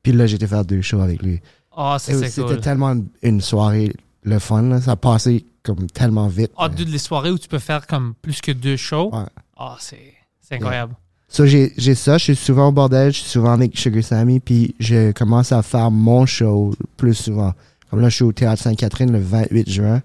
[0.04, 1.42] Puis là, j'étais faire deux shows avec lui.
[1.76, 2.60] Ah, ça, c'est C'était cool.
[2.62, 3.94] tellement une soirée,
[4.24, 4.64] le fun.
[4.64, 4.82] là.
[4.82, 6.52] Ça a passé comme tellement vite.
[6.58, 9.10] Ah, de les soirées où tu peux faire comme plus que deux shows?
[9.14, 9.26] Ouais.
[9.58, 10.96] Ah, c'est c'est incroyable.
[11.28, 14.40] So, j'ai j'ai ça, je suis souvent au bordel, je suis souvent avec Sugar Sammy,
[14.42, 17.54] puis je commence à faire mon show plus souvent.
[17.90, 20.02] Comme là, je suis au Théâtre Sainte-Catherine le 28 juin.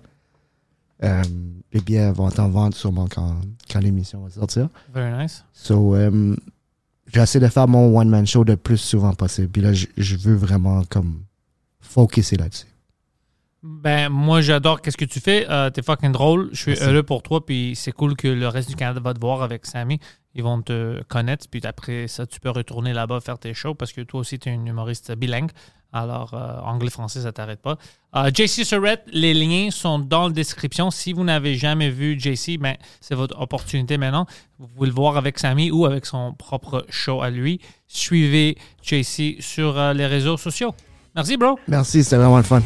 [1.03, 1.23] Euh,
[1.73, 3.35] les billets vont être en vente sûrement quand,
[3.71, 4.69] quand l'émission va sortir.
[4.95, 5.45] Very nice.
[5.53, 6.37] So, euh,
[7.13, 9.49] j'essaie de faire mon one-man show le plus souvent possible.
[9.49, 11.23] Puis là, je, je veux vraiment comme
[11.81, 12.67] focuser là-dessus.
[13.63, 15.47] Ben, moi, j'adore qu'est-ce que tu fais?
[15.51, 16.51] Euh, T'es fucking drôle.
[16.53, 16.85] Je suis Merci.
[16.85, 17.45] heureux pour toi.
[17.45, 19.99] Puis c'est cool que le reste du Canada va te voir avec Sammy.
[20.35, 21.47] Ils vont te connaître.
[21.51, 24.49] Puis après ça, tu peux retourner là-bas faire tes shows parce que toi aussi, tu
[24.49, 25.51] es un humoriste bilingue.
[25.93, 27.79] Alors, euh, anglais-français, ça t'arrête pas.
[28.17, 30.91] Euh, JC Surrett, les liens sont dans la description.
[30.91, 34.27] Si vous n'avez jamais vu JC, ben, c'est votre opportunité maintenant.
[34.59, 37.61] Vous pouvez le voir avec Sammy ou avec son propre show à lui.
[37.87, 40.75] Suivez JC sur euh, les réseaux sociaux.
[41.15, 41.59] Merci, bro.
[41.69, 42.63] Merci, c'était vraiment le fun.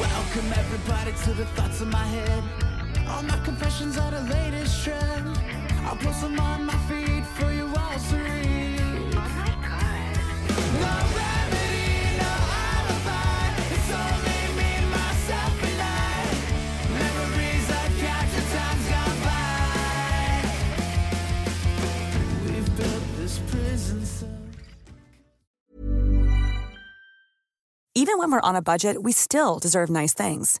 [0.00, 2.29] Welcome everybody to the thoughts in my head.
[3.80, 5.38] All my confessions are the latest trend.
[5.84, 8.80] I'll post them on my feed for you all to read.
[9.14, 9.28] Oh
[10.80, 12.32] no remedy, no
[12.68, 13.46] alibi.
[13.74, 15.84] It's only me, myself, and I.
[16.98, 19.40] Memories I've captured, times gone by.
[22.46, 24.28] We've built this prison cell.
[27.94, 30.60] Even when we're on a budget, we still deserve nice things.